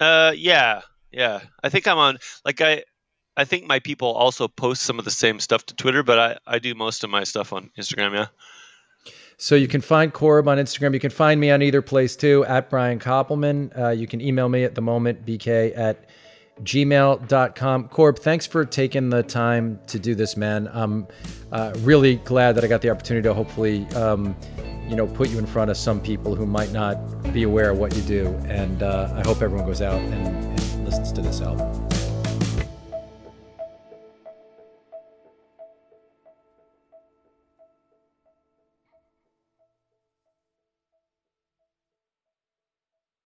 Uh 0.01 0.33
yeah. 0.37 0.81
Yeah. 1.13 1.43
I 1.63 1.69
think 1.69 1.87
I'm 1.87 1.99
on 1.99 2.19
like 2.45 2.61
I 2.61 2.83
I 3.37 3.45
think 3.45 3.69
my 3.69 3.79
people 3.79 4.09
also 4.09 4.49
post 4.49 4.83
some 4.83 4.99
of 4.99 5.05
the 5.05 5.13
same 5.13 5.39
stuff 5.39 5.65
to 5.67 5.77
Twitter, 5.77 6.03
but 6.03 6.19
I 6.19 6.55
I 6.55 6.59
do 6.59 6.75
most 6.75 7.05
of 7.05 7.11
my 7.11 7.23
stuff 7.23 7.53
on 7.53 7.71
Instagram, 7.79 8.15
yeah. 8.15 8.27
So 9.37 9.55
you 9.55 9.69
can 9.69 9.81
find 9.81 10.13
Corb 10.13 10.49
on 10.49 10.59
Instagram. 10.59 10.95
You 10.95 11.01
can 11.01 11.11
find 11.11 11.41
me 11.41 11.51
on 11.51 11.63
either 11.63 11.83
place 11.83 12.17
too, 12.17 12.45
at 12.47 12.71
Brian 12.71 12.99
Koppelman. 12.99 13.77
Uh, 13.79 13.89
you 13.91 14.07
can 14.07 14.21
email 14.21 14.49
me 14.49 14.65
at 14.65 14.75
the 14.75 14.81
moment, 14.81 15.27
bk 15.27 15.77
at 15.77 16.09
gmail.com. 16.63 17.89
Corb, 17.89 18.19
thanks 18.19 18.47
for 18.47 18.65
taking 18.65 19.11
the 19.11 19.23
time 19.23 19.81
to 19.89 19.99
do 19.99 20.15
this, 20.15 20.37
man. 20.37 20.71
I'm 20.73 21.09
uh, 21.51 21.73
really 21.79 22.17
glad 22.17 22.53
that 22.53 22.65
I 22.65 22.69
got 22.69 22.81
the 22.81 22.91
opportunity 22.91 23.25
to 23.29 23.35
hopefully 23.35 23.87
um, 23.97 24.37
you 24.89 24.97
know, 24.97 25.07
put 25.07 25.31
you 25.31 25.39
in 25.39 25.47
front 25.47 25.71
of 25.71 25.77
some 25.77 26.01
people 26.01 26.35
who 26.35 26.47
might 26.47 26.73
not 26.73 26.97
be 27.33 27.43
aware 27.43 27.71
of 27.71 27.79
what 27.79 27.95
you 27.97 28.03
do. 28.03 28.29
And 28.47 28.83
uh, 28.83 29.13
I 29.15 29.27
hope 29.27 29.43
everyone 29.43 29.67
goes 29.67 29.83
out 29.83 30.01
and, 30.01 30.27
and 30.27 30.85
listens 30.85 31.13
to 31.13 31.23
this 31.23 31.41
album. 31.41 31.94